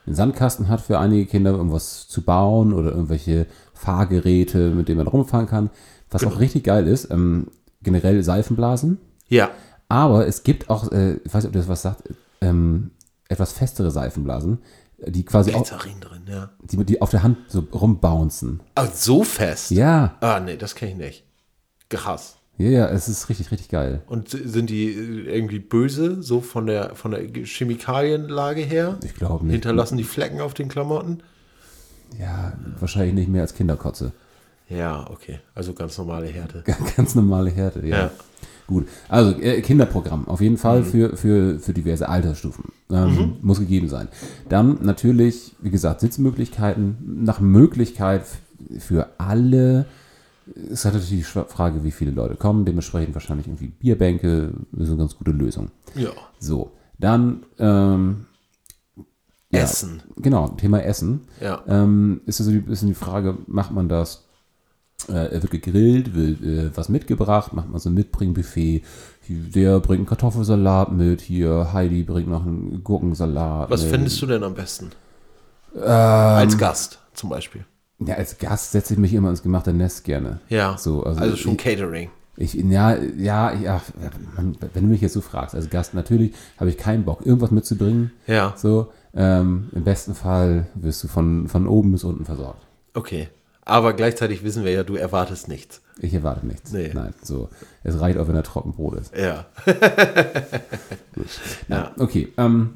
einen 0.06 0.16
Sandkasten 0.16 0.68
hat 0.70 0.82
für 0.82 0.98
einige 1.00 1.26
Kinder, 1.26 1.60
um 1.60 1.72
was 1.72 2.08
zu 2.08 2.24
bauen 2.24 2.74
oder 2.74 2.90
irgendwelche 2.92 3.46
Fahrgeräte, 3.94 4.70
mit 4.72 4.88
denen 4.88 4.98
man 4.98 5.08
rumfahren 5.08 5.48
kann. 5.48 5.70
Was 6.12 6.22
Genau. 6.22 6.34
auch 6.36 6.40
richtig 6.40 6.64
geil 6.64 6.88
ist, 6.88 7.12
ähm, 7.12 7.48
generell 7.84 8.22
Seifenblasen. 8.24 8.98
Ja. 9.28 9.50
Aber 9.90 10.28
es 10.28 10.44
gibt 10.44 10.70
auch, 10.70 10.92
äh, 10.92 11.16
ich 11.16 11.34
weiß 11.34 11.44
nicht, 11.44 11.48
ob 11.48 11.54
das 11.54 11.68
was 11.68 11.82
sagt, 11.82 12.04
ähm, 12.42 12.92
etwas 13.28 13.52
festere 13.52 13.92
Seifenblasen, 13.92 14.60
die 15.06 15.26
quasi 15.26 15.54
auch, 15.54 15.64
Glycerin 15.68 16.00
drin, 16.00 16.22
ja. 16.28 16.50
die, 16.62 16.84
die 16.86 17.02
auf 17.02 17.10
der 17.10 17.24
Hand 17.24 17.38
so 17.48 17.60
rumbouncen. 17.74 18.62
Ah, 18.76 18.88
so 18.88 19.24
fest? 19.24 19.72
Ja, 19.72 20.16
Ah, 20.22 20.40
nee, 20.40 20.58
das 20.58 20.76
kenne 20.76 20.92
ich 20.92 20.98
nicht. 20.98 21.24
Krass. 21.90 22.38
ja, 22.58 22.70
ja, 22.70 22.88
es 22.90 23.08
ist 23.08 23.30
richtig, 23.30 23.52
richtig 23.52 23.70
geil. 23.70 24.02
Und 24.08 24.30
sind 24.30 24.70
die 24.70 24.92
äh, 24.92 25.36
irgendwie 25.36 25.60
böse, 25.60 26.22
so 26.22 26.42
von 26.42 26.68
der, 26.68 26.96
von 26.96 27.12
der 27.12 27.22
Chemikalienlage 27.46 28.62
her? 28.62 28.98
Ich 29.04 29.16
glaube 29.16 29.46
nicht. 29.46 29.54
Hinterlassen 29.54 29.98
die 29.98 30.04
Flecken 30.04 30.40
auf 30.42 30.54
den 30.54 30.70
Klamotten? 30.70 31.24
Ja, 32.20 32.54
wahrscheinlich 32.80 33.14
nicht 33.16 33.30
mehr 33.30 33.42
als 33.42 33.54
Kinderkotze. 33.54 34.12
Ja, 34.70 35.10
okay. 35.10 35.40
Also 35.56 35.74
ganz 35.74 35.98
normale 35.98 36.28
Härte. 36.28 36.64
Ganz 36.96 37.16
normale 37.16 37.50
Härte, 37.50 37.86
ja. 37.86 37.98
Ja. 37.98 38.12
Gut, 38.68 38.88
also 39.08 39.32
äh, 39.40 39.62
Kinderprogramm, 39.62 40.28
auf 40.28 40.42
jeden 40.42 40.58
Fall 40.58 40.84
für, 40.84 41.18
für, 41.18 41.58
für 41.60 41.74
diverse 41.74 42.08
Altersstufen. 42.08 42.66
Ähm, 42.92 43.38
Muss 43.42 43.60
gegeben 43.60 43.90
sein. 43.90 44.10
Dann 44.48 44.78
natürlich, 44.84 45.56
wie 45.60 45.72
gesagt, 45.72 46.02
Sitzmöglichkeiten, 46.02 47.24
nach 47.24 47.40
Möglichkeit 47.40 48.26
für 48.78 49.10
alle. 49.18 49.88
Es 50.72 50.86
hat 50.86 50.94
natürlich 50.94 51.26
die 51.26 51.42
Frage, 51.52 51.84
wie 51.84 51.90
viele 51.90 52.12
Leute 52.12 52.36
kommen, 52.36 52.64
dementsprechend 52.64 53.16
wahrscheinlich 53.16 53.48
irgendwie 53.48 53.70
Bierbänke, 53.70 54.54
ist 54.78 54.90
eine 54.90 54.98
ganz 54.98 55.18
gute 55.18 55.32
Lösung. 55.32 55.72
Ja. 55.96 56.12
So, 56.38 56.74
dann 57.00 57.46
ähm, 57.58 58.28
ja, 59.52 59.62
Essen. 59.62 60.04
Genau, 60.18 60.48
Thema 60.50 60.84
Essen. 60.84 61.22
Ja. 61.42 61.64
Ähm, 61.68 62.22
ist 62.28 62.40
also 62.40 62.52
die, 62.52 62.72
ist 62.72 62.84
die 62.84 62.94
Frage, 62.94 63.36
macht 63.48 63.72
man 63.72 63.90
das, 63.90 64.29
äh, 65.08 65.42
wird 65.42 65.52
gegrillt, 65.52 66.14
wird 66.14 66.42
äh, 66.42 66.76
was 66.76 66.90
mitgebracht, 66.90 67.54
macht 67.54 67.70
man 67.70 67.80
so 67.80 67.90
ein 67.90 67.94
Mitbringbuffet, 67.94 68.84
der 69.28 69.80
bringt 69.80 70.00
einen 70.00 70.06
Kartoffelsalat 70.08 70.92
mit, 70.92 71.22
hier 71.22 71.72
Heidi 71.72 72.04
bringt 72.04 72.28
noch 72.28 72.46
einen 72.46 72.84
Gurkensalat. 72.84 73.70
Was 73.70 73.84
mit. 73.84 73.92
findest 73.92 74.22
du 74.22 74.26
denn 74.26 74.44
am 74.44 74.56
besten? 74.56 74.92
Ähm. 75.76 75.84
Als 75.84 76.58
Gast 76.58 77.00
zum 77.14 77.30
Beispiel. 77.30 77.66
Ja, 78.00 78.16
als 78.16 78.38
Gast 78.38 78.72
setze 78.72 78.94
ich 78.94 79.00
mich 79.00 79.14
immer 79.14 79.30
ins 79.30 79.44
gemachte 79.44 79.74
Nest 79.74 80.04
gerne. 80.04 80.40
Ja. 80.50 80.78
So, 80.78 81.04
also, 81.04 81.20
also 81.20 81.36
schon 81.36 81.52
ich, 81.54 81.58
Catering. 81.58 82.10
ich, 82.38 82.54
ja, 82.54 82.96
ja, 82.96 83.54
ja, 83.54 83.82
wenn 84.36 84.84
du 84.84 84.90
mich 84.90 85.02
jetzt 85.02 85.14
so 85.14 85.22
fragst, 85.22 85.54
als 85.54 85.70
Gast 85.70 85.94
natürlich 85.94 86.34
habe 86.58 86.70
ich 86.70 86.78
keinen 86.78 87.04
Bock, 87.04 87.26
irgendwas 87.26 87.52
mitzubringen. 87.52 88.12
Ja. 88.26 88.54
So, 88.56 88.92
ähm, 89.14 89.70
im 89.74 89.84
besten 89.84 90.16
Fall 90.16 90.68
wirst 90.76 91.04
du 91.04 91.08
von, 91.08 91.48
von 91.50 91.68
oben 91.68 91.92
bis 91.92 92.04
unten 92.04 92.26
versorgt. 92.26 92.66
Okay. 92.94 93.28
Aber 93.70 93.94
gleichzeitig 93.94 94.44
wissen 94.44 94.66
wir 94.66 94.72
ja, 94.72 94.84
du 94.84 94.96
erwartest 94.96 95.48
nichts. 95.48 95.82
Ich 96.00 96.14
erwarte 96.14 96.46
nichts. 96.46 96.72
Nee. 96.72 96.92
Nein, 96.94 97.14
so. 97.22 97.50
Es 97.84 98.00
reicht 98.00 98.18
auch, 98.18 98.28
wenn 98.28 98.36
er 98.36 98.44
Trockenbrot 98.44 98.96
ist. 98.96 99.14
Ja. 99.16 99.46
Ja. 101.68 101.92
Okay, 101.98 102.30
ähm, 102.38 102.76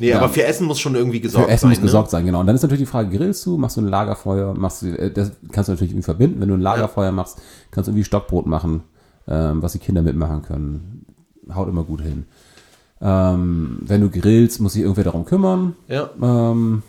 Nee, 0.00 0.10
Ja. 0.10 0.18
aber 0.18 0.28
für 0.28 0.44
Essen 0.44 0.66
muss 0.66 0.78
schon 0.78 0.94
irgendwie 0.94 1.20
gesorgt 1.20 1.46
für 1.46 1.52
Essen 1.52 1.62
sein. 1.62 1.70
muss 1.70 1.78
ne? 1.78 1.82
gesorgt 1.82 2.10
sein, 2.10 2.24
genau. 2.24 2.38
Und 2.40 2.46
dann 2.46 2.54
ist 2.54 2.62
natürlich 2.62 2.82
die 2.82 2.86
Frage, 2.90 3.16
grillst 3.16 3.44
du, 3.44 3.58
machst 3.58 3.76
du 3.76 3.80
ein 3.80 3.88
Lagerfeuer, 3.88 4.54
machst 4.54 4.82
du, 4.82 4.96
äh, 4.96 5.10
das 5.10 5.32
kannst 5.50 5.68
du 5.68 5.72
natürlich 5.72 5.90
irgendwie 5.92 6.04
verbinden. 6.04 6.40
Wenn 6.40 6.48
du 6.48 6.54
ein 6.54 6.60
Lagerfeuer 6.60 7.10
machst, 7.10 7.38
kannst 7.72 7.88
du 7.88 7.90
irgendwie 7.90 8.04
Stockbrot 8.04 8.46
machen, 8.46 8.82
ähm, 9.26 9.60
was 9.60 9.72
die 9.72 9.80
Kinder 9.80 10.02
mitmachen 10.02 10.42
können. 10.42 11.04
Haut 11.52 11.68
immer 11.68 11.82
gut 11.82 12.00
hin. 12.00 12.26
Ähm, 13.00 13.78
wenn 13.82 14.00
du 14.00 14.10
grillst, 14.10 14.60
muss 14.60 14.74
sich 14.74 14.82
irgendwer 14.82 15.04
darum 15.04 15.24
kümmern. 15.24 15.74
Ja. 15.88 16.10
Ähm, 16.22 16.82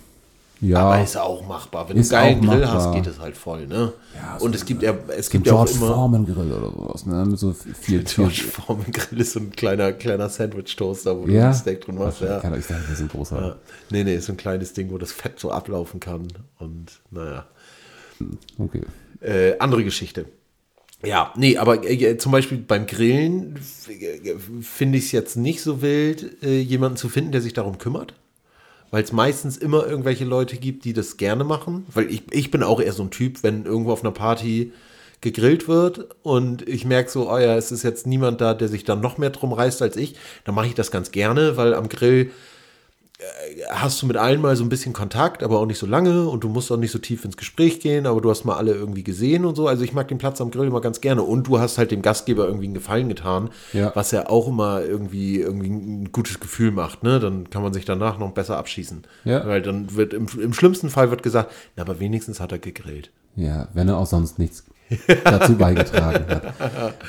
ja. 0.62 0.80
Aber 0.80 1.02
ist 1.04 1.16
auch 1.18 1.48
machbar. 1.48 1.88
Wenn 1.90 1.98
Ist 1.98 2.12
du 2.12 2.18
einen 2.18 2.42
geilen 2.42 2.50
Grill 2.52 2.66
machbar. 2.66 2.86
hast, 2.88 2.96
geht 2.96 3.08
es 3.08 3.20
halt 3.20 3.38
voll, 3.38 3.68
ne? 3.68 3.94
Ja, 4.16 4.38
Und 4.38 4.54
es 4.56 4.66
gibt 4.66 4.82
ja, 4.84 4.94
es 5.18 5.30
gibt 5.30 5.48
ja 5.48 5.54
auch 5.54 5.66
immer. 5.70 5.88
Foreman 5.94 6.26
Grill 6.26 6.52
oder 6.52 6.72
sowas, 6.72 7.06
ne? 7.06 7.26
Mit 7.26 7.40
so 7.40 7.54
viel, 7.54 8.04
George 8.16 8.44
Foreman 8.52 8.92
Grill 8.92 9.22
ist 9.22 9.32
so 9.34 9.40
ein 9.40 9.52
kleiner, 9.52 9.94
kleiner 9.94 10.28
Sandwich-Toaster, 10.30 11.18
wo 11.18 11.26
du 11.26 11.32
Ja. 11.34 11.48
ein 11.48 11.54
Steak 11.54 11.82
drin 11.82 11.96
machst. 11.96 12.22
Ja. 12.22 12.40
Kann 12.40 12.58
ich 12.58 12.66
sagen, 12.66 12.82
das 12.90 13.00
ist 13.00 13.02
ein 13.02 13.08
großer. 13.10 13.42
Ja. 13.42 13.56
Nee, 13.90 14.04
nee, 14.04 14.16
ist 14.16 14.26
so 14.26 14.34
ein 14.34 14.38
kleines 14.38 14.74
Ding, 14.74 14.92
wo 14.92 14.98
das 14.98 15.12
Fett 15.12 15.40
so 15.40 15.52
ablaufen 15.52 16.00
kann. 16.00 16.28
Und 16.60 17.00
naja. 17.12 17.46
Okay. 18.58 18.82
Äh, 19.22 19.58
andere 19.60 19.84
Geschichte. 19.84 20.26
Ja, 21.06 21.34
nee, 21.38 21.56
aber 21.58 21.90
äh, 21.90 22.18
zum 22.18 22.34
Beispiel 22.34 22.58
beim 22.58 22.86
Grillen 22.86 23.56
äh, 23.88 24.36
finde 24.62 24.98
ich 24.98 25.06
es 25.06 25.12
jetzt 25.14 25.38
nicht 25.38 25.62
so 25.62 25.82
wild, 25.82 26.44
äh, 26.44 26.60
jemanden 26.60 26.98
zu 26.98 27.08
finden, 27.08 27.32
der 27.32 27.42
sich 27.42 27.54
darum 27.54 27.78
kümmert. 27.78 28.14
Weil 28.92 29.04
es 29.04 29.12
meistens 29.12 29.58
immer 29.58 29.86
irgendwelche 29.86 30.26
Leute 30.26 30.58
gibt, 30.58 30.86
die 30.86 30.94
das 30.94 31.18
gerne 31.18 31.44
machen. 31.44 31.86
Weil 31.94 32.10
ich, 32.10 32.24
ich 32.32 32.52
bin 32.52 32.64
auch 32.64 32.82
eher 32.82 32.94
so 32.94 33.04
ein 33.04 33.12
Typ, 33.12 33.44
wenn 33.44 33.66
irgendwo 33.66 33.92
auf 33.92 34.04
einer 34.04 34.12
Party 34.12 34.72
gegrillt 35.22 35.68
wird 35.68 36.08
und 36.24 36.68
ich 36.68 36.86
merke 36.86 37.10
so, 37.12 37.30
oh 37.30 37.38
ja, 37.38 37.58
es 37.58 37.72
ist 37.72 37.84
jetzt 37.84 38.08
niemand 38.08 38.40
da, 38.40 38.54
der 38.54 38.70
sich 38.70 38.86
dann 38.86 39.02
noch 39.02 39.18
mehr 39.18 39.32
drum 39.32 39.52
reißt 39.52 39.82
als 39.82 39.98
ich, 39.98 40.16
dann 40.46 40.56
mache 40.56 40.68
ich 40.68 40.76
das 40.76 40.92
ganz 40.92 41.12
gerne, 41.12 41.58
weil 41.58 41.74
am 41.74 41.90
Grill 41.90 42.32
hast 43.70 44.02
du 44.02 44.06
mit 44.06 44.16
allen 44.16 44.40
mal 44.42 44.56
so 44.56 44.64
ein 44.64 44.70
bisschen 44.70 44.94
Kontakt, 44.94 45.44
aber 45.44 45.60
auch 45.60 45.66
nicht 45.66 45.78
so 45.80 45.86
lange 45.86 46.28
und 46.30 46.44
du 46.44 46.50
musst 46.50 46.72
auch 46.72 46.78
nicht 46.78 46.92
so 46.92 47.00
tief 47.00 47.26
ins 47.26 47.36
Gespräch 47.36 47.82
gehen, 47.82 48.06
aber 48.06 48.22
du 48.22 48.30
hast 48.30 48.46
mal 48.46 48.56
alle 48.56 48.74
irgendwie 48.74 49.04
gesehen 49.04 49.44
und 49.46 49.56
so. 49.56 49.68
Also 49.68 49.84
ich 49.84 49.92
mag 49.94 50.08
den 50.08 50.18
Platz 50.18 50.40
am 50.40 50.52
Grill 50.52 50.68
immer 50.68 50.80
ganz 50.80 51.02
gerne 51.02 51.24
und 51.24 51.48
du 51.48 51.60
hast 51.60 51.78
halt 51.78 51.92
dem 51.92 52.02
Gastgeber 52.02 52.46
irgendwie 52.46 52.66
einen 52.66 52.74
Gefallen 52.74 53.10
getan, 53.10 53.50
Ja. 53.74 53.92
was 53.94 54.12
ja 54.12 54.30
auch 54.30 54.48
immer 54.48 54.82
irgendwie, 54.84 55.40
irgendwie 55.40 55.68
ein 55.70 56.12
gutes 56.14 56.40
Gefühl 56.40 56.72
macht, 56.72 57.04
ne? 57.04 57.20
Dann 57.20 57.50
kann 57.50 57.62
man 57.62 57.74
sich 57.74 57.84
danach 57.84 58.18
noch 58.20 58.32
besser 58.32 58.58
abschießen. 58.58 59.04
Ja. 59.26 59.46
Weil 59.46 59.62
dann 59.62 59.96
wird 59.96 60.14
im, 60.14 60.28
im 60.42 60.54
schlimmsten 60.54 60.90
Fall 60.90 61.10
wird 61.12 61.22
gesagt, 61.24 61.52
na, 61.76 61.84
aber 61.84 62.00
wenigstens 62.00 62.40
hat 62.40 62.52
er 62.54 62.60
gegrillt. 62.60 63.12
Ja, 63.36 63.68
wenn 63.74 63.90
er 63.90 63.98
auch 63.98 64.08
sonst 64.08 64.40
nichts 64.40 64.64
dazu 65.24 65.56
beigetragen 65.56 66.26
hat. 66.30 66.54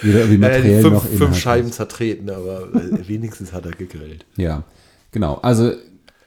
Weder 0.02 0.18
irgendwie 0.20 0.38
materiell 0.38 0.82
fünf, 0.82 0.94
noch 0.94 1.06
fünf. 1.06 1.38
Scheiben 1.38 1.72
zertreten, 1.72 2.28
aber 2.30 2.64
äh, 2.74 3.08
wenigstens 3.08 3.52
hat 3.52 3.64
er 3.64 3.72
gegrillt. 3.72 4.26
Ja, 4.36 4.64
genau. 5.12 5.36
Also 5.36 5.72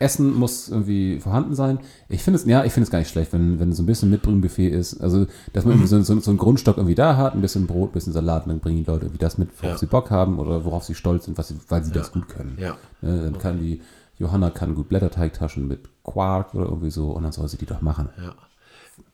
Essen 0.03 0.33
muss 0.35 0.69
irgendwie 0.69 1.19
vorhanden 1.19 1.55
sein. 1.55 1.79
Ich 2.09 2.21
finde 2.21 2.37
es, 2.39 2.45
ja, 2.45 2.63
ich 2.63 2.73
finde 2.73 2.83
es 2.85 2.91
gar 2.91 2.99
nicht 2.99 3.09
schlecht, 3.09 3.33
wenn, 3.33 3.59
wenn 3.59 3.73
so 3.73 3.81
ein 3.81 3.85
bisschen 3.87 4.09
Mitbringbuffet 4.11 4.69
ist. 4.69 5.01
Also, 5.01 5.25
dass 5.53 5.65
man 5.65 5.73
irgendwie 5.73 5.87
so, 5.87 6.01
so, 6.01 6.19
so 6.19 6.29
einen 6.31 6.37
Grundstock 6.37 6.77
irgendwie 6.77 6.95
da 6.95 7.17
hat, 7.17 7.33
ein 7.33 7.41
bisschen 7.41 7.65
Brot, 7.65 7.89
ein 7.89 7.93
bisschen 7.93 8.13
Salat, 8.13 8.43
und 8.45 8.49
dann 8.49 8.59
bringen 8.59 8.77
die 8.83 8.83
Leute 8.89 9.05
irgendwie 9.05 9.19
das 9.19 9.37
mit, 9.37 9.49
worauf 9.61 9.75
Ja. 9.75 9.77
sie 9.79 9.85
Bock 9.87 10.11
haben 10.11 10.37
oder 10.39 10.63
worauf 10.65 10.83
sie 10.83 10.93
stolz 10.93 11.25
sind, 11.25 11.37
was 11.37 11.47
sie, 11.47 11.55
weil 11.69 11.83
sie 11.83 11.91
das 11.91 12.11
gut 12.11 12.27
können. 12.29 12.57
Ja. 12.59 12.77
Ne, 13.01 13.23
dann 13.23 13.37
kann 13.39 13.59
die, 13.59 13.81
Johanna 14.19 14.49
kann 14.51 14.75
gut 14.75 14.89
Blätterteigtaschen 14.89 15.67
mit 15.67 15.89
Quark 16.03 16.53
oder 16.53 16.65
irgendwie 16.65 16.91
so 16.91 17.11
und 17.11 17.23
dann 17.23 17.31
soll 17.31 17.47
sie 17.47 17.57
die 17.57 17.65
doch 17.65 17.81
machen. 17.81 18.09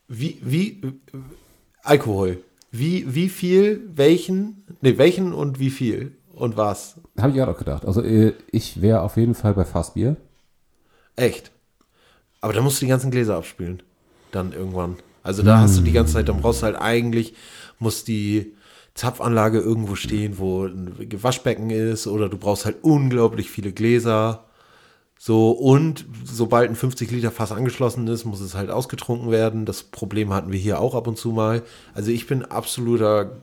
Wie, 0.08 0.38
wie, 0.42 0.68
äh, 0.82 0.92
Alkohol. 1.82 2.38
Wie, 2.72 3.14
wie 3.14 3.28
viel, 3.28 3.80
welchen, 3.94 4.64
nee, 4.80 4.96
welchen 4.98 5.32
und 5.32 5.58
wie 5.58 5.70
viel 5.70 6.12
und 6.34 6.56
was? 6.56 7.00
Habe 7.18 7.32
ich 7.32 7.42
auch 7.42 7.58
gedacht. 7.58 7.84
Also, 7.84 8.02
äh, 8.02 8.32
ich 8.52 8.80
wäre 8.80 9.02
auf 9.02 9.16
jeden 9.16 9.34
Fall 9.34 9.54
bei 9.54 9.64
Fassbier. 9.64 10.16
Echt. 11.20 11.50
Aber 12.40 12.54
da 12.54 12.62
musst 12.62 12.80
du 12.80 12.86
die 12.86 12.90
ganzen 12.90 13.10
Gläser 13.10 13.36
abspülen. 13.36 13.82
Dann 14.32 14.52
irgendwann. 14.52 14.96
Also 15.22 15.42
da 15.42 15.58
hast 15.58 15.76
du 15.76 15.82
die 15.82 15.92
ganze 15.92 16.14
Zeit, 16.14 16.28
dann 16.28 16.40
brauchst 16.40 16.62
du 16.62 16.66
halt 16.66 16.76
eigentlich, 16.76 17.34
muss 17.78 18.04
die 18.04 18.54
Zapfanlage 18.94 19.58
irgendwo 19.58 19.96
stehen, 19.96 20.38
wo 20.38 20.64
ein 20.64 20.94
Waschbecken 21.22 21.68
ist, 21.68 22.06
oder 22.06 22.30
du 22.30 22.38
brauchst 22.38 22.64
halt 22.64 22.78
unglaublich 22.82 23.50
viele 23.50 23.72
Gläser. 23.72 24.46
So, 25.18 25.50
und 25.50 26.06
sobald 26.24 26.70
ein 26.70 26.76
50 26.76 27.10
Liter 27.10 27.30
Fass 27.30 27.52
angeschlossen 27.52 28.08
ist, 28.08 28.24
muss 28.24 28.40
es 28.40 28.54
halt 28.54 28.70
ausgetrunken 28.70 29.30
werden. 29.30 29.66
Das 29.66 29.82
Problem 29.82 30.32
hatten 30.32 30.52
wir 30.52 30.58
hier 30.58 30.80
auch 30.80 30.94
ab 30.94 31.06
und 31.06 31.18
zu 31.18 31.32
mal. 31.32 31.62
Also 31.92 32.10
ich 32.10 32.26
bin 32.26 32.46
absoluter 32.46 33.42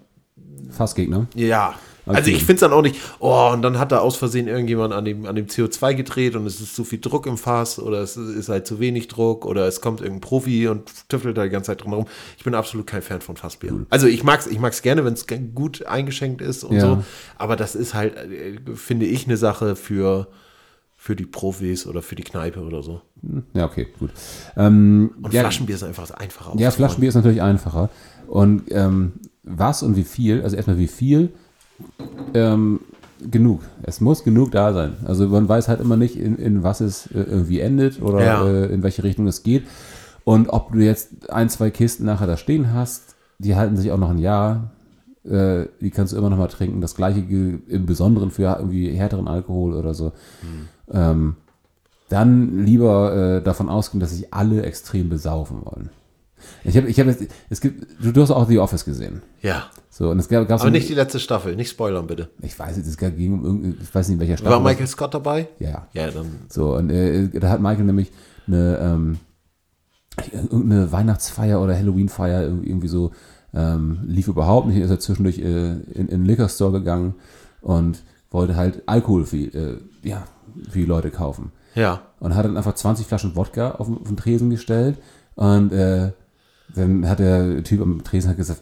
Fassgegner. 0.72 1.28
ja. 1.36 1.76
Also 2.08 2.22
Okay. 2.22 2.32
ich 2.32 2.40
finde 2.40 2.54
es 2.54 2.60
dann 2.62 2.74
auch 2.74 2.82
nicht, 2.82 2.96
oh, 3.20 3.50
und 3.54 3.62
dann 3.62 3.78
hat 3.80 3.92
da 3.92 4.00
aus 4.00 4.16
Versehen 4.16 4.48
irgendjemand 4.48 4.94
an 4.94 5.06
dem, 5.06 5.26
an 5.26 5.36
dem 5.36 5.48
CO2 5.48 5.94
gedreht 5.94 6.36
und 6.36 6.46
es 6.46 6.62
ist 6.62 6.76
zu 6.76 6.84
viel 6.84 7.00
Druck 7.00 7.26
im 7.28 7.38
Fass 7.38 7.80
oder 7.80 8.00
es 8.02 8.18
ist 8.18 8.50
halt 8.50 8.66
zu 8.66 8.80
wenig 8.80 9.08
Druck 9.08 9.46
oder 9.46 9.68
es 9.68 9.82
kommt 9.82 10.02
irgendein 10.02 10.22
Profi 10.22 10.68
und 10.68 11.10
tüffelt 11.10 11.38
da 11.38 11.44
die 11.44 11.50
ganze 11.50 11.68
Zeit 11.72 11.82
drum 11.84 11.92
herum. 11.92 12.06
Ich 12.38 12.44
bin 12.44 12.56
absolut 12.56 12.88
kein 12.88 13.02
Fan 13.02 13.22
von 13.22 13.36
Fassbier. 13.38 13.86
Also 13.90 14.08
ich 14.08 14.24
mag's, 14.24 14.48
ich 14.48 14.60
mag's 14.60 14.82
gerne, 14.82 15.04
wenn 15.06 15.14
es 15.14 15.26
gut 15.54 15.86
eingeschenkt 15.86 16.42
ist 16.42 16.64
und 16.64 16.76
Ja. 16.78 16.82
so, 16.82 17.04
aber 17.38 17.56
das 17.56 17.76
ist 17.76 17.94
halt, 17.94 18.16
äh, 18.16 18.58
finde 18.76 19.06
ich, 19.06 19.26
eine 19.26 19.38
Sache 19.38 19.76
für, 19.76 20.28
für 20.96 21.16
die 21.16 21.26
Profis 21.26 21.86
oder 21.88 22.02
für 22.02 22.16
die 22.16 22.24
Kneipe 22.24 22.62
oder 22.62 22.82
so. 22.84 23.02
Ja, 23.54 23.66
okay, 23.66 23.88
gut. 24.00 24.12
Ähm, 24.56 25.12
Und 25.22 25.34
ja, 25.34 25.42
Flaschenbier 25.42 25.76
ist 25.76 25.84
einfach 25.84 26.10
einfacher. 26.12 26.54
Ja. 26.58 26.72
Flaschenbier 26.72 27.10
ist 27.10 27.16
natürlich 27.16 27.42
einfacher. 27.42 27.90
Und 28.28 28.64
ähm, 28.72 29.14
was 29.44 29.84
und 29.84 29.96
wie 29.96 30.04
viel, 30.04 30.42
also 30.42 30.56
erstmal 30.56 30.78
wie 30.78 30.88
viel, 30.88 31.30
ähm, 32.34 32.80
genug. 33.32 33.62
Es 33.84 34.02
muss 34.02 34.24
genug 34.24 34.52
da 34.52 34.74
sein. 34.74 34.94
Also 35.06 35.28
man 35.28 35.48
weiß 35.50 35.68
halt 35.68 35.80
immer 35.82 35.98
nicht, 35.98 36.16
in, 36.18 36.38
in 36.38 36.64
was 36.64 36.82
es 36.82 37.08
äh, 37.08 37.20
irgendwie 37.22 37.60
endet 37.60 38.02
oder 38.02 38.24
Ja. 38.24 38.48
äh, 38.48 38.66
in 38.68 38.84
welche 38.84 39.04
Richtung 39.04 39.28
es 39.28 39.44
geht. 39.44 39.64
Und 40.24 40.50
ob 40.50 40.74
du 40.74 40.80
jetzt 40.80 41.30
ein, 41.32 41.50
zwei 41.50 41.70
Kisten 41.72 42.06
nachher 42.06 42.28
da 42.28 42.38
stehen 42.38 42.74
hast, 42.74 43.16
die 43.40 43.56
halten 43.56 43.78
sich 43.78 43.92
auch 43.92 43.98
noch 43.98 44.10
ein 44.10 44.18
Jahr. 44.20 44.72
Äh, 45.24 45.66
die 45.82 45.90
kannst 45.90 46.14
du 46.14 46.18
immer 46.18 46.30
noch 46.30 46.38
mal 46.38 46.48
trinken. 46.48 46.82
Das 46.82 46.96
gleiche 46.96 47.20
im 47.22 47.86
Besonderen 47.86 48.32
für 48.32 48.56
irgendwie 48.60 48.90
härteren 48.92 49.28
Alkohol 49.28 49.74
oder 49.74 49.94
so. 49.94 50.12
Ähm, 50.92 51.36
dann 52.10 52.66
lieber 52.66 53.38
äh, 53.38 53.42
davon 53.44 53.68
ausgehen, 53.70 54.00
dass 54.00 54.12
sich 54.12 54.34
alle 54.34 54.64
extrem 54.64 55.10
besaufen 55.10 55.58
wollen. 55.66 55.90
Ich 56.64 56.76
habe, 56.78 56.88
ich 56.88 57.00
habe, 57.00 57.16
es 57.50 57.62
gibt, 57.62 57.88
du, 58.04 58.12
du 58.12 58.22
hast 58.22 58.32
auch 58.32 58.48
The 58.48 58.60
Office 58.60 58.84
gesehen. 58.86 59.22
Ja. 59.42 59.66
So, 59.90 60.10
und 60.12 60.20
es 60.20 60.28
gab, 60.30 60.48
gab 60.48 60.60
so 60.60 60.64
Aber 60.66 60.72
nicht 60.72 60.90
die 60.90 60.94
letzte 60.94 61.20
Staffel, 61.20 61.56
nicht 61.56 61.70
spoilern 61.70 62.06
bitte. 62.08 62.30
ich 62.42 62.58
weiß 62.58 62.78
nicht, 62.78 62.88
es 62.88 62.98
ging 62.98 63.34
um 63.34 63.44
irgendein, 63.46 63.78
ich 63.82 63.94
weiß 63.96 64.08
nicht, 64.10 64.16
in 64.16 64.20
welcher 64.20 64.38
Stadt. 64.38 64.52
War 64.52 64.60
Michael 64.60 64.88
Scott 64.88 65.14
dabei? 65.14 65.48
Ja, 65.60 65.88
ja. 65.94 66.12
Dann. 66.12 66.28
So, 66.50 66.76
und 66.76 66.90
äh, 66.90 67.28
da 67.40 67.50
hat 67.50 67.62
Michael 67.62 67.86
nämlich 67.86 68.12
eine, 68.48 68.78
ähm, 68.82 69.18
irgendeine 70.34 70.92
Weihnachtsfeier 70.92 71.62
oder 71.62 71.76
Halloween-Feier 71.78 72.42
irgendwie 72.44 72.70
irgendwie 72.70 72.88
so, 72.88 73.12
ähm, 73.54 74.00
lief 74.08 74.28
überhaupt 74.28 74.68
nicht, 74.68 74.78
ist 74.78 74.90
er 74.90 75.00
zwischendurch 75.00 75.40
äh, 75.40 75.44
in, 75.74 75.82
in 75.94 76.08
den 76.08 76.26
Liquor 76.26 76.50
Store 76.50 76.72
gegangen 76.72 77.16
und 77.62 78.04
wollte 78.30 78.56
halt 78.56 78.84
Alkohol 78.88 79.26
für, 79.26 79.38
äh, 79.38 79.78
ja, 80.04 80.24
für 80.70 80.80
die 80.80 80.86
Leute 80.86 81.12
kaufen. 81.12 81.52
Ja. 81.76 82.02
und 82.20 82.34
hat 82.36 82.44
dann 82.46 82.58
einfach 82.58 82.74
20 82.74 83.06
Flaschen 83.06 83.36
Wodka 83.36 83.72
auf, 83.72 83.86
den- 83.86 83.98
auf 83.98 84.08
den 84.08 84.18
Tresen 84.18 84.50
gestellt 84.50 84.98
und 85.36 85.72
äh, 85.72 86.12
dann 86.76 87.08
hat 87.08 87.20
der 87.20 87.64
Typ 87.64 87.82
am 87.82 88.04
Tresen 88.04 88.30
hat 88.30 88.38
gesagt, 88.38 88.62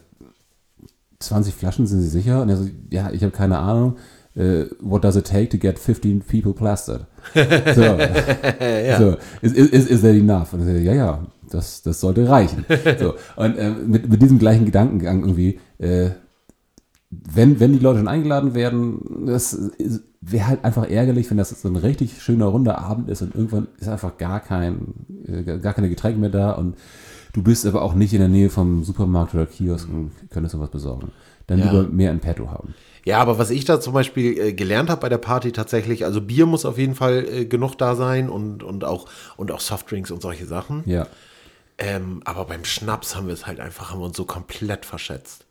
20 1.18 1.54
Flaschen, 1.54 1.86
sind 1.86 2.00
Sie 2.00 2.08
sicher? 2.08 2.42
Und 2.42 2.48
er 2.48 2.56
so, 2.56 2.68
ja, 2.90 3.10
ich 3.10 3.22
habe 3.22 3.32
keine 3.32 3.58
Ahnung. 3.58 3.96
Äh, 4.34 4.66
what 4.80 5.02
does 5.02 5.16
it 5.16 5.26
take 5.26 5.48
to 5.48 5.56
get 5.56 5.78
15 5.78 6.20
people 6.20 6.52
plastered? 6.52 7.06
So, 7.34 7.82
so 8.98 9.16
is, 9.40 9.52
is, 9.52 9.86
is 9.86 10.02
that 10.02 10.14
enough? 10.14 10.52
Und 10.52 10.60
er 10.60 10.66
so, 10.66 10.72
ja, 10.72 10.92
ja, 10.92 11.26
das, 11.50 11.82
das 11.82 12.00
sollte 12.00 12.28
reichen. 12.28 12.66
So, 12.98 13.14
und 13.36 13.56
äh, 13.56 13.70
mit, 13.70 14.08
mit 14.10 14.20
diesem 14.20 14.38
gleichen 14.38 14.66
Gedankengang 14.66 15.20
irgendwie, 15.20 15.58
äh, 15.78 16.10
wenn, 17.10 17.60
wenn 17.60 17.72
die 17.72 17.78
Leute 17.78 18.00
schon 18.00 18.08
eingeladen 18.08 18.54
werden, 18.54 19.26
das 19.26 19.58
wäre 20.20 20.48
halt 20.48 20.64
einfach 20.64 20.88
ärgerlich, 20.88 21.30
wenn 21.30 21.38
das 21.38 21.50
so 21.50 21.68
ein 21.68 21.76
richtig 21.76 22.20
schöner 22.20 22.46
runder 22.46 22.78
Abend 22.78 23.08
ist 23.08 23.22
und 23.22 23.34
irgendwann 23.34 23.68
ist 23.78 23.88
einfach 23.88 24.18
gar 24.18 24.40
kein, 24.40 24.94
äh, 25.26 25.42
gar 25.58 25.72
keine 25.72 25.88
Getränke 25.88 26.20
mehr 26.20 26.30
da 26.30 26.52
und 26.52 26.76
du 27.36 27.42
bist 27.42 27.66
aber 27.66 27.82
auch 27.82 27.94
nicht 27.94 28.12
in 28.14 28.18
der 28.20 28.28
Nähe 28.28 28.48
vom 28.50 28.82
Supermarkt 28.82 29.34
oder 29.34 29.44
Kiosk 29.46 29.88
und 29.88 30.10
könntest 30.30 30.54
sowas 30.54 30.70
besorgen. 30.70 31.12
Dann 31.46 31.58
Ja. 31.60 31.70
lieber 31.70 31.82
mehr 31.88 32.10
in 32.10 32.18
petto 32.18 32.50
haben. 32.50 32.74
Ja, 33.04 33.18
aber 33.18 33.38
was 33.38 33.50
ich 33.50 33.64
da 33.64 33.78
zum 33.80 33.92
Beispiel 33.92 34.36
äh, 34.38 34.52
gelernt 34.52 34.90
habe 34.90 35.00
bei 35.02 35.08
der 35.08 35.18
Party 35.18 35.52
tatsächlich, 35.52 36.04
also 36.04 36.20
Bier 36.20 36.46
muss 36.46 36.64
auf 36.64 36.76
jeden 36.78 36.96
Fall 36.96 37.24
äh, 37.30 37.44
genug 37.44 37.76
da 37.76 37.94
sein 37.94 38.28
und, 38.28 38.64
und, 38.64 38.84
auch, 38.84 39.06
und 39.36 39.52
auch 39.52 39.60
Softdrinks 39.60 40.10
und 40.10 40.20
solche 40.22 40.46
Sachen. 40.46 40.82
Ja. 40.86 41.06
Ähm, 41.78 42.20
aber 42.24 42.46
beim 42.46 42.64
Schnaps 42.64 43.14
haben 43.14 43.26
wir 43.28 43.34
es 43.34 43.46
halt 43.46 43.60
einfach, 43.60 43.90
haben 43.92 44.00
wir 44.00 44.06
uns 44.06 44.16
so 44.16 44.24
komplett 44.24 44.84
verschätzt. 44.86 45.45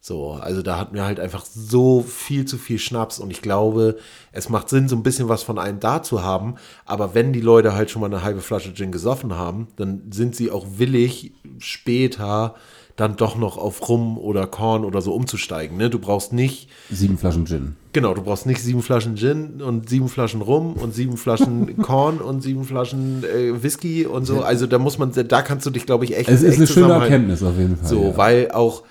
So, 0.00 0.32
also 0.32 0.62
da 0.62 0.78
hatten 0.78 0.94
wir 0.94 1.04
halt 1.04 1.18
einfach 1.18 1.44
so 1.44 2.02
viel 2.02 2.44
zu 2.44 2.56
viel 2.56 2.78
Schnaps 2.78 3.18
und 3.18 3.30
ich 3.30 3.42
glaube, 3.42 3.98
es 4.30 4.48
macht 4.48 4.68
Sinn, 4.68 4.88
so 4.88 4.94
ein 4.94 5.02
bisschen 5.02 5.28
was 5.28 5.42
von 5.42 5.58
einem 5.58 5.80
da 5.80 6.02
zu 6.02 6.22
haben, 6.22 6.54
aber 6.86 7.14
wenn 7.14 7.32
die 7.32 7.40
Leute 7.40 7.74
halt 7.74 7.90
schon 7.90 8.00
mal 8.00 8.06
eine 8.06 8.22
halbe 8.22 8.40
Flasche 8.40 8.72
Gin 8.74 8.92
gesoffen 8.92 9.34
haben, 9.34 9.66
dann 9.76 10.02
sind 10.12 10.36
sie 10.36 10.52
auch 10.52 10.66
willig, 10.76 11.32
später 11.58 12.54
dann 12.94 13.16
doch 13.16 13.36
noch 13.36 13.58
auf 13.58 13.88
Rum 13.88 14.18
oder 14.18 14.46
Korn 14.46 14.84
oder 14.84 15.00
so 15.00 15.14
umzusteigen. 15.14 15.76
Ne? 15.76 15.88
Du 15.88 15.98
brauchst 16.00 16.32
nicht, 16.32 16.68
Sieben 16.90 17.16
Flaschen 17.16 17.46
Gin. 17.46 17.76
genau, 17.92 18.12
du 18.12 18.22
brauchst 18.22 18.44
nicht 18.44 18.60
sieben 18.60 18.82
Flaschen 18.82 19.16
Gin 19.16 19.62
und 19.62 19.88
sieben 19.88 20.08
Flaschen 20.08 20.42
Rum 20.42 20.72
und 20.74 20.94
sieben 20.94 21.16
Flaschen 21.16 21.76
Korn 21.82 22.18
und 22.18 22.42
sieben 22.42 22.64
Flaschen 22.64 23.22
äh, 23.24 23.62
Whisky 23.62 24.04
und 24.04 24.24
so. 24.24 24.42
Also 24.42 24.66
da 24.66 24.78
muss 24.78 24.98
man, 24.98 25.12
da 25.12 25.42
kannst 25.42 25.64
du 25.66 25.70
dich, 25.70 25.86
glaube 25.86 26.04
ich, 26.04 26.16
echt 26.16 26.28
Es 26.28 26.42
ist 26.42 26.50
echt 26.50 26.58
eine 26.58 26.66
schöne. 26.66 26.92
Erkenntnis 26.94 27.42
auf 27.42 27.56
jeden 27.56 27.76
Fall. 27.76 27.88
So, 27.88 28.02
ja. 28.02 28.16
weil 28.16 28.50
auch 28.50 28.82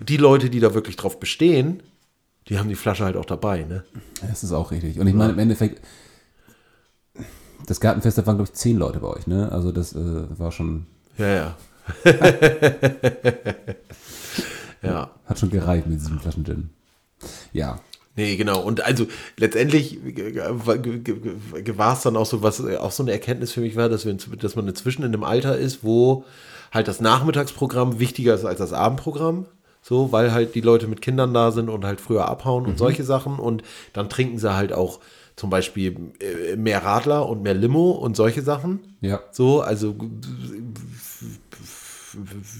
die 0.00 0.16
Leute, 0.16 0.50
die 0.50 0.60
da 0.60 0.74
wirklich 0.74 0.96
drauf 0.96 1.20
bestehen, 1.20 1.82
die 2.48 2.58
haben 2.58 2.68
die 2.68 2.74
Flasche 2.74 3.04
halt 3.04 3.16
auch 3.16 3.24
dabei, 3.24 3.64
ne? 3.64 3.84
Das 4.28 4.42
ist 4.42 4.52
auch 4.52 4.70
richtig. 4.70 4.98
Und 4.98 5.06
ich 5.06 5.14
meine, 5.14 5.32
im 5.32 5.38
Endeffekt, 5.38 5.80
das 7.66 7.80
Gartenfest, 7.80 8.18
da 8.18 8.26
waren, 8.26 8.36
glaube 8.36 8.50
ich, 8.50 8.56
zehn 8.58 8.76
Leute 8.76 9.00
bei 9.00 9.08
euch, 9.08 9.26
ne? 9.26 9.52
Also 9.52 9.72
das 9.72 9.94
äh, 9.94 10.38
war 10.38 10.50
schon, 10.50 10.86
Ja, 11.18 11.28
ja. 11.28 11.56
ja. 14.82 15.10
hat 15.26 15.38
schon 15.38 15.50
gereicht 15.50 15.86
mit 15.86 16.00
sieben 16.00 16.20
Flaschen 16.20 16.44
Gin. 16.44 16.70
Ja. 17.52 17.78
Nee, 18.16 18.36
genau. 18.36 18.60
Und 18.60 18.84
also 18.84 19.06
letztendlich 19.36 19.98
war 20.02 21.94
es 21.94 22.02
dann 22.02 22.16
auch 22.16 22.26
so, 22.26 22.42
was 22.42 22.60
auch 22.60 22.90
so 22.90 23.02
eine 23.02 23.12
Erkenntnis 23.12 23.52
für 23.52 23.60
mich 23.60 23.76
war, 23.76 23.88
dass, 23.88 24.04
wir, 24.04 24.14
dass 24.14 24.56
man 24.56 24.66
inzwischen 24.66 25.02
in 25.02 25.14
einem 25.14 25.24
Alter 25.24 25.56
ist, 25.56 25.84
wo 25.84 26.24
halt 26.72 26.88
das 26.88 27.00
Nachmittagsprogramm 27.00 27.98
wichtiger 27.98 28.34
ist 28.34 28.44
als 28.44 28.58
das 28.58 28.72
Abendprogramm. 28.72 29.46
So, 29.82 30.12
weil 30.12 30.32
halt 30.32 30.54
die 30.54 30.60
Leute 30.60 30.86
mit 30.86 31.00
Kindern 31.00 31.32
da 31.32 31.50
sind 31.50 31.68
und 31.68 31.84
halt 31.84 32.00
früher 32.00 32.28
abhauen 32.28 32.66
und 32.66 32.78
solche 32.78 33.04
Sachen. 33.04 33.38
Und 33.38 33.62
dann 33.92 34.08
trinken 34.08 34.38
sie 34.38 34.54
halt 34.54 34.72
auch 34.72 35.00
zum 35.36 35.48
Beispiel 35.48 36.12
äh, 36.20 36.56
mehr 36.56 36.84
Radler 36.84 37.26
und 37.26 37.42
mehr 37.42 37.54
Limo 37.54 37.92
und 37.92 38.14
solche 38.14 38.42
Sachen. 38.42 38.96
Ja. 39.00 39.20
So, 39.32 39.62
also 39.62 39.96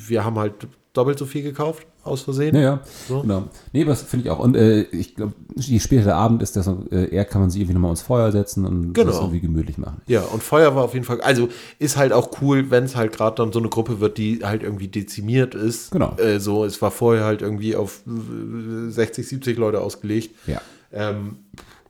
wir 0.07 0.25
haben 0.25 0.39
halt 0.39 0.55
doppelt 0.95 1.19
so 1.19 1.27
viel 1.27 1.43
gekauft, 1.43 1.87
aus 2.03 2.23
Versehen. 2.23 2.55
Ja, 2.57 2.61
ja. 2.63 2.81
So. 3.09 3.21
Genau. 3.23 3.45
Nee, 3.73 3.85
das 3.85 4.03
finde 4.03 4.27
ich 4.27 4.31
auch. 4.31 4.39
Und 4.39 4.57
äh, 4.57 4.83
ich 4.83 5.15
glaube, 5.15 5.35
je 5.57 5.79
später 5.81 6.05
der 6.05 6.17
Abend 6.17 6.43
ist, 6.43 6.57
desto 6.57 6.85
äh, 6.91 7.15
eher 7.15 7.25
kann 7.25 7.41
man 7.41 7.51
sich 7.51 7.61
irgendwie 7.61 7.75
nochmal 7.75 7.91
ans 7.91 8.03
Feuer 8.03 8.33
setzen 8.33 8.65
und 8.67 8.93
Genau. 8.95 9.11
das 9.11 9.21
irgendwie 9.21 9.41
gemütlich 9.41 9.79
machen. 9.79 10.01
Ja, 10.07 10.23
und 10.23 10.43
Feuer 10.43 10.75
war 10.75 10.85
auf 10.85 10.95
jeden 10.95 11.05
Fall, 11.05 11.21
also 11.21 11.49
ist 11.79 11.97
halt 11.97 12.13
auch 12.13 12.31
cool, 12.41 12.71
wenn 12.71 12.85
es 12.85 12.97
halt 12.97 13.13
gerade 13.13 13.37
dann 13.37 13.53
so 13.53 13.59
eine 13.59 13.69
Gruppe 13.69 14.01
wird, 14.01 14.19
die 14.19 14.41
halt 14.45 14.63
irgendwie 14.63 14.89
dezimiert 14.89 15.55
ist. 15.55 15.91
Genau. 15.91 16.17
Äh, 16.17 16.41
so, 16.41 16.65
es 16.65 16.81
war 16.83 16.91
vorher 16.91 17.25
halt 17.25 17.43
irgendwie 17.43 17.77
auf 17.77 18.03
äh, 18.07 18.91
60, 18.91 19.29
70 19.29 19.59
Leute 19.59 19.81
ausgelegt. 19.81 20.35
Ja. 20.47 20.61
Ähm, 20.93 21.37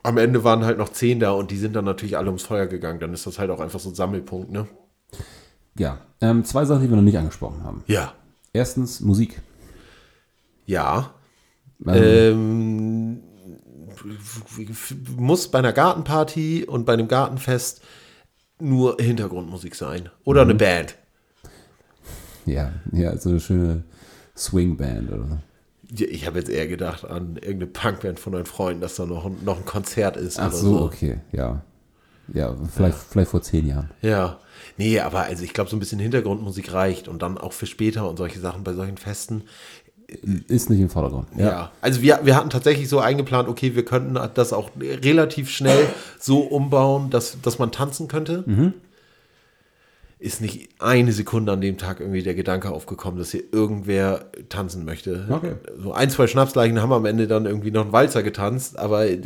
am 0.03 0.17
Ende 0.17 0.43
waren 0.43 0.65
halt 0.65 0.77
noch 0.77 0.89
10 0.89 1.19
da 1.19 1.31
und 1.31 1.51
die 1.51 1.57
sind 1.57 1.75
dann 1.75 1.85
natürlich 1.85 2.17
alle 2.17 2.27
ums 2.27 2.43
Feuer 2.43 2.65
gegangen. 2.67 2.99
Dann 2.99 3.13
ist 3.13 3.27
das 3.27 3.39
halt 3.39 3.49
auch 3.51 3.59
einfach 3.59 3.79
so 3.79 3.89
ein 3.89 3.95
Sammelpunkt, 3.95 4.51
ne? 4.51 4.67
Ja. 5.77 5.99
Ähm, 6.19 6.43
zwei 6.43 6.65
Sachen, 6.65 6.83
die 6.83 6.89
wir 6.89 6.95
noch 6.97 7.03
nicht 7.03 7.17
angesprochen 7.17 7.63
haben. 7.63 7.83
Ja. 7.87 8.13
Erstens 8.53 8.99
Musik. 8.99 9.41
Ja. 10.65 11.13
Also, 11.85 12.03
Ähm, 12.03 13.21
muss 15.17 15.47
bei 15.49 15.59
einer 15.59 15.73
Gartenparty 15.73 16.65
und 16.65 16.85
bei 16.85 16.93
einem 16.93 17.07
Gartenfest 17.07 17.81
nur 18.59 18.97
Hintergrundmusik 18.99 19.75
sein. 19.75 20.09
Oder 20.23 20.41
eine 20.43 20.55
Band. 20.55 20.95
ja, 22.45 22.71
ja, 22.91 23.17
so 23.17 23.29
eine 23.29 23.39
schöne 23.39 23.83
Swingband 24.35 25.11
oder 25.11 25.27
so. 25.27 25.37
Ja, 25.95 26.07
Ich 26.09 26.25
habe 26.25 26.39
jetzt 26.39 26.49
eher 26.49 26.67
gedacht 26.67 27.05
an 27.05 27.35
irgendeine 27.35 27.67
Punkband 27.67 28.19
von 28.19 28.33
euren 28.33 28.45
Freunden, 28.45 28.81
dass 28.81 28.95
da 28.95 29.05
noch, 29.05 29.25
ein- 29.25 29.43
noch 29.43 29.57
ein 29.57 29.65
Konzert 29.65 30.17
ist. 30.17 30.39
Ach 30.39 30.47
oder 30.47 30.55
so, 30.57 30.81
okay, 30.81 31.19
ja. 31.31 31.63
Ja, 32.33 32.55
vielleicht, 32.73 32.97
vielleicht 32.97 33.31
vor 33.31 33.41
zehn 33.41 33.67
Jahren. 33.67 33.89
Ja. 34.01 34.39
Nee, 34.77 34.99
aber 35.01 35.23
also 35.23 35.43
ich 35.43 35.53
glaube, 35.53 35.69
so 35.69 35.75
ein 35.75 35.79
bisschen 35.79 35.99
Hintergrundmusik 35.99 36.71
reicht 36.71 37.07
und 37.09 37.21
dann 37.21 37.37
auch 37.37 37.51
für 37.51 37.65
später 37.65 38.07
und 38.09 38.15
solche 38.17 38.39
Sachen 38.39 38.63
bei 38.63 38.73
solchen 38.73 38.97
Festen. 38.97 39.43
Ist 40.47 40.69
nicht 40.69 40.79
im 40.79 40.89
Vordergrund. 40.89 41.27
Ja. 41.37 41.71
Also 41.81 42.01
wir, 42.01 42.19
wir 42.23 42.35
hatten 42.35 42.49
tatsächlich 42.49 42.89
so 42.89 42.99
eingeplant, 42.99 43.47
okay, 43.47 43.75
wir 43.75 43.85
könnten 43.85 44.19
das 44.33 44.53
auch 44.53 44.69
relativ 44.77 45.49
schnell 45.49 45.87
so 46.19 46.39
umbauen, 46.39 47.09
dass, 47.09 47.39
dass 47.41 47.59
man 47.59 47.71
tanzen 47.71 48.07
könnte. 48.07 48.43
ist 50.21 50.39
nicht 50.39 50.69
eine 50.77 51.13
Sekunde 51.13 51.51
an 51.51 51.61
dem 51.61 51.79
Tag 51.79 51.99
irgendwie 51.99 52.21
der 52.21 52.35
Gedanke 52.35 52.69
aufgekommen, 52.69 53.17
dass 53.17 53.31
hier 53.31 53.41
irgendwer 53.51 54.25
tanzen 54.49 54.85
möchte. 54.85 55.25
Okay. 55.27 55.55
So 55.79 55.93
ein, 55.93 56.11
zwei 56.11 56.27
Schnapsleichen 56.27 56.79
haben 56.79 56.93
am 56.93 57.05
Ende 57.05 57.27
dann 57.27 57.47
irgendwie 57.47 57.71
noch 57.71 57.81
einen 57.81 57.91
Walzer 57.91 58.21
getanzt, 58.21 58.77
aber 58.77 59.07
äh, 59.07 59.17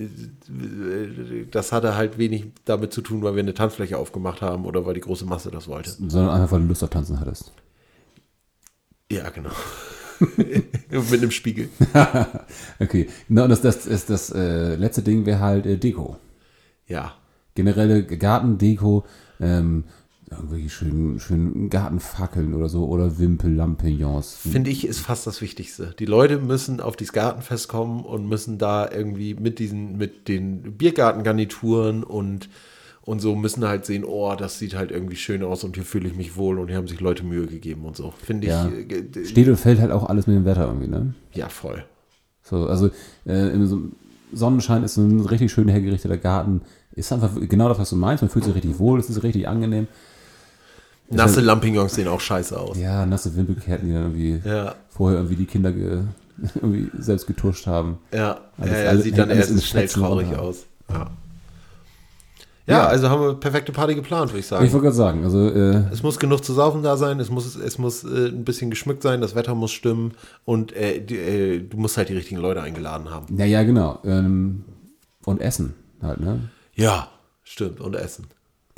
das 1.52 1.74
hatte 1.74 1.98
halt 1.98 2.18
wenig 2.18 2.46
damit 2.64 2.94
zu 2.94 3.02
tun, 3.02 3.24
weil 3.24 3.36
wir 3.36 3.44
eine 3.44 3.54
Tanzfläche 3.54 3.98
aufgemacht 3.98 4.42
haben 4.42 4.66
oder 4.66 4.86
weil 4.86 4.94
die 4.94 5.02
große 5.02 5.26
Masse 5.26 5.52
das 5.52 5.68
wollte. 5.68 5.90
Sondern 5.90 6.30
einfach, 6.30 6.54
weil 6.54 6.62
du 6.62 6.68
Lust 6.68 6.82
auf 6.82 6.92
Tanzen 6.92 7.20
hattest. 7.20 7.52
Ja, 9.12 9.30
genau. 9.32 9.52
Mit 10.90 11.22
einem 11.22 11.32
Spiegel. 11.32 11.70
Okay, 12.80 13.08
genau, 13.28 13.44
und 13.44 13.50
das, 13.50 13.62
das, 13.62 13.86
ist 13.86 14.10
das 14.10 14.32
äh, 14.32 14.76
letzte 14.76 15.02
Ding 15.02 15.26
wäre 15.26 15.40
halt 15.40 15.66
äh, 15.66 15.78
Deko. 15.78 16.18
Ja. 16.88 17.14
Generelle 17.56 18.04
Gartendeko, 18.06 19.06
ähm, 19.40 19.86
irgendwelche 20.30 20.70
schönen, 20.70 21.20
schönen 21.20 21.70
Gartenfackeln 21.70 22.54
oder 22.54 22.68
so 22.68 22.86
oder 22.86 23.18
Wimpel-Lampignons. 23.18 24.36
Finde 24.36 24.72
ich, 24.72 24.86
ist 24.86 25.00
fast 25.00 25.26
das 25.26 25.42
Wichtigste. 25.42 25.96
Die 25.98 26.06
Leute 26.06 26.40
müssen 26.40 26.82
auf 26.82 26.96
dieses 26.96 27.14
Gartenfest 27.14 27.70
kommen 27.70 28.04
und 28.04 28.28
müssen 28.28 28.58
da 28.58 28.90
irgendwie 28.92 29.36
mit 29.36 29.60
diesen, 29.60 29.98
mit 29.98 30.28
den 30.28 30.78
Biergartengarnituren 30.78 32.04
und, 32.04 32.50
und 33.06 33.20
so 33.22 33.36
müssen 33.36 33.66
halt 33.68 33.86
sehen, 33.86 34.04
oh, 34.04 34.36
das 34.36 34.58
sieht 34.60 34.76
halt 34.76 34.92
irgendwie 34.92 35.16
schön 35.16 35.44
aus 35.44 35.64
und 35.64 35.76
hier 35.76 35.86
fühle 35.86 36.08
ich 36.08 36.16
mich 36.16 36.36
wohl 36.36 36.60
und 36.60 36.68
hier 36.70 36.78
haben 36.78 36.88
sich 36.88 37.00
Leute 37.00 37.24
Mühe 37.24 37.46
gegeben 37.48 37.86
und 37.86 37.96
so. 37.96 38.14
Finde 38.24 38.48
ich, 38.48 38.54
Ja. 38.54 38.68
äh, 38.68 39.20
äh, 39.22 39.26
Steht 39.26 39.48
und 39.48 39.58
fällt 39.58 39.80
halt 39.80 39.92
auch 39.92 40.10
alles 40.10 40.28
mit 40.28 40.36
dem 40.36 40.46
Wetter 40.46 40.66
irgendwie, 40.68 40.88
ne? 40.88 41.14
ja, 41.34 41.48
voll. 41.50 41.84
So, 42.44 42.68
also 42.68 42.90
äh, 43.26 43.50
im 43.54 43.66
so 43.68 43.80
Sonnenschein 44.34 44.84
ist 44.84 44.98
ein 44.98 45.22
richtig 45.22 45.52
schön 45.52 45.68
hergerichteter 45.68 46.18
Garten. 46.18 46.62
Ist 46.94 47.12
einfach 47.14 47.32
genau 47.48 47.70
das, 47.70 47.78
was 47.80 47.90
du 47.90 47.96
meinst. 47.96 48.22
Man 48.24 48.30
fühlt 48.30 48.46
sich 48.46 48.54
richtig 48.56 48.80
wohl, 48.80 49.00
es 49.00 49.10
ist 49.10 49.24
richtig 49.24 49.48
angenehm. 49.48 49.88
Nasse 51.10 51.42
Lampignons 51.42 51.94
sehen 51.96 52.08
auch 52.08 52.20
scheiße 52.20 52.60
aus. 52.60 52.78
Ja, 52.78 53.06
nasse 53.06 53.36
Wimpelketten, 53.36 53.88
die 53.88 53.94
dann 53.94 54.04
irgendwie 54.16 54.42
Ja. 54.48 54.76
vorher 54.90 55.20
irgendwie 55.20 55.36
die 55.36 55.46
Kinder 55.46 55.72
ge, 55.72 56.02
irgendwie 56.56 56.90
selbst 56.98 57.28
getuscht 57.28 57.68
haben. 57.68 57.98
Ja, 58.12 58.40
Alles- 58.58 58.72
ja, 58.74 58.80
ja, 58.84 58.90
alles- 58.90 59.04
sieht 59.04 59.18
dann 59.18 59.30
erst 59.30 59.64
schnell 59.64 59.88
traurig 59.88 60.36
aus. 60.36 60.66
Ja. 60.90 61.12
Ja, 62.68 62.78
Ja. 62.78 62.88
also 62.88 63.10
haben 63.10 63.22
wir 63.22 63.34
perfekte 63.36 63.72
Party 63.72 63.96
geplant, 63.96 64.32
würde 64.32 64.40
ich 64.40 64.48
sagen. 64.48 64.66
Ich 64.66 64.72
wollte 64.74 64.86
gerade 64.86 64.96
sagen, 64.96 65.24
also 65.24 65.48
äh, 65.50 65.84
Es 65.92 66.02
muss 66.04 66.18
genug 66.20 66.44
zu 66.44 66.54
saufen 66.54 66.82
da 66.84 66.98
sein, 66.98 67.20
es 67.20 67.30
muss, 67.30 67.56
es 67.56 67.78
muss 67.78 68.04
äh, 68.04 68.28
ein 68.30 68.44
bisschen 68.46 68.70
geschmückt 68.70 69.04
sein, 69.04 69.22
das 69.22 69.36
Wetter 69.36 69.54
muss 69.56 69.72
stimmen 69.72 70.14
und 70.46 70.72
äh, 70.76 71.00
die, 71.00 71.16
äh, 71.18 71.60
du 71.62 71.78
musst 71.78 71.98
halt 71.98 72.10
die 72.10 72.16
richtigen 72.16 72.40
Leute 72.42 72.62
eingeladen 72.62 73.10
haben. 73.12 73.38
ja, 73.38 73.46
ja, 73.46 73.64
genau. 73.64 74.00
Ähm, 74.04 74.64
und 75.26 75.42
Essen 75.42 75.74
halt, 76.02 76.20
ne? 76.20 76.50
Ja, 76.76 77.08
stimmt. 77.44 77.80
Und 77.82 77.96
Essen. 77.96 78.28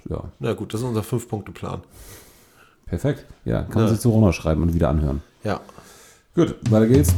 Ja, 0.10 0.24
Na 0.40 0.54
gut, 0.54 0.74
das 0.74 0.82
ist 0.82 0.88
unser 0.88 1.04
Fünf-Punkte-Plan. 1.04 1.82
perfekt. 2.86 3.26
Ja, 3.46 3.64
kann 3.64 3.84
man 3.84 3.92
sich 3.92 4.00
so 4.02 4.12
runterschreiben 4.12 4.64
und 4.64 4.74
wieder 4.74 4.90
anhören. 4.90 5.22
Ja. 5.44 5.60
Gut, 6.36 6.56
weiter 6.70 6.88
geht's. 6.88 7.14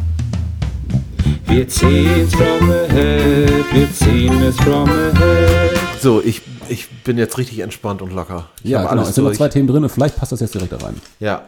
Wir 1.45 1.67
ziehen's 1.67 2.33
from 2.33 2.69
ahead, 2.69 3.65
wir 3.73 3.91
ziehen 3.93 4.41
es 4.43 4.55
from 4.57 4.87
ahead. 4.89 5.77
So, 6.01 6.21
ich, 6.23 6.41
ich 6.69 6.89
bin 7.03 7.17
jetzt 7.17 7.37
richtig 7.37 7.59
entspannt 7.59 8.01
und 8.01 8.13
locker. 8.13 8.49
Ich 8.63 8.71
ja, 8.71 8.79
genau. 8.79 8.91
alles 8.91 9.09
Es 9.09 9.15
sind 9.15 9.23
noch 9.23 9.33
zwei 9.33 9.49
Themen 9.49 9.67
drin 9.67 9.87
vielleicht 9.89 10.15
passt 10.15 10.31
das 10.31 10.39
jetzt 10.39 10.53
direkt 10.53 10.71
da 10.71 10.77
rein. 10.77 10.95
Ja. 11.19 11.43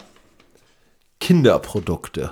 Kinderprodukte. 1.19 2.31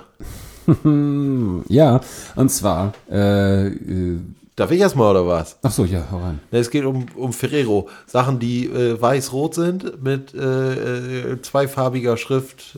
Ja, 1.68 2.00
und 2.36 2.48
zwar, 2.50 2.92
äh, 3.10 3.66
äh, 3.68 4.18
Darf 4.56 4.70
ich 4.70 4.80
erstmal 4.80 5.10
oder 5.10 5.26
was? 5.26 5.56
ach 5.62 5.72
so, 5.72 5.84
ja, 5.84 6.06
hau 6.10 6.18
rein. 6.18 6.38
Ne, 6.50 6.58
Es 6.58 6.70
geht 6.70 6.84
um, 6.84 7.06
um 7.16 7.32
Ferrero. 7.32 7.88
Sachen, 8.06 8.38
die 8.38 8.66
äh, 8.66 9.00
weiß-rot 9.00 9.54
sind 9.54 10.02
mit 10.02 10.34
äh, 10.34 11.32
äh, 11.32 11.42
zweifarbiger 11.42 12.16
Schrift. 12.16 12.76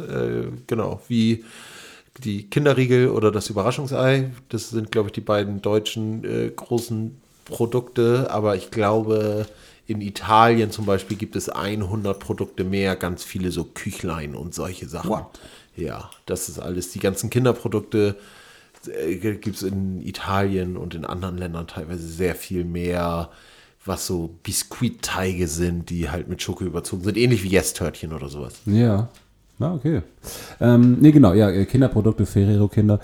Genau, 0.68 1.00
wie 1.08 1.44
die 2.22 2.48
Kinderriegel 2.48 3.08
oder 3.08 3.32
das 3.32 3.50
Überraschungsei. 3.50 4.30
Das 4.48 4.70
sind, 4.70 4.92
glaube 4.92 5.08
ich, 5.08 5.12
die 5.12 5.20
beiden 5.20 5.60
deutschen 5.60 6.54
großen 6.54 7.20
Produkte. 7.46 8.28
Aber 8.30 8.54
ich 8.54 8.70
glaube, 8.70 9.46
in 9.86 10.00
Italien 10.00 10.70
zum 10.70 10.86
Beispiel 10.86 11.16
gibt 11.16 11.36
es 11.36 11.48
100 11.48 12.18
Produkte 12.18 12.64
mehr. 12.64 12.96
Ganz 12.96 13.24
viele 13.24 13.50
so 13.50 13.64
Küchlein 13.64 14.34
und 14.34 14.54
solche 14.54 14.88
Sachen. 14.88 15.10
What? 15.10 15.40
Ja, 15.76 16.10
das 16.26 16.48
ist 16.48 16.58
alles. 16.58 16.90
Die 16.90 16.98
ganzen 16.98 17.30
Kinderprodukte 17.30 18.16
äh, 18.86 19.16
gibt 19.16 19.56
es 19.56 19.62
in 19.62 20.00
Italien 20.06 20.76
und 20.76 20.94
in 20.94 21.04
anderen 21.04 21.38
Ländern 21.38 21.66
teilweise 21.66 22.06
sehr 22.06 22.34
viel 22.34 22.64
mehr, 22.64 23.30
was 23.84 24.06
so 24.06 24.36
Biskuitteige 24.42 25.48
sind, 25.48 25.90
die 25.90 26.10
halt 26.10 26.28
mit 26.28 26.42
Schoko 26.42 26.64
überzogen 26.64 27.02
sind. 27.04 27.16
Ähnlich 27.16 27.42
wie 27.42 27.48
Yes-Törtchen 27.48 28.12
oder 28.12 28.28
sowas. 28.28 28.60
Ja. 28.66 29.08
Na, 29.58 29.74
okay. 29.74 30.02
Ähm, 30.60 30.98
nee, 31.00 31.12
genau, 31.12 31.34
ja, 31.34 31.50
äh, 31.50 31.66
Kinderprodukte, 31.66 32.26
Ferrero-Kinder. 32.26 33.00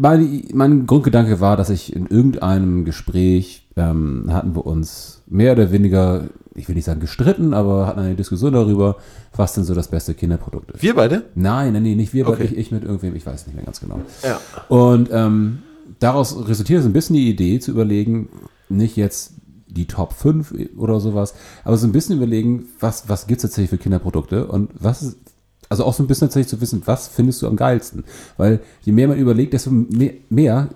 Mein, 0.00 0.44
mein 0.54 0.86
Grundgedanke 0.86 1.40
war, 1.40 1.56
dass 1.56 1.70
ich 1.70 1.94
in 1.94 2.06
irgendeinem 2.06 2.84
Gespräch 2.84 3.68
ähm, 3.76 4.26
hatten 4.30 4.54
wir 4.54 4.64
uns 4.64 5.22
mehr 5.26 5.52
oder 5.52 5.72
weniger, 5.72 6.28
ich 6.54 6.68
will 6.68 6.76
nicht 6.76 6.84
sagen 6.84 7.00
gestritten, 7.00 7.52
aber 7.52 7.88
hatten 7.88 7.98
eine 7.98 8.14
Diskussion 8.14 8.52
darüber, 8.52 8.96
was 9.34 9.54
denn 9.54 9.64
so 9.64 9.74
das 9.74 9.88
beste 9.88 10.14
Kinderprodukt 10.14 10.70
ist. 10.70 10.82
Wir 10.82 10.94
beide? 10.94 11.24
Nein, 11.34 11.72
nein, 11.72 11.82
nee, 11.82 11.96
nicht 11.96 12.14
wir, 12.14 12.28
okay. 12.28 12.44
ich, 12.44 12.56
ich 12.56 12.70
mit 12.70 12.84
irgendwem, 12.84 13.16
ich 13.16 13.26
weiß 13.26 13.48
nicht 13.48 13.56
mehr 13.56 13.64
ganz 13.64 13.80
genau. 13.80 14.00
Ja. 14.22 14.40
Und 14.68 15.10
ähm, 15.12 15.64
daraus 15.98 16.48
resultiert 16.48 16.82
so 16.82 16.88
ein 16.88 16.92
bisschen 16.92 17.16
die 17.16 17.28
Idee 17.28 17.58
zu 17.58 17.72
überlegen, 17.72 18.28
nicht 18.68 18.96
jetzt 18.96 19.32
die 19.66 19.86
Top 19.86 20.12
5 20.12 20.54
oder 20.76 21.00
sowas, 21.00 21.34
aber 21.64 21.76
so 21.76 21.88
ein 21.88 21.92
bisschen 21.92 22.16
überlegen, 22.16 22.66
was, 22.78 23.08
was 23.08 23.26
gibt 23.26 23.38
es 23.38 23.42
tatsächlich 23.42 23.70
für 23.70 23.78
Kinderprodukte 23.78 24.46
und 24.46 24.70
was 24.78 25.02
ist, 25.02 25.18
also 25.68 25.84
auch 25.84 25.94
so 25.94 26.02
ein 26.02 26.06
bisschen 26.06 26.28
tatsächlich 26.28 26.48
zu 26.48 26.60
wissen, 26.60 26.82
was 26.86 27.08
findest 27.08 27.42
du 27.42 27.46
am 27.46 27.56
geilsten? 27.56 28.04
Weil 28.36 28.60
je 28.82 28.92
mehr 28.92 29.08
man 29.08 29.18
überlegt, 29.18 29.52
desto 29.52 29.70
mehr, 29.70 30.12
mehr 30.30 30.68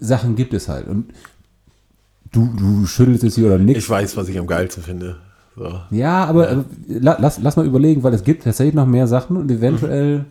Sachen 0.00 0.36
gibt 0.36 0.54
es 0.54 0.68
halt. 0.68 0.88
Und 0.88 1.12
du, 2.32 2.52
du 2.56 2.86
schüttelst 2.86 3.24
es 3.24 3.34
hier 3.36 3.46
oder 3.46 3.58
nix. 3.58 3.78
Ich 3.78 3.88
weiß, 3.90 4.16
was 4.16 4.28
ich 4.28 4.38
am 4.38 4.46
geilsten 4.46 4.82
finde. 4.82 5.16
So. 5.56 5.80
Ja, 5.90 6.24
aber 6.24 6.50
äh, 6.50 6.56
la, 6.88 7.16
lass, 7.20 7.38
lass 7.38 7.56
mal 7.56 7.64
überlegen, 7.66 8.02
weil 8.02 8.12
es 8.12 8.24
gibt 8.24 8.42
tatsächlich 8.44 8.74
noch 8.74 8.86
mehr 8.86 9.06
Sachen 9.06 9.36
und 9.36 9.50
eventuell, 9.50 10.24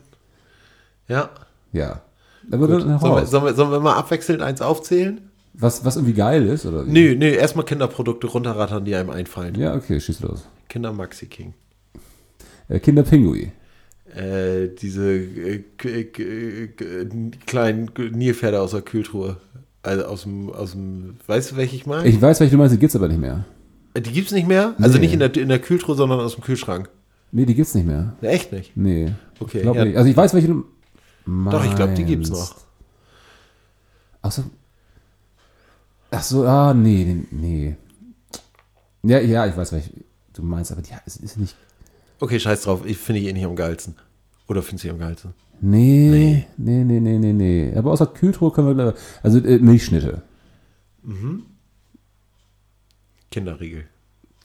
Ja. 1.07 1.29
ja. 1.71 2.01
Aber 2.51 2.67
Sollen, 2.67 2.99
wir, 2.99 3.25
sollen, 3.25 3.45
wir, 3.45 3.53
sollen 3.53 3.71
wir 3.71 3.79
mal 3.79 3.93
abwechselnd 3.95 4.41
eins 4.41 4.61
aufzählen? 4.61 5.21
was, 5.53 5.85
was 5.85 5.95
irgendwie 5.95 6.13
geil 6.13 6.45
ist, 6.47 6.65
oder? 6.65 6.83
Nö, 6.83 7.15
nö, 7.15 7.27
erstmal 7.27 7.63
Kinderprodukte 7.65 8.27
runterrattern, 8.27 8.85
die 8.85 8.95
einem 8.95 9.11
einfallen. 9.11 9.55
Ja, 9.55 9.75
okay, 9.75 9.99
schieß 9.99 10.21
los. 10.21 10.47
Kinder 10.67 10.91
Maxi 10.91 11.27
King. 11.27 11.53
Äh, 12.69 12.79
Kinderpingui. 12.79 13.51
Äh, 14.15 14.69
diese 14.79 15.11
äh, 15.15 15.63
kleinen 17.45 17.89
Nilpferde 18.11 18.61
aus 18.61 18.71
der 18.71 18.81
Kühltruhe. 18.81 19.37
Also 19.81 20.05
aus 20.05 20.23
dem, 20.23 20.49
aus 20.51 20.71
dem, 20.71 21.15
weißt 21.27 21.51
du, 21.51 21.55
welche 21.57 21.75
ich 21.75 21.85
meine? 21.85 22.07
Ich 22.07 22.21
weiß, 22.21 22.39
welche 22.39 22.51
du 22.51 22.57
meinst, 22.57 22.73
die 22.75 22.79
gibt's 22.79 22.95
aber 22.95 23.07
nicht 23.07 23.19
mehr. 23.19 23.45
Die 23.97 24.11
gibt's 24.11 24.31
nicht 24.31 24.47
mehr? 24.47 24.75
Also 24.79 24.95
Nee. 24.95 25.01
nicht 25.01 25.13
in 25.13 25.19
der, 25.19 25.35
in 25.35 25.49
der 25.49 25.59
Kühltruhe, 25.59 25.95
sondern 25.95 26.19
aus 26.19 26.35
dem 26.35 26.43
Kühlschrank. 26.43 26.89
Nee, 27.31 27.45
die 27.45 27.55
gibt's 27.55 27.73
nicht 27.75 27.85
mehr. 27.87 28.15
Echt 28.21 28.51
nicht. 28.51 28.75
Nee. 28.77 29.11
Okay, 29.39 29.61
Glaub 29.61 29.75
ja. 29.75 29.85
nicht. 29.85 29.97
Also 29.97 30.09
ich 30.09 30.15
weiß, 30.15 30.33
welche 30.35 30.47
du 30.47 30.65
Doch, 31.25 31.65
ich 31.65 31.75
glaube, 31.75 31.93
die 31.95 32.05
gibt's 32.05 32.29
meinst. 32.29 32.51
noch. 32.51 32.57
Ach 34.21 34.31
so. 34.31 34.43
Ach 36.11 36.23
so, 36.23 36.43
ah, 36.45 36.73
nee, 36.73 37.17
nee. 37.31 37.75
Ja, 39.01 39.19
ja, 39.19 39.47
ich 39.47 39.57
weiß, 39.57 39.73
welche 39.73 39.89
du 40.33 40.43
meinst, 40.43 40.71
aber 40.71 40.81
die 40.81 40.91
es 41.05 41.17
ist 41.17 41.37
nicht. 41.37 41.55
Okay, 42.19 42.39
scheiß 42.39 42.61
drauf. 42.61 42.81
Ich 42.85 42.97
finde 42.97 43.21
ich 43.21 43.27
eh 43.27 43.33
nicht 43.33 43.45
am 43.45 43.55
geilsten. 43.55 43.95
Oder 44.47 44.61
findest 44.61 44.83
du 44.83 44.87
die 44.87 44.93
am 44.93 44.99
geilsten? 44.99 45.33
Nee, 45.61 46.45
nee, 46.57 46.83
nee, 46.83 46.99
nee, 46.99 47.17
nee, 47.19 47.33
nee. 47.33 47.73
Aber 47.75 47.91
außer 47.91 48.07
Kühltruhe 48.07 48.51
können 48.51 48.77
wir, 48.77 48.93
also 49.21 49.39
äh, 49.39 49.59
Milchschnitte. 49.59 50.21
Kinderriegel. 53.31 53.85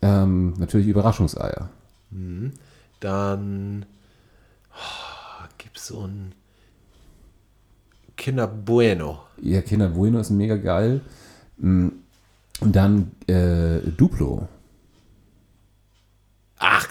Ähm, 0.00 0.54
natürlich 0.58 0.86
Überraschungseier. 0.86 1.70
Dann 3.00 3.86
oh, 4.72 5.44
gibt's 5.58 5.86
so 5.88 6.06
ein 6.06 6.32
Kinder 8.16 8.46
Bueno. 8.46 9.20
Ja, 9.40 9.60
Kinder 9.62 9.88
Bueno 9.88 10.20
ist 10.20 10.30
mega 10.30 10.56
geil. 10.56 11.00
Mm, 11.58 11.88
Und 12.60 12.76
dann 12.76 13.12
äh, 13.26 13.80
Duplo. 13.96 14.48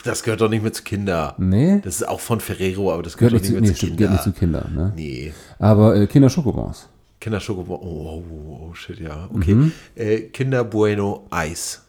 Das 0.07 0.23
gehört 0.23 0.41
doch 0.41 0.49
nicht 0.49 0.63
mehr 0.63 0.71
zu 0.73 0.83
Kinder. 0.83 1.35
Nee? 1.37 1.81
Das 1.83 1.95
ist 1.95 2.07
auch 2.07 2.19
von 2.19 2.39
Ferrero, 2.39 2.91
aber 2.93 3.03
das 3.03 3.17
Gehört 3.17 3.33
gehört, 3.33 3.43
nicht 3.43 3.49
zu, 3.49 3.53
doch 3.55 3.61
nee, 3.61 3.67
nicht 3.67 3.69
mehr 3.69 3.75
zu 3.75 3.85
stimmt, 3.85 3.97
Kinder. 3.97 4.09
gehört 4.09 4.25
nicht 4.25 4.35
zu 4.35 4.39
Kindern, 4.39 4.75
ne? 4.75 4.93
Nee. 4.95 5.33
Aber 5.59 5.95
äh, 5.95 6.07
Kinder 6.07 6.29
Schokobons. 6.29 6.87
Kinder 7.19 7.39
Schoko. 7.39 7.63
Oh, 7.67 7.79
oh, 7.81 8.23
oh, 8.31 8.67
oh, 8.69 8.73
shit, 8.73 8.99
ja. 8.99 9.27
Okay. 9.33 9.53
Mhm. 9.55 9.71
Äh, 9.95 10.19
Kinder 10.29 10.63
Bueno 10.63 11.25
Eis. 11.29 11.81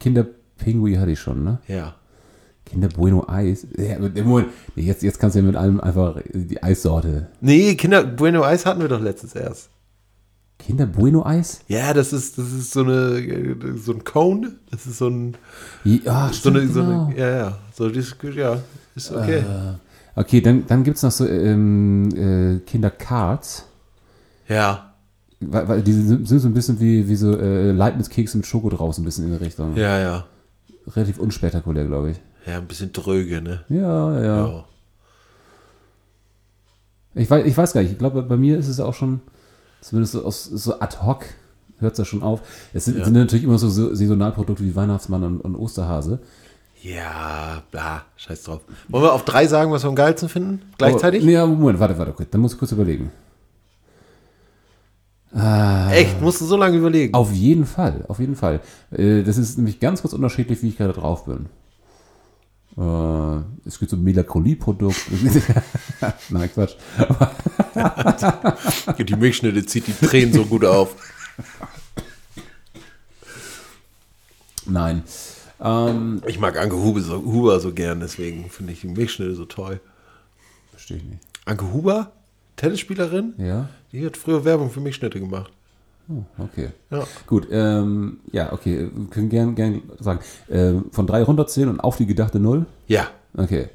Kinder 0.00 0.26
Pinguin 0.56 0.98
hatte 1.00 1.10
ich 1.10 1.18
schon, 1.20 1.44
ne? 1.44 1.58
Ja. 1.68 1.94
Kinder 2.64 2.88
Bueno 2.88 3.28
Eis. 3.28 3.66
Ja, 3.76 3.98
Moment- 3.98 4.48
nee, 4.76 4.84
jetzt, 4.84 5.02
jetzt 5.02 5.18
kannst 5.18 5.34
du 5.36 5.40
ja 5.40 5.44
mit 5.44 5.56
allem 5.56 5.80
einfach 5.80 6.16
die 6.32 6.62
Eissorte. 6.62 7.28
Nee, 7.40 7.74
Kinder 7.74 8.04
Bueno 8.04 8.44
Eis 8.44 8.64
hatten 8.64 8.80
wir 8.80 8.88
doch 8.88 9.00
letztens 9.00 9.34
erst. 9.34 9.68
Kinder 10.64 10.86
Bueno 10.86 11.26
Eis? 11.26 11.60
Ja, 11.68 11.92
das 11.92 12.12
ist, 12.12 12.38
das 12.38 12.52
ist 12.52 12.70
so 12.72 12.80
eine, 12.84 13.56
so 13.76 13.92
ein 13.92 14.04
Cone. 14.04 14.52
Das 14.70 14.86
ist 14.86 14.98
so 14.98 15.08
ein, 15.08 15.36
Ja, 15.84 16.30
so 16.32 16.48
eine, 16.50 16.60
stimmt, 16.60 16.74
so 16.74 16.80
genau. 16.82 17.06
eine, 17.06 17.18
ja, 17.18 17.30
ja. 17.36 17.58
So, 17.74 17.88
das, 17.88 18.14
ja, 18.34 18.58
ist 18.94 19.10
okay. 19.12 19.38
Äh, 19.38 20.20
okay, 20.20 20.40
dann, 20.40 20.64
dann 20.66 20.84
gibt 20.84 20.96
es 20.98 21.02
noch 21.02 21.10
so 21.10 21.26
ähm, 21.26 22.08
äh, 22.14 22.58
Kinder 22.60 22.90
Cards. 22.90 23.66
ja, 24.48 24.92
Weil, 25.40 25.68
weil 25.68 25.82
die 25.82 25.92
sind, 25.92 26.28
sind 26.28 26.38
so 26.38 26.48
ein 26.48 26.54
bisschen 26.54 26.78
wie, 26.80 27.08
wie 27.08 27.16
so 27.16 27.36
äh, 27.36 27.72
Leibniz-Kekse 27.72 28.36
mit 28.36 28.46
Schoko 28.46 28.68
draus, 28.70 28.98
ein 28.98 29.04
bisschen 29.04 29.24
in 29.26 29.32
die 29.38 29.44
Richtung. 29.44 29.76
ja, 29.76 29.98
ja. 29.98 30.24
Relativ 30.96 31.18
unspektakulär, 31.18 31.84
glaube 31.86 32.10
ich. 32.10 32.20
Ja, 32.46 32.58
ein 32.58 32.66
bisschen 32.66 32.92
dröge, 32.92 33.40
ne? 33.40 33.64
Ja, 33.68 34.20
ja. 34.20 34.46
Ja. 34.48 34.64
Ich, 37.14 37.30
weiß, 37.30 37.44
ich 37.46 37.56
weiß 37.56 37.72
gar 37.72 37.82
nicht. 37.82 37.92
Ich 37.92 37.98
glaube, 37.98 38.22
bei 38.22 38.36
mir 38.36 38.58
ist 38.58 38.68
es 38.68 38.80
auch 38.80 38.94
schon, 38.94 39.20
zumindest 39.82 40.14
so, 40.14 40.24
aus, 40.24 40.44
so 40.44 40.80
ad 40.80 40.96
hoc, 41.04 41.26
hört 41.78 41.92
es 41.92 41.98
ja 41.98 42.04
schon 42.06 42.22
auf. 42.22 42.40
Es 42.72 42.86
sind, 42.86 42.96
Ja. 42.98 43.04
sind 43.04 43.12
natürlich 43.14 43.44
immer 43.44 43.58
so 43.58 43.68
so 43.68 43.94
Saisonalprodukte 43.94 44.64
wie 44.64 44.74
Weihnachtsmann 44.74 45.22
und, 45.24 45.40
und 45.42 45.54
Osterhase. 45.56 46.20
Ja, 46.82 47.62
bla, 47.70 48.02
scheiß 48.16 48.42
drauf. 48.44 48.60
Wollen 48.88 49.04
wir 49.04 49.12
auf 49.12 49.24
drei 49.24 49.46
sagen, 49.46 49.70
was 49.70 49.84
wir 49.84 49.88
am 49.88 49.94
geilsten 49.94 50.28
finden? 50.28 50.62
Gleichzeitig? 50.78 51.22
Oh, 51.24 51.36
aber 51.38 51.52
Moment, 51.52 51.78
warte, 51.78 51.96
warte, 51.98 52.12
kurz. 52.12 52.30
Dann 52.30 52.40
muss 52.40 52.54
ich 52.54 52.58
kurz 52.58 52.72
überlegen. 52.72 53.12
Echt? 55.90 56.20
Musst 56.20 56.40
du 56.40 56.44
so 56.44 56.56
lange 56.56 56.76
überlegen? 56.76 57.14
Auf 57.14 57.32
jeden 57.32 57.64
Fall, 57.64 58.04
auf 58.08 58.18
jeden 58.18 58.36
Fall. 58.36 58.60
Äh, 58.90 59.22
Das 59.22 59.38
ist 59.38 59.56
nämlich 59.56 59.80
ganz 59.80 60.02
kurz 60.02 60.12
unterschiedlich, 60.12 60.62
wie 60.62 60.68
ich 60.68 60.76
gerade 60.76 60.92
drauf 60.92 61.24
bin. 61.24 61.46
Äh, 63.72 63.74
Es 63.74 63.78
gibt 63.78 63.90
so 63.90 63.96
ein 63.96 64.04
Melancholie-Produkt. 64.04 65.00
Nein, 66.30 66.50
Quatsch. 66.52 66.74
Die 68.98 69.16
Milchschnitte 69.16 69.64
zieht 69.66 69.86
die 69.86 69.92
Tränen 70.06 70.32
so 70.34 70.44
gut 70.44 70.64
auf. 70.64 70.94
Nein. 74.66 75.02
Ähm, 75.60 76.22
Ich 76.26 76.38
mag 76.38 76.58
Anke 76.58 76.76
Huber 76.76 77.00
so, 77.00 77.16
Huber 77.24 77.60
so 77.60 77.72
gern, 77.72 78.00
deswegen 78.00 78.48
finde 78.50 78.72
ich 78.72 78.80
die 78.82 78.88
Milchschnitte 78.88 79.34
so 79.34 79.44
toll. 79.44 79.80
verstehe 80.70 80.98
ich 80.98 81.04
nicht. 81.04 81.20
Anke 81.44 81.72
Huber, 81.72 82.12
Tennisspielerin, 82.56 83.34
Ja? 83.38 83.68
die 83.92 84.04
hat 84.04 84.16
früher 84.16 84.44
Werbung 84.44 84.70
für 84.70 84.80
Milchschnitte 84.80 85.18
gemacht. 85.20 85.50
Oh, 86.08 86.24
okay. 86.38 86.70
Ja. 86.90 87.04
Gut, 87.26 87.46
ähm, 87.50 88.18
ja, 88.32 88.52
okay, 88.52 88.90
wir 88.94 89.06
können 89.08 89.28
gern, 89.28 89.54
gern 89.54 89.82
sagen. 89.98 90.20
Ähm, 90.50 90.86
von 90.90 91.06
drei 91.06 91.22
runterzählen 91.22 91.68
und 91.68 91.80
auf 91.80 91.96
die 91.96 92.06
gedachte 92.06 92.38
Null? 92.40 92.66
Ja. 92.88 93.08
Okay. 93.36 93.66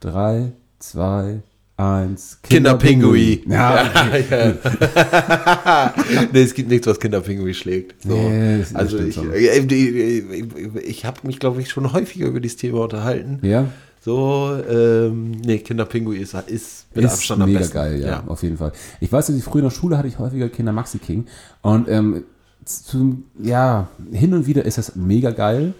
Drei, 0.00 0.52
zwei, 0.78 1.40
eins. 1.76 2.38
Kinderpingui. 2.42 3.44
Ja, 3.48 3.84
ja, 3.84 4.54
ja. 4.54 5.94
nee, 6.32 6.42
es 6.42 6.54
gibt 6.54 6.68
nichts, 6.68 6.86
was 6.86 7.00
Kinderpingui 7.00 7.54
schlägt. 7.54 8.02
So. 8.02 8.14
Nee, 8.14 8.64
also 8.74 8.96
stimmt 8.98 9.16
ich, 9.16 9.18
äh, 9.18 9.58
ich, 9.58 9.72
ich, 9.72 10.74
ich 10.84 11.04
habe 11.04 11.26
mich, 11.26 11.38
glaube 11.38 11.60
ich, 11.60 11.70
schon 11.70 11.92
häufiger 11.92 12.26
über 12.26 12.40
dieses 12.40 12.56
Thema 12.58 12.80
unterhalten. 12.82 13.38
ja. 13.42 13.66
So, 14.00 14.56
ähm, 14.70 15.32
nee, 15.32 15.58
Kinderpingui 15.58 16.18
ist, 16.18 16.32
ist 16.46 16.86
mit 16.94 17.04
ist 17.04 17.12
Abstand 17.14 17.42
am 17.42 17.48
mega 17.48 17.58
besten. 17.58 17.74
geil, 17.74 18.00
ja, 18.00 18.22
auf 18.26 18.42
jeden 18.44 18.56
Fall. 18.56 18.72
Ich 19.00 19.10
weiß, 19.12 19.26
dass 19.26 19.36
ich 19.36 19.42
früher 19.42 19.58
in 19.60 19.64
der 19.68 19.74
Schule 19.74 19.98
hatte 19.98 20.06
ich 20.06 20.18
häufiger 20.20 20.48
Kinder 20.48 20.72
Maxi 20.72 20.98
King 20.98 21.26
und 21.62 21.88
ähm, 21.88 22.22
zum, 22.64 23.24
ja, 23.42 23.88
hin 24.12 24.32
und 24.34 24.46
wieder 24.46 24.64
ist 24.64 24.78
das 24.78 24.94
mega 24.94 25.32
geil. 25.32 25.74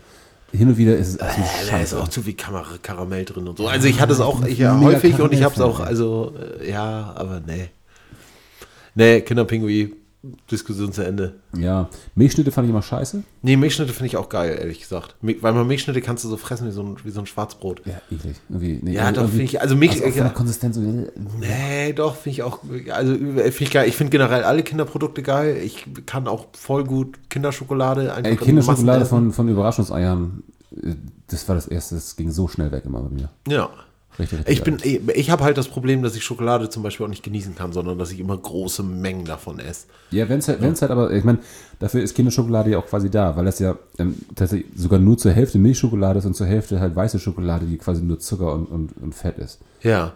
Hin 0.53 0.69
und 0.69 0.79
wieder 0.79 0.97
ist 0.97 1.09
es 1.09 1.19
absolut 1.19 1.47
Äh, 1.47 1.71
da 1.71 1.81
ist 1.81 1.95
auch 1.95 2.09
zu 2.09 2.23
viel 2.23 2.35
Kamera, 2.35 2.79
Karamell 2.83 3.25
drin 3.25 3.47
und 3.47 3.59
so. 3.59 3.69
Also 3.69 3.87
ich 3.87 4.01
hatte 4.01 4.13
es 4.13 4.21
auch 4.21 4.45
ich, 4.47 4.59
ja, 4.59 4.81
häufig 4.81 5.21
und 5.21 5.33
ich 5.33 5.43
habe 5.43 5.55
es 5.55 5.61
auch, 5.61 5.81
also 5.81 6.35
äh, 6.61 6.71
ja, 6.71 7.13
aber 7.15 7.41
nee. 7.47 7.69
Nee, 8.95 9.21
Kinderpingui, 9.21 9.95
Diskussion 10.51 10.93
zu 10.93 11.05
Ende. 11.05 11.35
Ja, 11.57 11.89
Milchschnitte 12.17 12.51
fand 12.51 12.65
ich 12.67 12.71
immer 12.71 12.83
scheiße. 12.83 13.23
Nee, 13.43 13.57
Milchschnitte 13.57 13.93
finde 13.93 14.07
ich 14.09 14.17
auch 14.17 14.29
geil, 14.29 14.59
ehrlich 14.61 14.81
gesagt. 14.81 15.15
Weil 15.23 15.53
man 15.53 15.67
Milchschnitte 15.67 16.01
kannst 16.01 16.25
du 16.25 16.29
so 16.29 16.37
fressen 16.37 16.67
wie 16.67 16.73
so 16.73 16.83
ein, 16.83 16.97
wie 17.05 17.11
so 17.11 17.21
ein 17.21 17.27
Schwarzbrot. 17.27 17.83
Ja, 17.87 18.01
eklig. 18.11 18.37
Irgendwie, 18.49 18.81
nee, 18.83 18.93
Ja, 18.95 19.05
irgendwie- 19.05 19.21
doch, 19.21 19.29
finde 19.29 19.45
ich- 19.45 19.61
also 19.61 19.77
Milch- 19.77 20.01
auch 20.03 20.09
von 20.09 20.15
ja. 20.17 20.25
der 20.25 20.33
Konsistenz. 20.33 20.75
so- 20.75 20.81
Nee, 20.83 21.93
doch, 21.95 22.17
finde 22.17 22.31
ich 22.31 22.43
auch, 22.43 22.59
also 22.91 23.15
finde 23.15 23.49
ich 23.49 23.71
geil. 23.71 23.89
Ich 23.89 23.95
finde 23.97 24.11
generell 24.11 24.43
alle 24.43 24.65
Kinderprodukte 24.65 25.23
geil. 25.23 25.57
Ich 25.65 25.87
kann 26.07 26.27
auch 26.27 26.47
voll 26.53 26.83
gut 26.85 27.19
Kinderschokolade 27.31 28.13
einfach 28.13 28.25
Ey, 28.31 28.33
in 28.33 28.41
Kinderschokolade 28.41 29.07
von, 29.07 29.33
von 29.33 29.49
Überraschungseiern, 29.49 30.43
äh, 30.83 30.95
das 31.29 31.49
war 31.49 31.55
das 31.55 31.69
erste, 31.69 31.95
das 31.95 32.17
ging 32.17 32.33
so 32.33 32.49
schnell 32.49 32.73
weg 32.73 32.85
immer 32.87 33.01
bei 33.03 33.11
mir. 33.15 33.29
Ja. 33.47 33.71
Richtig, 34.19 34.39
richtig 34.41 34.59
Ich 34.59 34.65
bin, 34.65 34.79
geil. 34.79 35.01
ich 35.15 35.31
habe 35.31 35.45
halt 35.45 35.57
das 35.59 35.69
Problem, 35.69 36.03
dass 36.03 36.17
ich 36.17 36.25
Schokolade 36.25 36.69
zum 36.71 36.83
Beispiel 36.83 37.07
auch 37.07 37.11
nicht 37.11 37.23
genießen 37.23 37.55
kann, 37.55 37.73
sondern 37.73 37.99
dass 37.99 38.11
ich 38.11 38.19
immer 38.19 38.37
große 38.37 38.83
Mengen 38.83 39.25
davon 39.25 39.61
esse. 39.61 39.87
Ja, 40.11 40.29
wenn 40.29 40.41
es 40.41 40.49
halt, 40.49 40.61
wenn's 40.61 40.83
halt 40.83 40.91
aber, 40.91 41.13
ich 41.13 41.23
meine, 41.25 41.39
dafür 41.79 42.03
ist 42.03 42.15
Kinderschokolade 42.15 42.71
ja 42.71 42.79
auch 42.79 42.87
quasi 42.87 43.11
da, 43.11 43.37
weil 43.37 43.45
das 43.45 43.59
ja 43.61 43.77
ähm, 43.99 44.17
tatsächlich 44.35 44.71
sogar 44.77 44.99
nur 44.99 45.17
zur 45.19 45.33
Hälfte 45.33 45.59
Milchschokolade 45.59 46.19
ist 46.19 46.25
und 46.25 46.35
zur 46.35 46.47
Hälfte 46.47 46.81
halt 46.81 46.97
weiße 46.97 47.19
Schokolade, 47.19 47.67
die 47.67 47.79
quasi 47.79 48.03
nur 48.03 48.19
Zucker 48.19 48.53
und, 48.55 48.67
und, 48.67 48.93
und 49.01 49.15
Fett 49.15 49.39
ist. 49.39 49.61
Ja. 49.83 50.13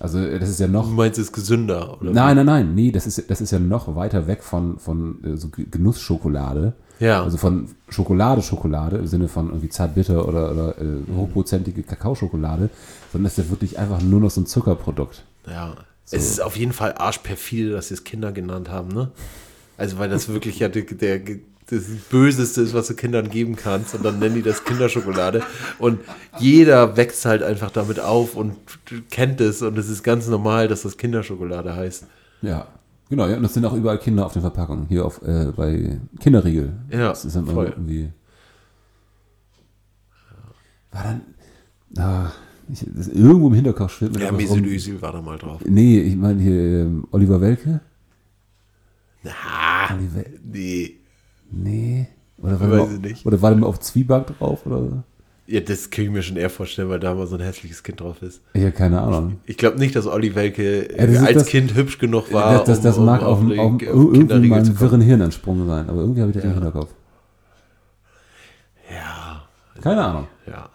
Also 0.00 0.18
äh, 0.18 0.38
das 0.38 0.50
ist 0.50 0.60
ja 0.60 0.66
Du 0.66 0.74
noch. 0.74 0.90
meinst, 0.90 1.18
es 1.18 1.26
ist 1.28 1.32
gesünder, 1.32 1.98
oder? 2.00 2.12
Nein, 2.12 2.36
nein, 2.36 2.46
nein, 2.46 2.74
nee, 2.74 2.90
das 2.92 3.06
ist, 3.06 3.30
das 3.30 3.40
ist 3.40 3.50
ja 3.50 3.58
noch 3.58 3.96
weiter 3.96 4.26
weg 4.26 4.42
von, 4.42 4.78
von 4.78 5.24
äh, 5.24 5.36
so 5.36 5.48
Ge- 5.48 5.66
Genussschokolade. 5.70 6.74
Ja. 7.00 7.22
Also 7.22 7.36
von 7.36 7.68
Schokolade, 7.88 8.42
Schokolade 8.42 8.96
im 8.96 9.06
Sinne 9.06 9.28
von 9.28 9.48
irgendwie 9.50 9.68
zartbitter 9.68 10.26
oder, 10.26 10.50
oder 10.50 10.78
äh, 10.78 10.84
hochprozentige 11.16 11.84
Kakaoschokolade, 11.84 12.70
sondern 13.12 13.24
das 13.24 13.38
ist 13.38 13.44
ja 13.44 13.50
wirklich 13.50 13.78
einfach 13.78 14.00
nur 14.02 14.20
noch 14.20 14.30
so 14.30 14.40
ein 14.40 14.46
Zuckerprodukt. 14.46 15.24
Ja. 15.46 15.74
Es 16.10 16.26
ist 16.30 16.40
auf 16.40 16.56
jeden 16.56 16.72
Fall 16.72 16.94
arschperfide, 16.96 17.70
dass 17.72 17.88
sie 17.88 17.94
es 17.94 18.04
Kinder 18.04 18.32
genannt 18.32 18.70
haben, 18.70 18.88
ne? 18.88 19.10
Also, 19.76 19.98
weil 19.98 20.08
das 20.08 20.28
wirklich 20.28 20.58
ja 20.58 20.68
der, 20.68 20.82
der, 20.84 21.20
das 21.70 21.82
Böseste 22.10 22.62
ist, 22.62 22.72
was 22.72 22.86
du 22.88 22.94
Kindern 22.94 23.28
geben 23.28 23.56
kannst. 23.56 23.94
Und 23.94 24.04
dann 24.04 24.18
nennen 24.18 24.34
die 24.36 24.42
das 24.42 24.64
Kinderschokolade. 24.64 25.42
Und 25.78 26.00
jeder 26.38 26.96
wächst 26.96 27.26
halt 27.26 27.42
einfach 27.42 27.70
damit 27.70 28.00
auf 28.00 28.34
und 28.34 28.56
kennt 29.10 29.40
es. 29.42 29.60
Und 29.60 29.76
es 29.76 29.88
ist 29.90 30.02
ganz 30.02 30.26
normal, 30.28 30.66
dass 30.66 30.82
das 30.82 30.96
Kinderschokolade 30.96 31.76
heißt. 31.76 32.06
Ja, 32.40 32.66
genau, 33.10 33.26
ja, 33.28 33.36
und 33.36 33.44
es 33.44 33.52
sind 33.52 33.66
auch 33.66 33.74
überall 33.74 33.98
Kinder 33.98 34.24
auf 34.24 34.32
den 34.32 34.40
Verpackungen. 34.42 34.86
Hier 34.88 35.04
auf, 35.04 35.20
äh, 35.22 35.52
bei 35.54 36.00
Kinderriegel. 36.20 36.72
Ja, 36.90 37.10
Das 37.10 37.26
ist 37.26 37.36
dann 37.36 37.46
voll. 37.46 37.66
irgendwie. 37.66 38.10
War 40.90 41.04
dann. 41.04 41.20
Ah, 42.02 42.30
ich, 42.70 42.84
das 42.94 43.08
irgendwo 43.08 43.48
im 43.48 43.54
Hinterkopf 43.54 43.92
schwirrt 43.92 44.14
mir 44.14 44.24
Ja, 44.24 44.32
Mesut. 44.32 44.64
Özil 44.64 45.00
war 45.02 45.12
da 45.12 45.20
mal 45.22 45.38
drauf. 45.38 45.60
Nee, 45.66 46.00
ich 46.00 46.16
meine 46.16 46.40
hier 46.42 46.52
ähm, 46.82 47.06
Oliver 47.10 47.40
Welke. 47.40 47.80
Na, 49.22 49.30
Oliver, 49.94 50.24
nee. 50.44 50.96
nee. 51.50 52.06
Oder 52.38 52.60
war, 52.60 52.70
Weiß 52.70 53.00
der 53.00 53.10
ich 53.10 53.24
mal- 53.24 53.32
oder 53.32 53.42
war 53.42 53.50
der 53.50 53.58
mal 53.58 53.66
auf 53.66 53.80
Zwieback 53.80 54.26
drauf? 54.38 54.64
Oder? 54.66 55.02
Ja, 55.46 55.60
das 55.60 55.88
kann 55.90 56.04
ich 56.04 56.10
mir 56.10 56.22
schon 56.22 56.36
eher 56.36 56.50
vorstellen, 56.50 56.88
weil 56.90 57.00
da 57.00 57.14
mal 57.14 57.26
so 57.26 57.36
ein 57.36 57.40
hässliches 57.40 57.82
Kind 57.82 58.00
drauf 58.00 58.20
ist. 58.22 58.42
Ich 58.52 58.60
habe 58.62 58.72
keine 58.72 59.00
Ahnung. 59.00 59.38
Ich 59.46 59.56
glaube 59.56 59.78
nicht, 59.78 59.96
dass 59.96 60.06
Olli 60.06 60.34
Welke 60.34 60.94
Ja, 60.94 61.06
das 61.06 61.16
ist 61.16 61.22
als 61.26 61.34
das- 61.38 61.46
Kind 61.46 61.74
hübsch 61.74 61.98
genug 61.98 62.32
war. 62.32 62.62
das 62.64 62.80
das, 62.82 62.96
um- 62.96 63.04
um 63.04 63.06
mag 63.06 63.22
auf, 63.22 63.38
auf 63.40 63.58
auf, 63.58 63.58
auf, 63.58 63.82
irgendwie 63.82 64.28
zu 64.62 64.74
kommen. 64.74 64.80
wirren 64.80 65.00
Hirn 65.00 65.20
entsprungen 65.22 65.66
sein. 65.66 65.88
Aber 65.88 66.00
irgendwie 66.02 66.20
habe 66.20 66.30
ich 66.30 66.36
das 66.36 66.44
im 66.44 66.52
Hinterkopf. 66.52 66.90
Ja, 68.92 69.42
Keine 69.82 70.04
Ahnung. 70.04 70.26
ja. 70.46 70.68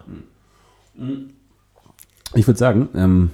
Ich 2.34 2.46
würde 2.46 2.58
sagen, 2.58 2.88
ähm, 2.94 3.30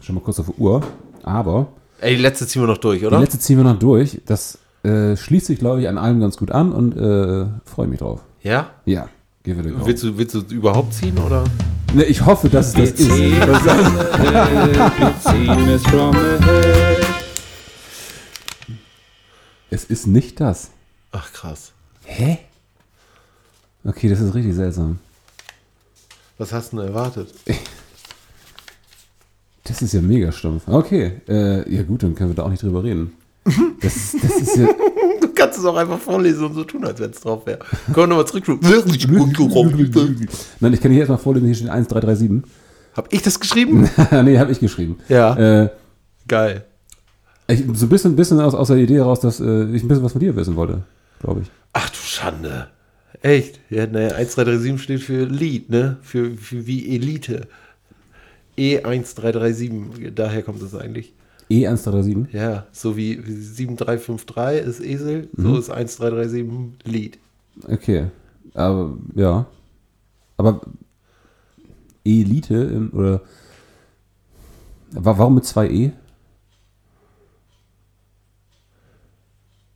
schon 0.00 0.14
mal 0.14 0.20
kurz 0.20 0.38
auf 0.38 0.46
die 0.46 0.60
Uhr, 0.60 0.82
aber 1.22 1.68
Ey, 2.00 2.16
die 2.16 2.22
letzte 2.22 2.46
ziehen 2.46 2.62
wir 2.62 2.66
noch 2.66 2.78
durch, 2.78 3.04
oder? 3.04 3.16
die 3.16 3.22
letzte 3.24 3.38
ziehen 3.38 3.56
wir 3.56 3.64
noch 3.64 3.78
durch. 3.78 4.20
Das 4.26 4.58
äh, 4.84 5.16
schließt 5.16 5.46
sich, 5.46 5.58
glaube 5.58 5.80
ich, 5.80 5.88
an 5.88 5.98
allem 5.98 6.20
ganz 6.20 6.36
gut 6.36 6.50
an 6.50 6.72
und 6.72 6.96
äh, 6.96 7.46
freue 7.64 7.86
mich 7.86 7.98
drauf. 7.98 8.20
ja? 8.42 8.70
Ja, 8.84 9.02
a 9.02 9.52
go. 9.52 9.86
Willst 9.86 10.02
du, 10.02 10.18
willst 10.18 10.34
du 10.34 10.40
überhaupt 10.40 10.92
ziehen, 10.92 11.16
oder? 11.18 11.44
Ne, 11.94 12.04
ich 12.04 12.24
hoffe, 12.26 12.48
dass 12.48 12.68
es 12.68 12.72
das 12.74 12.90
ist. 12.90 13.10
ziehen 13.12 13.42
ahead, 13.42 14.98
wir 14.98 15.14
ziehen 15.20 15.68
es 15.68 15.82
from 15.84 16.14
ahead. 16.14 17.06
Es 19.70 19.84
ist 19.84 20.06
nicht 20.06 20.40
das. 20.40 20.70
Ach, 21.12 21.32
krass. 21.32 21.72
Hä? 22.04 22.38
Okay, 23.84 24.08
das 24.08 24.20
ist 24.20 24.34
richtig 24.34 24.54
seltsam. 24.54 24.98
Was 26.38 26.52
hast 26.52 26.72
du 26.72 26.78
denn 26.78 26.88
erwartet? 26.88 27.32
Das 29.68 29.82
ist 29.82 29.92
ja 29.94 30.00
mega 30.00 30.32
stumpf. 30.32 30.66
Okay, 30.66 31.20
äh, 31.28 31.74
ja 31.74 31.82
gut, 31.82 32.02
dann 32.02 32.14
können 32.14 32.30
wir 32.30 32.34
da 32.34 32.44
auch 32.44 32.50
nicht 32.50 32.62
drüber 32.62 32.84
reden. 32.84 33.12
Das, 33.80 34.16
das 34.20 34.40
ist 34.40 34.56
ja... 34.56 34.68
Du 35.20 35.28
kannst 35.42 35.58
es 35.58 35.64
auch 35.64 35.76
einfach 35.76 35.98
vorlesen 35.98 36.46
und 36.46 36.54
so 36.54 36.64
tun, 36.64 36.84
als 36.84 36.98
wenn 36.98 37.10
es 37.10 37.20
drauf 37.20 37.46
wäre. 37.46 37.58
Wir 37.86 38.06
nochmal 38.06 38.26
zurück. 38.26 38.44
Nein, 40.60 40.72
ich 40.72 40.80
kann 40.80 40.90
hier 40.90 41.00
erstmal 41.00 41.18
vorlesen, 41.18 41.46
hier 41.46 41.54
steht 41.54 41.68
1337. 41.68 42.50
Hab 42.94 43.12
ich 43.12 43.22
das 43.22 43.38
geschrieben? 43.38 43.88
nee, 44.24 44.38
habe 44.38 44.52
ich 44.52 44.60
geschrieben. 44.60 44.98
Ja. 45.08 45.64
Äh, 45.64 45.70
Geil. 46.26 46.64
ich, 47.48 47.64
so 47.74 47.86
ein 47.86 47.88
bisschen, 47.88 48.16
bisschen 48.16 48.40
aus, 48.40 48.54
aus 48.54 48.68
der 48.68 48.78
Idee 48.78 48.96
heraus, 48.96 49.20
dass 49.20 49.40
äh, 49.40 49.64
ich 49.74 49.82
ein 49.82 49.88
bisschen 49.88 50.02
was 50.02 50.12
von 50.12 50.20
dir 50.20 50.34
wissen 50.36 50.56
wollte, 50.56 50.82
glaube 51.20 51.42
ich. 51.42 51.50
Ach 51.72 51.88
du 51.90 51.96
Schande. 51.96 52.68
Echt? 53.22 53.60
Ja, 53.70 53.86
ne, 53.86 54.14
1337 54.14 54.82
steht 54.82 55.00
für 55.02 55.24
Lied, 55.24 55.70
ne? 55.70 55.98
Für, 56.02 56.34
für 56.36 56.66
wie 56.66 56.94
Elite. 56.94 57.48
E1337, 58.58 60.10
daher 60.10 60.42
kommt 60.42 60.62
es 60.62 60.74
eigentlich. 60.74 61.12
E1337? 61.50 62.28
Ja, 62.32 62.66
so 62.72 62.96
wie 62.96 63.14
7353 63.22 64.66
ist 64.66 64.80
Esel, 64.80 65.28
Mhm. 65.36 65.42
so 65.44 65.58
ist 65.58 65.70
1337 65.70 66.78
Lied. 66.84 67.18
Okay. 67.68 68.06
Aber, 68.54 68.96
ja. 69.14 69.46
Aber 70.38 70.60
Elite 72.04 72.88
oder 72.92 73.20
wa- 74.92 75.18
warum 75.18 75.36
mit 75.36 75.44
zwei 75.44 75.68
E? 75.68 75.92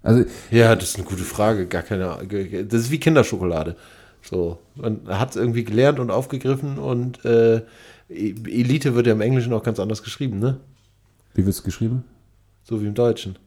Also, 0.03 0.24
Ja, 0.51 0.74
das 0.74 0.91
ist 0.91 0.97
eine 0.97 1.05
gute 1.05 1.22
Frage, 1.24 1.66
gar 1.66 1.83
keine 1.83 2.11
Ahnung. 2.11 2.28
Das 2.68 2.81
ist 2.83 2.91
wie 2.91 2.99
Kinderschokolade. 3.01 3.76
So, 4.22 4.59
man 4.74 5.01
hat 5.07 5.31
es 5.31 5.37
irgendwie 5.37 5.64
gelernt 5.64 5.99
und 5.99 6.11
aufgegriffen 6.11 6.78
und 6.78 7.24
äh, 7.24 7.62
Elite 8.11 8.95
wird 8.95 9.07
ja 9.07 9.13
im 9.13 9.21
Englischen 9.21 9.53
auch 9.53 9.63
ganz 9.63 9.79
anders 9.81 10.03
geschrieben, 10.03 10.39
ne? 10.39 10.59
wie 11.35 11.47
wird 11.47 11.55
es 11.55 11.63
geschrieben? 11.63 12.05
So 12.65 12.83
wie 12.83 12.87
im 12.87 12.95
Deutschen. 12.95 13.39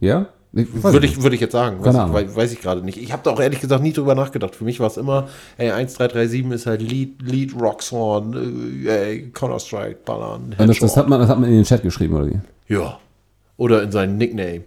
Ja? 0.00 0.28
Ich 0.52 0.72
Würde 0.82 1.06
ich, 1.06 1.22
würde 1.22 1.34
ich 1.34 1.40
jetzt 1.42 1.52
sagen. 1.52 1.84
Weiß, 1.84 1.94
ich, 1.94 2.12
wei- 2.14 2.34
weiß 2.36 2.52
ich 2.52 2.60
gerade 2.62 2.82
nicht. 2.82 2.96
Ich 2.96 3.12
habe 3.12 3.22
da 3.24 3.30
auch 3.30 3.40
ehrlich 3.40 3.60
gesagt 3.60 3.82
nie 3.82 3.92
drüber 3.92 4.14
nachgedacht. 4.14 4.54
Für 4.54 4.64
mich 4.64 4.80
war 4.80 4.86
es 4.86 4.96
immer, 4.96 5.28
ey, 5.58 5.70
1337 5.70 6.50
ist 6.54 6.66
halt 6.66 6.80
Lead, 6.80 7.20
Lead 7.20 7.54
Roxhorn, 7.60 8.84
äh, 8.86 8.88
ey, 8.88 9.30
Counter-Strike, 9.32 9.98
Ballern, 10.06 10.54
das, 10.56 10.78
das, 10.78 10.96
hat 10.96 11.08
man, 11.08 11.20
das 11.20 11.28
hat 11.28 11.38
man 11.38 11.50
in 11.50 11.56
den 11.56 11.64
Chat 11.64 11.82
geschrieben, 11.82 12.14
oder 12.14 12.28
wie? 12.28 12.40
Ja. 12.68 12.98
Oder 13.58 13.82
in 13.82 13.92
seinen 13.92 14.16
Nickname. 14.16 14.64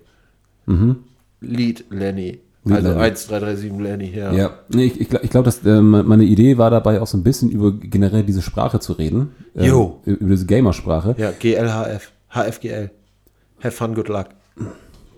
Lead 1.41 1.85
Lenny. 1.89 2.39
Also 2.65 2.89
Lenny. 2.89 3.01
1337 3.03 3.71
Lenny, 3.81 4.11
ja. 4.15 4.33
Ja, 4.33 4.59
nee, 4.73 4.85
ich, 4.85 4.99
ich 5.01 5.09
glaube, 5.09 5.25
ich 5.25 5.31
glaub, 5.31 5.45
dass 5.45 5.65
äh, 5.65 5.81
me- 5.81 6.03
meine 6.03 6.25
Idee 6.25 6.57
war 6.57 6.69
dabei 6.69 6.99
auch 7.01 7.07
so 7.07 7.17
ein 7.17 7.23
bisschen 7.23 7.49
über 7.49 7.71
generell 7.71 8.23
diese 8.23 8.41
Sprache 8.41 8.79
zu 8.79 8.93
reden. 8.93 9.31
Ähm, 9.55 9.65
Jo. 9.65 10.01
Über 10.05 10.31
diese 10.31 10.45
Gamersprache. 10.45 11.15
Ja, 11.17 11.31
GLHF. 11.31 12.11
HFGL. 12.31 12.91
Have 13.63 13.71
fun, 13.71 13.95
good 13.95 14.07
luck. 14.09 14.27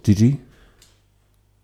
GG, 0.04 0.38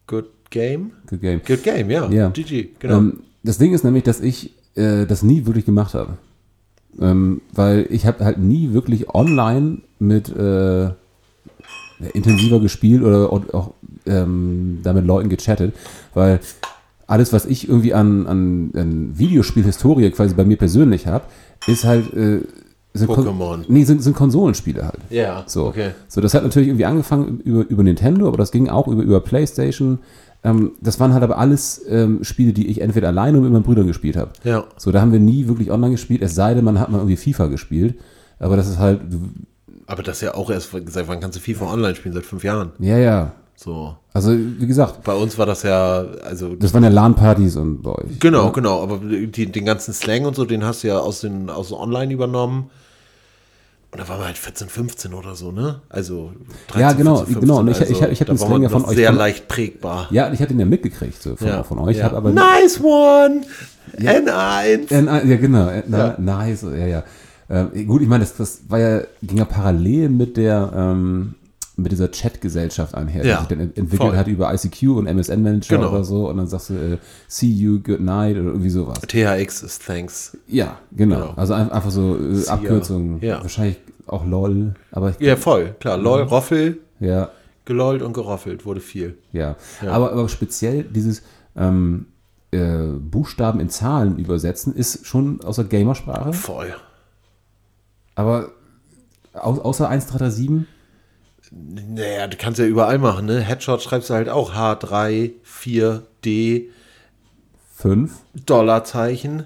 Good 0.07 0.25
game? 0.49 0.91
good 1.09 1.21
game. 1.21 1.41
Good 1.45 1.63
game, 1.63 1.89
ja. 1.91 2.09
Ja. 2.09 2.29
GG, 2.29 2.69
genau. 2.79 2.97
Ähm, 2.97 3.19
das 3.43 3.57
Ding 3.57 3.73
ist 3.73 3.83
nämlich, 3.83 4.03
dass 4.03 4.19
ich 4.19 4.53
äh, 4.75 5.05
das 5.05 5.21
nie 5.23 5.45
wirklich 5.45 5.65
gemacht 5.65 5.93
habe. 5.93 6.17
Ähm, 6.99 7.41
weil 7.53 7.85
ich 7.91 8.05
habe 8.05 8.23
halt 8.25 8.39
nie 8.39 8.73
wirklich 8.73 9.09
online 9.13 9.79
mit 9.99 10.29
äh, 10.35 10.89
intensiver 12.13 12.59
gespielt 12.59 13.03
oder 13.03 13.31
auch 13.31 13.73
ähm, 14.07 14.79
da 14.83 14.93
mit 14.93 15.05
Leuten 15.05 15.29
gechattet, 15.29 15.73
weil 16.13 16.39
alles, 17.07 17.31
was 17.33 17.45
ich 17.45 17.69
irgendwie 17.69 17.93
an, 17.93 18.27
an, 18.27 18.71
an 18.75 19.17
Videospielhistorie 19.17 20.09
quasi 20.11 20.33
bei 20.35 20.43
mir 20.45 20.57
persönlich 20.57 21.07
habe, 21.07 21.25
ist 21.67 21.85
halt 21.85 22.13
äh, 22.13 22.41
sind 22.93 23.07
Kon- 23.07 23.25
Pokémon. 23.27 23.63
Nee, 23.67 23.83
sind, 23.83 24.01
sind 24.01 24.15
Konsolenspiele 24.15 24.83
halt. 24.83 24.99
ja, 25.09 25.43
So, 25.45 25.67
okay. 25.67 25.91
so, 26.07 26.19
das 26.19 26.33
hat 26.33 26.43
natürlich 26.43 26.67
irgendwie 26.69 26.85
angefangen 26.85 27.39
über, 27.41 27.65
über 27.69 27.83
Nintendo, 27.83 28.27
aber 28.27 28.37
das 28.37 28.51
ging 28.51 28.69
auch 28.69 28.87
über, 28.87 29.03
über 29.03 29.19
PlayStation. 29.21 29.99
Ähm, 30.43 30.71
das 30.81 30.99
waren 30.99 31.13
halt 31.13 31.23
aber 31.23 31.37
alles 31.37 31.81
ähm, 31.89 32.23
Spiele, 32.23 32.53
die 32.53 32.67
ich 32.67 32.81
entweder 32.81 33.07
alleine 33.09 33.37
oder 33.37 33.45
mit 33.45 33.53
meinen 33.53 33.63
Brüdern 33.63 33.87
gespielt 33.87 34.17
habe. 34.17 34.31
Ja. 34.43 34.65
So, 34.77 34.91
da 34.91 34.99
haben 35.01 35.11
wir 35.11 35.19
nie 35.19 35.47
wirklich 35.47 35.71
online 35.71 35.91
gespielt, 35.91 36.21
es 36.23 36.33
sei 36.35 36.53
denn, 36.55 36.65
man 36.65 36.79
hat 36.79 36.89
mal 36.91 36.97
irgendwie 36.97 37.17
FIFA 37.17 37.47
gespielt. 37.47 37.95
Aber 38.39 38.55
das 38.57 38.67
ist 38.67 38.79
halt, 38.79 39.01
Aber 39.85 40.03
das 40.03 40.17
ist 40.17 40.21
ja 40.21 40.33
auch 40.35 40.49
erst, 40.49 40.71
seit 40.87 41.07
wann 41.07 41.19
kannst 41.19 41.37
du 41.37 41.41
FIFA 41.41 41.71
online 41.73 41.95
spielen? 41.95 42.13
Seit 42.13 42.25
fünf 42.25 42.43
Jahren. 42.43 42.71
ja, 42.79 42.97
ja. 42.97 43.31
So. 43.59 43.95
Also, 44.13 44.37
wie 44.37 44.67
gesagt, 44.67 45.03
Bei 45.03 45.15
uns 45.15 45.35
war 45.39 45.47
das 45.47 45.63
ja, 45.63 46.05
also 46.23 46.53
das 46.55 46.75
waren 46.75 46.83
ja 46.83 46.89
LAN-Partys 46.89 47.55
und 47.55 47.81
bei 47.81 47.89
euch. 47.91 48.19
Genau, 48.19 48.51
genau, 48.51 48.83
aber 48.83 48.99
die, 48.99 49.47
den 49.51 49.65
ganzen 49.65 49.95
Slang 49.95 50.25
und 50.25 50.35
so, 50.35 50.45
den 50.45 50.63
hast 50.63 50.83
du 50.83 50.89
ja 50.89 50.99
aus 50.99 51.21
den 51.21 51.49
aus 51.49 51.71
Online 51.73 52.13
übernommen. 52.13 52.69
Und 53.91 53.99
da 53.99 54.07
waren 54.09 54.19
wir 54.19 54.25
halt 54.27 54.37
14, 54.37 54.69
15 54.69 55.13
oder 55.15 55.33
so, 55.33 55.51
ne? 55.51 55.81
Also 55.89 56.33
13, 56.67 56.81
Ja, 56.81 56.91
genau, 56.93 57.15
14, 57.17 57.39
genau. 57.39 57.57
Und 57.59 57.69
ich- 57.69 57.81
ich- 57.81 57.89
ich 58.01 58.19
hab 58.21 58.27
da 58.27 58.33
den 58.33 58.37
Slang 58.37 58.61
ja 58.61 58.69
von 58.69 58.85
euch 58.85 58.95
sehr 58.95 59.09
von- 59.09 59.17
leicht 59.17 59.47
prägbar. 59.47 60.07
Ja, 60.11 60.31
ich 60.31 60.39
hatte 60.39 60.53
ihn 60.53 60.59
ja 60.59 60.65
mitgekriegt 60.65 61.19
so, 61.19 61.35
von, 61.35 61.47
Ja, 61.47 61.63
von 61.63 61.79
euch. 61.79 61.97
ja. 61.97 62.11
Aber 62.11 62.29
nice 62.29 62.79
one! 62.79 63.41
N1! 63.97 64.91
Äh, 64.91 65.01
na, 65.01 65.23
ja, 65.23 65.37
genau. 65.37 65.71
Na, 65.87 66.15
Nice, 66.19 66.61
ja, 66.63 66.85
ja. 66.85 67.03
Ähm, 67.49 67.87
gut, 67.87 68.01
ich 68.03 68.07
meine, 68.07 68.23
das, 68.23 68.35
das 68.35 68.59
war 68.67 68.77
ja, 68.79 69.01
ging 69.23 69.37
ja 69.37 69.45
parallel 69.45 70.09
mit 70.09 70.37
der, 70.37 70.71
ähm, 70.75 71.33
mit 71.79 71.91
dieser 71.91 72.09
Chat-Gesellschaft 72.11 72.95
einher, 72.95 73.21
die 73.21 73.29
Ja, 73.29 73.39
sich 73.39 73.47
dann 73.49 73.59
ent- 73.59 73.77
entwickelt 73.77 74.09
voll. 74.09 74.17
hat 74.17 74.27
über 74.27 74.51
ICQ 74.53 74.83
und 74.97 75.05
MSN 75.07 75.43
Manager 75.43 75.77
Genau. 75.77 75.89
oder 75.91 76.03
so. 76.03 76.27
Und 76.27 76.37
dann 76.37 76.47
sagst 76.47 76.71
du, 76.71 76.73
äh, 76.73 76.97
see 77.27 77.45
you, 77.47 77.79
good 77.79 77.99
night 77.99 78.35
oder 78.35 78.47
irgendwie 78.47 78.69
sowas. 78.71 78.99
THX 79.01 79.61
ist 79.63 79.85
thanks. 79.85 80.35
Ja, 80.47 80.79
genau. 80.91 81.15
Genau. 81.19 81.33
Also 81.35 81.53
ein- 81.53 81.71
einfach 81.71 81.91
so 81.91 82.17
äh. 82.17 82.47
Abkürzungen. 82.47 83.21
Ja. 83.21 83.41
Wahrscheinlich 83.41 83.77
auch 84.07 84.25
LOL, 84.25 84.73
aber 84.91 85.13
Ja, 85.19 85.35
voll, 85.35 85.75
klar. 85.79 85.97
LOL, 85.97 86.23
Roffel, 86.23 86.79
ja, 86.99 87.29
gelollt 87.65 88.01
und 88.01 88.13
geroffelt 88.13 88.65
wurde 88.65 88.79
viel. 88.79 89.17
ja. 89.31 89.55
Ja. 89.83 89.91
Aber, 89.91 90.13
aber 90.13 90.27
speziell 90.29 90.83
dieses 90.83 91.21
ähm, 91.55 92.07
äh, 92.51 92.77
Buchstaben 92.99 93.59
in 93.59 93.69
Zahlen 93.69 94.17
übersetzen 94.17 94.73
ist 94.73 95.05
schon 95.05 95.41
aus 95.43 95.57
der 95.57 95.65
Gamersprache. 95.65 96.31
Voll. 96.33 96.73
Aber 98.15 98.49
au 99.33 99.51
außer 99.61 99.89
1337 99.89 100.65
Naja, 101.51 102.27
du 102.27 102.37
kannst 102.37 102.59
ja 102.59 102.65
überall 102.65 102.97
machen, 102.97 103.25
ne? 103.25 103.39
Headshot 103.39 103.81
schreibst 103.81 104.09
du 104.09 104.13
halt 104.13 104.29
auch 104.29 104.53
H3, 104.53 105.31
4, 105.43 106.03
D, 106.23 106.69
5. 107.75 108.11
Dollarzeichen. 108.45 109.45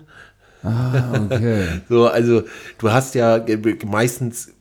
Ah, 0.64 1.20
okay. 1.26 1.68
So, 1.90 2.08
also 2.08 2.44
du 2.78 2.92
hast 2.92 3.16
ja 3.16 3.38
äh, 3.38 3.78
meistens 3.86 4.48
äh, 4.48 4.52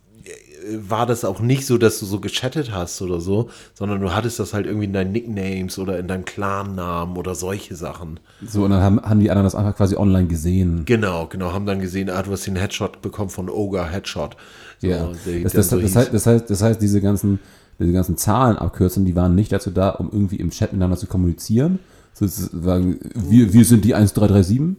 war 0.72 1.06
das 1.06 1.24
auch 1.24 1.40
nicht 1.40 1.66
so, 1.66 1.78
dass 1.78 2.00
du 2.00 2.06
so 2.06 2.20
gechattet 2.20 2.72
hast 2.72 3.00
oder 3.02 3.20
so, 3.20 3.50
sondern 3.74 4.00
du 4.00 4.12
hattest 4.12 4.38
das 4.38 4.54
halt 4.54 4.66
irgendwie 4.66 4.86
in 4.86 4.92
deinen 4.92 5.12
Nicknames 5.12 5.78
oder 5.78 5.98
in 5.98 6.08
deinem 6.08 6.24
Clan-Namen 6.24 7.16
oder 7.16 7.34
solche 7.34 7.76
Sachen. 7.76 8.18
so, 8.44 8.64
und 8.64 8.70
dann 8.70 8.82
haben, 8.82 9.00
haben 9.02 9.20
die 9.20 9.30
anderen 9.30 9.44
das 9.44 9.54
einfach 9.54 9.76
quasi 9.76 9.96
online 9.96 10.26
gesehen. 10.26 10.84
Genau, 10.86 11.26
genau, 11.26 11.52
haben 11.52 11.66
dann 11.66 11.80
gesehen, 11.80 12.10
ah, 12.10 12.22
du 12.22 12.32
hast 12.32 12.46
den 12.46 12.56
Headshot 12.56 13.02
bekommen 13.02 13.30
von 13.30 13.48
Ogre 13.48 13.88
Headshot. 13.88 14.36
Ja. 14.80 15.10
Das, 15.42 15.52
das, 15.52 15.70
so 15.70 15.78
das, 15.78 15.96
heißt, 15.96 16.14
das, 16.14 16.26
heißt, 16.26 16.50
das 16.50 16.62
heißt, 16.62 16.80
diese 16.80 17.00
ganzen, 17.00 17.38
diese 17.78 17.92
ganzen 17.92 18.16
Zahlenabkürzungen, 18.16 19.06
die 19.06 19.16
waren 19.16 19.34
nicht 19.34 19.52
dazu 19.52 19.70
da, 19.70 19.90
um 19.90 20.10
irgendwie 20.12 20.36
im 20.36 20.50
Chat 20.50 20.72
miteinander 20.72 20.96
zu 20.96 21.06
kommunizieren. 21.06 21.78
Sozusagen, 22.14 22.98
wir, 23.14 23.52
wir 23.52 23.64
sind 23.64 23.84
die 23.84 23.94
1337. 23.94 24.76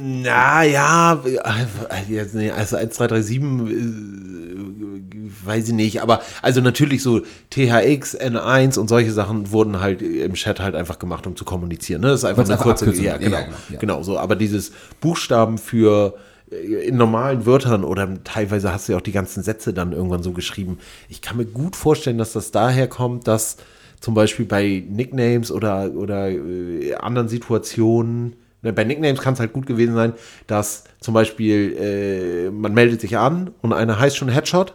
Na 0.00 0.62
ja, 0.64 1.14
äh, 1.24 2.12
jetzt, 2.12 2.34
nee, 2.34 2.50
also 2.50 2.76
1337, 2.76 3.38
äh, 3.72 5.46
weiß 5.46 5.68
ich 5.68 5.74
nicht, 5.74 6.02
aber 6.02 6.20
also 6.42 6.60
natürlich 6.60 7.02
so 7.02 7.20
THX, 7.50 8.18
N1 8.18 8.78
und 8.78 8.88
solche 8.88 9.12
Sachen 9.12 9.50
wurden 9.50 9.80
halt 9.80 10.02
im 10.02 10.34
Chat 10.34 10.60
halt 10.60 10.74
einfach 10.74 10.98
gemacht, 10.98 11.26
um 11.26 11.36
zu 11.36 11.44
kommunizieren. 11.44 12.02
Ne? 12.02 12.08
Das 12.08 12.20
ist 12.20 12.24
einfach 12.24 12.46
Weil's 12.48 12.50
eine 12.50 12.60
kurze, 12.60 13.02
ja, 13.02 13.16
genau, 13.16 13.36
Ja, 13.36 13.42
genau, 13.44 13.56
ja. 13.70 13.78
genau 13.78 14.02
so. 14.02 14.18
Aber 14.18 14.36
dieses 14.36 14.72
Buchstaben 15.00 15.58
für 15.58 16.14
in 16.50 16.96
normalen 16.96 17.46
Wörtern 17.46 17.84
oder 17.84 18.08
teilweise 18.24 18.72
hast 18.72 18.88
du 18.88 18.92
ja 18.92 18.98
auch 18.98 19.02
die 19.02 19.12
ganzen 19.12 19.42
Sätze 19.42 19.72
dann 19.72 19.92
irgendwann 19.92 20.22
so 20.22 20.32
geschrieben. 20.32 20.78
Ich 21.08 21.20
kann 21.20 21.36
mir 21.36 21.44
gut 21.44 21.76
vorstellen, 21.76 22.18
dass 22.18 22.32
das 22.32 22.50
daher 22.50 22.88
kommt, 22.88 23.28
dass 23.28 23.56
zum 24.00 24.14
Beispiel 24.14 24.46
bei 24.46 24.84
Nicknames 24.88 25.50
oder, 25.50 25.92
oder 25.94 26.30
äh, 26.30 26.94
anderen 26.94 27.28
Situationen, 27.28 28.36
ne, 28.62 28.72
bei 28.72 28.84
Nicknames 28.84 29.20
kann 29.20 29.34
es 29.34 29.40
halt 29.40 29.52
gut 29.52 29.66
gewesen 29.66 29.94
sein, 29.94 30.12
dass 30.46 30.84
zum 31.00 31.14
Beispiel 31.14 31.76
äh, 31.78 32.50
man 32.50 32.74
meldet 32.74 33.00
sich 33.00 33.18
an 33.18 33.50
und 33.60 33.72
einer 33.72 33.98
heißt 33.98 34.16
schon 34.16 34.28
Headshot 34.28 34.74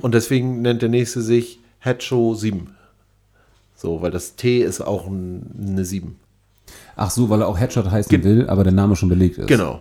und 0.00 0.14
deswegen 0.14 0.62
nennt 0.62 0.82
der 0.82 0.88
nächste 0.88 1.20
sich 1.22 1.60
Headshot 1.80 2.38
7. 2.38 2.74
So, 3.74 4.02
weil 4.02 4.10
das 4.10 4.36
T 4.36 4.60
ist 4.60 4.80
auch 4.80 5.06
ein, 5.06 5.42
eine 5.60 5.84
7. 5.84 6.16
Ach 6.96 7.10
so, 7.10 7.30
weil 7.30 7.42
er 7.42 7.48
auch 7.48 7.58
Headshot 7.58 7.90
heißen 7.90 8.24
will, 8.24 8.48
aber 8.48 8.64
der 8.64 8.72
Name 8.72 8.96
schon 8.96 9.08
belegt 9.08 9.38
ist. 9.38 9.46
Genau. 9.46 9.80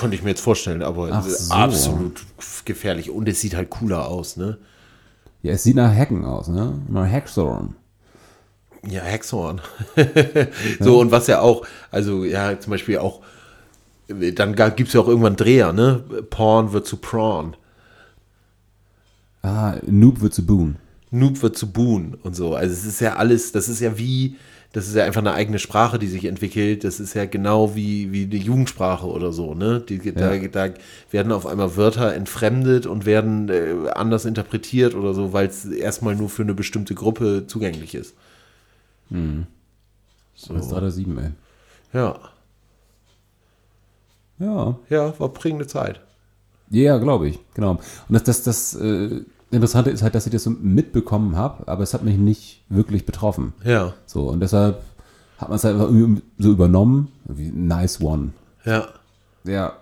Konnte 0.00 0.16
ich 0.16 0.22
mir 0.22 0.30
jetzt 0.30 0.40
vorstellen, 0.40 0.82
aber 0.82 1.10
Ach 1.12 1.24
so. 1.24 1.52
absolut 1.52 2.22
gefährlich. 2.64 3.10
Und 3.10 3.28
es 3.28 3.40
sieht 3.40 3.54
halt 3.54 3.68
cooler 3.68 4.08
aus, 4.08 4.38
ne? 4.38 4.56
Ja, 5.42 5.52
es 5.52 5.62
sieht 5.62 5.76
nach 5.76 5.94
Hacken 5.94 6.24
aus, 6.24 6.48
ne? 6.48 6.80
Nach 6.88 7.06
Hackstorm. 7.06 7.76
Ja, 8.88 9.02
Hexhorn. 9.02 9.60
so, 10.80 11.00
und 11.00 11.10
was 11.10 11.26
ja 11.26 11.40
auch, 11.40 11.66
also 11.90 12.24
ja, 12.24 12.58
zum 12.58 12.70
Beispiel 12.70 12.98
auch, 12.98 13.20
dann 14.08 14.56
gibt 14.74 14.88
es 14.88 14.94
ja 14.94 15.00
auch 15.00 15.08
irgendwann 15.08 15.36
Dreher, 15.36 15.72
ne? 15.72 16.02
Porn 16.30 16.72
wird 16.72 16.86
zu 16.86 16.96
Prawn. 16.96 17.56
Ah, 19.42 19.76
Noob 19.86 20.22
wird 20.22 20.32
zu 20.32 20.46
Boon. 20.46 20.76
Noob 21.10 21.42
wird 21.42 21.58
zu 21.58 21.70
Boon 21.70 22.16
und 22.22 22.34
so. 22.34 22.54
Also 22.54 22.72
es 22.72 22.86
ist 22.86 23.00
ja 23.00 23.16
alles, 23.16 23.52
das 23.52 23.68
ist 23.68 23.80
ja 23.80 23.98
wie, 23.98 24.36
das 24.72 24.86
ist 24.86 24.94
ja 24.94 25.04
einfach 25.04 25.20
eine 25.20 25.32
eigene 25.32 25.58
Sprache, 25.58 25.98
die 25.98 26.06
sich 26.06 26.24
entwickelt. 26.26 26.84
Das 26.84 27.00
ist 27.00 27.14
ja 27.14 27.24
genau 27.24 27.74
wie, 27.74 28.12
wie 28.12 28.26
die 28.26 28.38
Jugendsprache 28.38 29.06
oder 29.06 29.32
so, 29.32 29.54
ne? 29.54 29.80
Die, 29.80 29.98
da, 30.12 30.32
Ja. 30.34 30.48
da 30.48 30.74
werden 31.10 31.32
auf 31.32 31.44
einmal 31.46 31.76
Wörter 31.76 32.14
entfremdet 32.14 32.86
und 32.86 33.04
werden 33.04 33.48
äh, 33.48 33.90
anders 33.94 34.24
interpretiert 34.26 34.94
oder 34.94 35.12
so, 35.12 35.32
weil 35.32 35.48
es 35.48 35.64
erstmal 35.64 36.14
nur 36.14 36.28
für 36.28 36.42
eine 36.42 36.54
bestimmte 36.54 36.94
Gruppe 36.94 37.44
zugänglich 37.48 37.94
ist. 37.96 38.14
So. 39.10 40.54
Das 40.54 40.64
ist 40.66 40.70
3 40.72 40.76
oder 40.76 40.90
7, 40.92 41.18
ey. 41.18 41.30
Ja, 41.92 42.18
Ja. 44.38 44.78
ja, 44.88 45.18
war 45.18 45.28
prägende 45.30 45.66
Zeit. 45.66 46.00
Ja, 46.70 46.98
glaube 46.98 47.28
ich, 47.28 47.38
genau. 47.54 47.72
Und 47.72 47.80
das, 48.10 48.22
das, 48.22 48.42
das, 48.44 48.74
äh, 48.80 49.22
Interessante 49.50 49.90
ist 49.90 50.02
halt, 50.02 50.14
dass 50.14 50.26
ich 50.26 50.32
das 50.32 50.44
so 50.44 50.50
mitbekommen 50.50 51.36
habe, 51.36 51.66
aber 51.66 51.82
es 51.82 51.92
hat 51.94 52.04
mich 52.04 52.16
nicht 52.18 52.62
wirklich 52.68 53.04
betroffen. 53.06 53.52
Ja, 53.64 53.94
So, 54.06 54.28
und 54.28 54.40
deshalb 54.40 54.80
hat 55.38 55.48
man 55.48 55.56
es 55.56 55.64
halt 55.64 55.76
irgendwie 55.78 56.22
so 56.38 56.50
übernommen. 56.52 57.08
Wie 57.24 57.50
nice 57.50 58.00
one. 58.00 58.30
ja. 58.64 58.88
Ja, 59.44 59.72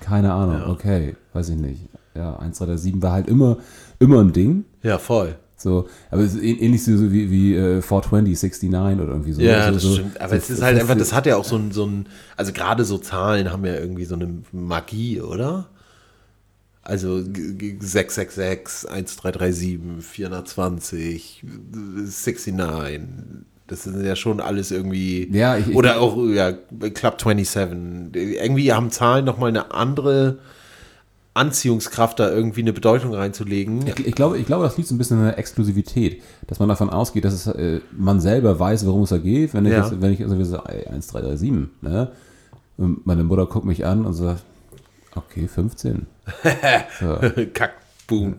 keine 0.00 0.32
Ahnung, 0.34 0.64
okay, 0.70 1.16
weiß 1.32 1.48
ich 1.48 1.56
nicht. 1.56 1.80
Ja, 2.14 2.36
1, 2.36 2.58
3, 2.58 2.76
7 2.76 3.02
war 3.02 3.12
halt 3.12 3.28
immer, 3.28 3.56
immer 3.98 4.20
ein 4.20 4.32
Ding. 4.34 4.66
Ja, 4.82 4.98
voll. 4.98 5.36
So, 5.56 5.88
aber 6.10 6.20
es 6.20 6.34
ist 6.34 6.42
ähn- 6.42 6.58
ähnlich 6.60 6.84
so 6.84 6.92
wie, 7.10 7.30
wie 7.30 7.54
äh, 7.56 7.80
420, 7.80 8.38
69 8.70 9.00
oder 9.00 9.12
irgendwie 9.12 9.32
so. 9.32 9.40
Ja, 9.40 9.68
so, 9.68 9.72
das 9.72 9.82
so, 9.82 9.92
stimmt. 9.94 10.20
Aber 10.20 10.28
so 10.28 10.36
es 10.36 10.50
ist 10.50 10.62
halt 10.62 10.78
einfach, 10.78 10.98
das 10.98 11.14
hat 11.14 11.24
ja 11.24 11.36
auch 11.38 11.46
so 11.46 11.56
ein, 11.56 11.72
so 11.72 11.86
ein, 11.86 12.06
also 12.36 12.52
gerade 12.52 12.84
so 12.84 12.98
Zahlen 12.98 13.50
haben 13.50 13.64
ja 13.64 13.74
irgendwie 13.74 14.04
so 14.04 14.14
eine 14.16 14.28
Magie, 14.52 15.22
oder? 15.22 15.66
Also 16.88 17.22
g- 17.24 17.54
g- 17.54 17.76
666, 17.80 18.88
1337, 18.88 19.78
420, 20.00 21.44
69. 21.72 23.00
Das 23.66 23.82
sind 23.82 24.04
ja 24.04 24.14
schon 24.14 24.40
alles 24.40 24.70
irgendwie. 24.70 25.28
Ja, 25.32 25.56
ich- 25.56 25.74
oder 25.74 26.00
auch 26.00 26.16
ja, 26.28 26.52
Club 26.52 27.20
27. 27.20 28.14
Irgendwie 28.14 28.72
haben 28.72 28.90
Zahlen 28.92 29.24
nochmal 29.24 29.48
eine 29.48 29.72
andere 29.74 30.38
Anziehungskraft, 31.34 32.18
da 32.20 32.30
irgendwie 32.30 32.62
eine 32.62 32.72
Bedeutung 32.72 33.12
reinzulegen. 33.14 33.86
Ich, 33.88 34.06
ich, 34.06 34.14
glaube, 34.14 34.38
ich 34.38 34.46
glaube, 34.46 34.64
das 34.64 34.76
liegt 34.76 34.88
so 34.88 34.94
ein 34.94 34.98
bisschen 34.98 35.18
in 35.18 35.24
der 35.26 35.38
Exklusivität, 35.38 36.22
dass 36.46 36.60
man 36.60 36.68
davon 36.68 36.88
ausgeht, 36.88 37.24
dass 37.24 37.34
es, 37.34 37.46
äh, 37.48 37.80
man 37.96 38.20
selber 38.20 38.58
weiß, 38.58 38.86
worum 38.86 39.02
es 39.02 39.10
da 39.10 39.18
geht. 39.18 39.52
Wenn 39.52 39.66
ich, 39.66 39.72
Ja. 39.72 39.84
jetzt, 39.86 40.00
wenn 40.00 40.12
ich 40.12 40.22
also 40.22 40.42
so, 40.44 40.58
ey, 40.64 40.86
1, 40.86 41.08
3, 41.08 41.20
3, 41.22 41.36
7, 41.36 41.70
ne? 41.82 42.12
Und 42.78 43.06
meine 43.06 43.24
Mutter 43.24 43.46
guckt 43.46 43.66
mich 43.66 43.84
an 43.84 44.06
und 44.06 44.14
sagt, 44.14 44.42
okay, 45.16 45.48
15. 45.48 46.06
Kack, 47.54 47.74
boom. 48.06 48.36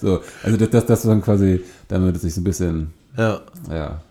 So, 0.00 0.20
also 0.42 0.56
das, 0.56 0.70
das, 0.70 0.86
das 0.86 1.02
dann 1.02 1.22
quasi, 1.22 1.62
damit 1.88 2.16
es 2.16 2.22
sich 2.22 2.34
so 2.34 2.40
ein 2.40 2.44
bisschen, 2.44 2.92
Ja. 3.16 3.40
ja, 3.70 4.02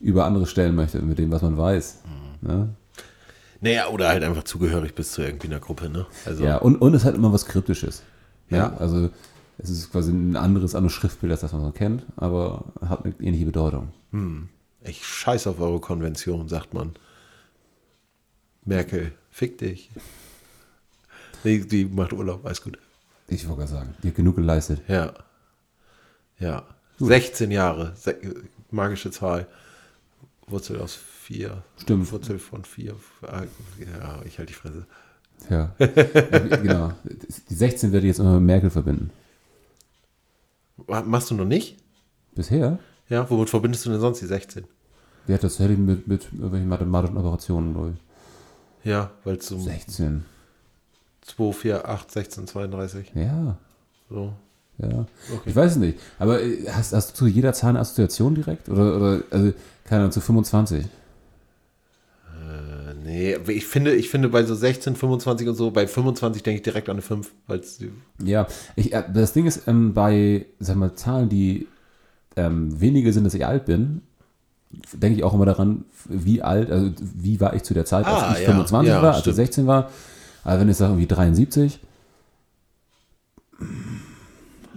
über 0.00 0.24
andere 0.24 0.46
stellen 0.46 0.74
möchte 0.74 1.00
mit 1.02 1.18
dem, 1.18 1.30
was 1.30 1.42
man 1.42 1.56
weiß. 1.56 1.98
Ne? 2.40 2.68
Naja, 3.60 3.88
oder 3.88 4.08
halt 4.08 4.22
einfach 4.24 4.44
zugehörig 4.44 4.94
bist 4.94 5.12
zu 5.12 5.22
irgendwie 5.22 5.46
einer 5.48 5.60
Gruppe, 5.60 5.88
ne? 5.88 6.06
Also, 6.24 6.44
Ja, 6.44 6.56
und, 6.58 6.76
und 6.76 6.94
es 6.94 7.04
hat 7.04 7.14
immer 7.14 7.32
was 7.32 7.46
Kryptisches. 7.46 8.02
Ne? 8.50 8.58
Ja. 8.58 8.76
Also 8.78 9.10
es 9.58 9.70
ist 9.70 9.90
quasi 9.92 10.12
ein 10.12 10.36
anderes, 10.36 10.74
anderes 10.74 10.92
Schriftbild, 10.92 11.32
als 11.32 11.40
das 11.40 11.52
man 11.52 11.62
so 11.62 11.70
kennt, 11.70 12.04
aber 12.16 12.64
hat 12.86 13.04
eine 13.04 13.14
ähnliche 13.20 13.46
Bedeutung. 13.46 13.92
ich 14.82 15.04
scheiß 15.06 15.46
auf 15.46 15.60
eure 15.60 15.80
Konvention, 15.80 16.48
sagt 16.48 16.74
man. 16.74 16.92
Merkel, 18.66 19.12
fick 19.30 19.58
dich. 19.58 19.90
Nee, 21.44 21.60
die 21.60 21.84
macht 21.84 22.12
Urlaub, 22.12 22.44
alles 22.44 22.60
gut. 22.60 22.78
Ich 23.28 23.46
wollte 23.48 23.60
gerade 23.60 23.72
sagen, 23.72 23.94
die 24.02 24.08
hat 24.08 24.16
genug 24.16 24.36
geleistet. 24.36 24.82
Ja. 24.88 25.14
Ja. 26.38 26.66
16 26.98 27.50
Jahre, 27.50 27.94
magische 28.70 29.10
Zahl. 29.10 29.46
Wurzel 30.48 30.80
aus 30.80 30.94
4. 30.94 31.62
Stimmt. 31.80 32.10
Wurzel 32.10 32.38
von 32.38 32.64
4. 32.64 32.94
Ja, 33.22 34.22
ich 34.24 34.38
halte 34.38 34.52
die 34.52 34.58
Fresse. 34.58 34.86
Ja, 35.50 35.74
ja 35.78 36.56
genau. 36.56 36.92
Die 37.48 37.54
16 37.54 37.92
werde 37.92 38.06
ich 38.06 38.10
jetzt 38.10 38.20
immer 38.20 38.34
mit 38.34 38.42
Merkel 38.42 38.70
verbinden. 38.70 39.10
Machst 40.86 41.30
du 41.30 41.34
noch 41.34 41.44
nicht? 41.44 41.76
Bisher? 42.34 42.78
Ja, 43.08 43.28
womit 43.30 43.50
verbindest 43.50 43.86
du 43.86 43.90
denn 43.90 44.00
sonst 44.00 44.20
die 44.20 44.26
16? 44.26 44.64
Die 45.28 45.34
hat 45.34 45.42
das 45.42 45.58
hätte 45.58 45.72
ich 45.72 45.78
mit, 45.78 46.06
mit 46.06 46.24
irgendwelchen 46.32 46.68
mathematischen 46.68 47.16
Operationen, 47.16 47.72
glaube 47.72 47.94
ich. 47.94 48.05
Ja, 48.86 49.10
weil 49.24 49.36
es 49.36 49.48
so 49.48 49.58
16. 49.58 50.24
2, 51.22 51.52
4, 51.52 51.88
8, 51.88 52.12
16, 52.12 52.46
32. 52.46 53.12
Ja, 53.14 53.56
So. 54.08 54.32
ja. 54.78 55.06
Ich 55.44 55.56
weiß 55.56 55.72
es 55.72 55.78
nicht. 55.78 55.98
Aber 56.20 56.40
äh, 56.40 56.64
hast, 56.70 56.92
hast 56.92 57.10
du 57.10 57.14
zu 57.14 57.26
jeder 57.26 57.52
Zahl 57.52 57.70
eine 57.70 57.80
Assoziation 57.80 58.36
direkt? 58.36 58.68
Oder, 58.68 58.96
oder 58.96 59.22
also, 59.30 59.52
keine 59.84 60.02
Ahnung, 60.02 60.12
zu 60.12 60.20
25? 60.20 60.84
Äh, 60.84 60.88
nee, 63.02 63.36
ich 63.48 63.66
finde, 63.66 63.96
ich 63.96 64.08
finde 64.08 64.28
bei 64.28 64.44
so 64.44 64.54
16, 64.54 64.94
25 64.94 65.48
und 65.48 65.56
so, 65.56 65.72
bei 65.72 65.88
25 65.88 66.44
denke 66.44 66.58
ich 66.58 66.62
direkt 66.62 66.88
an 66.88 66.94
eine 66.94 67.02
5, 67.02 67.32
weil 67.48 67.58
es 67.58 67.80
Ja, 68.22 68.46
ich, 68.76 68.92
äh, 68.92 69.02
das 69.12 69.32
Ding 69.32 69.46
ist, 69.46 69.66
ähm, 69.66 69.94
bei, 69.94 70.46
sag 70.60 70.76
mal, 70.76 70.94
Zahlen, 70.94 71.28
die 71.28 71.66
ähm, 72.36 72.80
weniger 72.80 73.12
sind, 73.12 73.24
dass 73.24 73.34
ich 73.34 73.46
alt 73.46 73.64
bin, 73.64 74.02
denke 74.92 75.18
ich 75.18 75.24
auch 75.24 75.34
immer 75.34 75.46
daran, 75.46 75.84
wie 76.08 76.42
alt, 76.42 76.70
also 76.70 76.90
wie 77.00 77.40
war 77.40 77.54
ich 77.54 77.62
zu 77.62 77.74
der 77.74 77.84
Zeit, 77.84 78.06
als 78.06 78.22
Ah, 78.22 78.32
ich 78.34 78.40
ja, 78.40 78.46
25 78.50 78.88
ja, 78.88 79.02
war, 79.02 79.08
als 79.10 79.18
ich 79.18 79.22
stimmt. 79.22 79.36
16 79.36 79.66
war. 79.66 79.90
Aber 80.44 80.60
wenn 80.60 80.68
ich 80.68 80.76
sage, 80.76 80.92
irgendwie 80.92 81.06
73, 81.08 81.80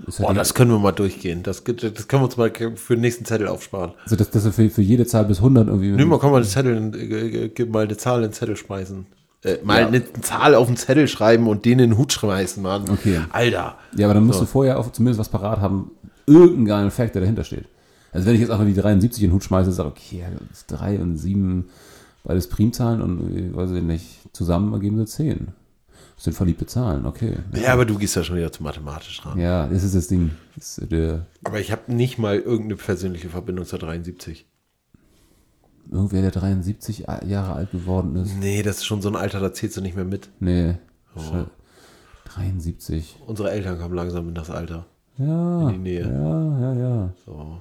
ist 0.08 0.18
Boah, 0.20 0.30
halt 0.30 0.38
das 0.38 0.54
können 0.54 0.72
wir 0.72 0.80
mal 0.80 0.92
durchgehen. 0.92 1.44
Das, 1.44 1.64
das 1.64 2.08
können 2.08 2.22
wir 2.22 2.26
uns 2.26 2.38
mal 2.38 2.52
für 2.76 2.96
den 2.96 3.02
nächsten 3.02 3.26
Zettel 3.26 3.48
aufsparen. 3.48 3.92
also 4.04 4.16
das, 4.16 4.30
das 4.32 4.46
ist 4.46 4.56
für, 4.56 4.70
für 4.70 4.82
jede 4.82 5.06
Zahl 5.06 5.26
bis 5.26 5.38
100 5.38 5.68
irgendwie. 5.68 5.92
Nimm 5.92 6.08
mal, 6.08 6.18
komm 6.20 6.32
mal 6.32 6.38
eine 6.38 6.46
Zettel, 6.48 6.92
äh, 6.96 7.46
äh, 7.48 7.66
mal 7.66 7.84
eine 7.84 7.98
Zahl 7.98 8.18
in 8.24 8.30
den 8.30 8.34
Zettel 8.34 8.56
schmeißen. 8.56 9.06
Äh, 9.44 9.58
mal 9.64 9.82
Ja. 9.82 9.88
eine 9.88 10.04
Zahl 10.22 10.56
auf 10.56 10.68
den 10.68 10.78
Zettel 10.78 11.08
schreiben 11.08 11.48
und 11.48 11.66
den 11.66 11.74
in 11.80 11.92
den 11.92 11.98
Hut 11.98 12.14
schmeißen, 12.14 12.64
Mann. 12.64 12.90
Okay. 12.90 13.20
Alter. 13.32 13.78
Ja, 13.96 14.08
aber 14.08 14.14
dann 14.16 14.26
musst 14.26 14.42
du 14.42 14.46
vorher 14.46 14.80
auch 14.80 14.92
zumindest 14.92 15.20
was 15.20 15.30
parat 15.30 15.60
haben, 15.60 15.92
irgendeinen 16.26 16.92
Fact, 16.92 17.16
der 17.16 17.22
dahinter 17.22 17.44
steht. 17.44 17.66
Also 18.12 18.26
wenn 18.28 18.36
ich 18.36 18.42
jetzt 18.42 18.50
einfach 18.52 18.66
die 18.66 18.74
73 18.74 19.24
in 19.24 19.30
den 19.30 19.36
Hut 19.36 19.44
schmeiße, 19.44 19.72
sage 19.72 19.90
okay, 19.90 20.24
das 20.50 20.60
ist 20.60 20.68
3 20.72 21.00
und 21.00 21.16
7, 21.18 21.70
beides 22.24 22.48
Primzahlen 22.50 23.02
und 23.02 23.20
irgendwie, 23.20 23.56
weiß 23.56 23.72
ich 23.72 23.84
nicht, 23.84 24.06
zusammen 24.34 24.74
ergeben 24.74 24.98
sie 24.98 25.06
10. 25.06 25.50
Das 26.16 26.24
sind 26.26 26.34
verliebte 26.34 26.66
Zahlen, 26.66 27.06
okay. 27.06 27.38
Ja, 27.54 27.72
aber 27.74 27.86
du 27.86 27.98
gehst 27.98 28.16
ja 28.16 28.24
schon 28.24 28.36
wieder 28.36 28.52
zu 28.52 28.62
mathematisch 28.64 29.26
ran. 29.26 29.40
Ja, 29.40 29.68
das 29.68 29.84
ist 29.84 29.96
das 29.96 30.08
Ding. 30.08 30.32
Das 30.56 30.78
ist 30.78 30.92
der, 30.92 31.26
Aber 31.46 31.60
ich 31.62 31.72
habe 31.72 31.94
nicht 31.94 32.18
mal 32.18 32.38
irgendeine 32.38 32.76
persönliche 32.76 33.30
Verbindung 33.30 33.66
zur 33.66 33.80
73. 33.80 34.46
irgendwer, 35.90 36.22
der 36.22 36.32
73 36.32 37.06
Jahre 37.26 37.54
alt 37.54 37.72
geworden 37.72 38.16
ist. 38.18 38.36
Nee, 38.38 38.64
das 38.64 38.78
ist 38.78 38.86
schon 38.86 39.02
so 39.02 39.10
ein 39.10 39.16
Alter, 39.16 39.40
da 39.40 39.54
zählst 39.54 39.78
du 39.78 39.82
nicht 39.82 39.96
mehr 39.96 40.06
mit. 40.06 40.30
Nee. 40.40 40.76
Oh. 41.16 41.20
Sche- 41.20 41.48
73. 42.26 43.16
Unsere 43.26 43.52
Eltern 43.52 43.80
kommen 43.80 43.96
langsam 43.96 44.28
in 44.30 44.36
das 44.36 44.50
Alter. 44.50 44.86
Ja. 45.18 45.70
In 45.70 45.76
die 45.76 45.90
Nähe. 45.90 46.02
Ja, 46.02 46.60
ja, 46.60 46.74
ja. 46.80 47.14
So. 47.26 47.60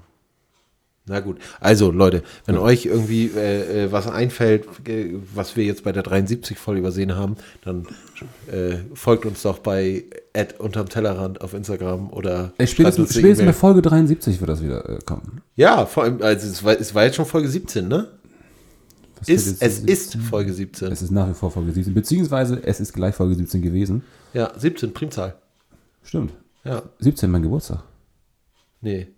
Na 1.09 1.21
gut. 1.21 1.39
Also, 1.61 1.91
Leute, 1.91 2.23
wenn 2.47 2.59
euch 2.59 2.87
irgendwie 2.87 3.31
äh, 3.35 3.85
äh, 3.85 3.93
was 3.93 4.07
einfällt, 4.07 4.67
äh, 4.87 5.15
was 5.35 5.57
wir 5.57 5.65
jetzt 5.65 5.85
bei 5.85 5.93
der 5.93 6.03
73 6.03 6.59
voll 6.59 6.79
übersehen 6.79 7.17
haben, 7.17 7.37
dann 7.65 7.87
äh, 8.51 8.77
folgt 8.95 9.25
uns 9.27 9.43
doch 9.43 9.59
bei 9.59 10.05
Ad 10.35 10.55
unterm 10.59 10.89
Tellerrand 10.89 11.41
auf 11.41 11.55
Instagram 11.55 12.11
oder 12.11 12.53
Ey, 12.59 12.67
spätestens, 12.67 13.15
spätestens 13.15 13.45
der 13.45 13.55
Folge 13.55 13.83
73 13.83 14.41
wird 14.41 14.51
das 14.51 14.63
wieder 14.63 14.89
äh, 14.89 14.99
kommen. 15.05 15.41
Ja, 15.57 15.87
vor 15.87 16.05
allem, 16.05 16.23
also 16.23 16.47
es 16.47 16.63
war, 16.63 16.79
es 16.79 16.95
war 16.95 17.05
jetzt 17.05 17.17
schon 17.17 17.27
Folge 17.27 17.49
17, 17.49 17.89
ne? 17.89 18.09
Was 19.19 19.29
Ist, 19.29 19.63
es 19.63 19.81
ist 19.81 20.17
Folge 20.17 20.53
17. 20.53 20.93
Es 20.93 21.03
ist 21.03 21.11
nach 21.11 21.29
wie 21.29 21.35
vor 21.35 21.51
Folge 21.51 21.73
17, 21.73 21.93
beziehungsweise 21.93 22.61
es 22.63 22.79
ist 22.79 22.93
gleich 22.93 23.15
Folge 23.15 23.35
17 23.35 23.63
gewesen. 23.63 24.05
Ja, 24.33 24.53
17, 24.57 24.93
Primzahl. 24.93 25.35
Stimmt. 26.05 26.33
Ja, 26.65 26.83
17 27.01 27.31
mein 27.31 27.43
Geburtstag. 27.43 27.83
nee. 28.81 29.09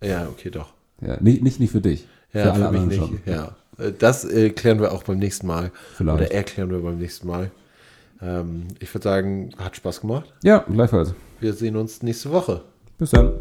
Ja, 0.00 0.28
okay, 0.28 0.50
doch. 0.50 0.72
Ja, 1.00 1.16
nicht, 1.20 1.42
nicht, 1.42 1.60
nicht 1.60 1.70
für 1.72 1.80
dich. 1.80 2.06
Ja, 2.32 2.42
für, 2.44 2.52
alle 2.52 2.58
mich 2.72 2.80
anderen 2.80 2.88
nicht. 2.88 2.98
schon. 2.98 3.20
Ja. 3.26 3.56
Äh, 3.78 3.92
Das 3.98 4.24
äh, 4.24 4.50
klären 4.50 4.80
wir 4.80 4.92
auch 4.92 5.02
beim 5.04 5.18
nächsten 5.18 5.46
Mal. 5.46 5.70
Vielleicht. 5.94 6.18
Oder 6.18 6.32
erklären 6.32 6.70
wir 6.70 6.78
beim 6.80 6.98
nächsten 6.98 7.26
Mal. 7.26 7.50
Ähm, 8.20 8.68
ich 8.80 8.92
würde 8.92 9.04
sagen, 9.04 9.50
hat 9.58 9.76
Spaß 9.76 10.00
gemacht. 10.00 10.32
Ja, 10.42 10.64
gleichfalls. 10.68 11.14
Wir 11.40 11.52
sehen 11.52 11.76
uns 11.76 12.02
nächste 12.02 12.30
Woche. 12.32 12.62
Bis 12.98 13.10
dann. 13.10 13.34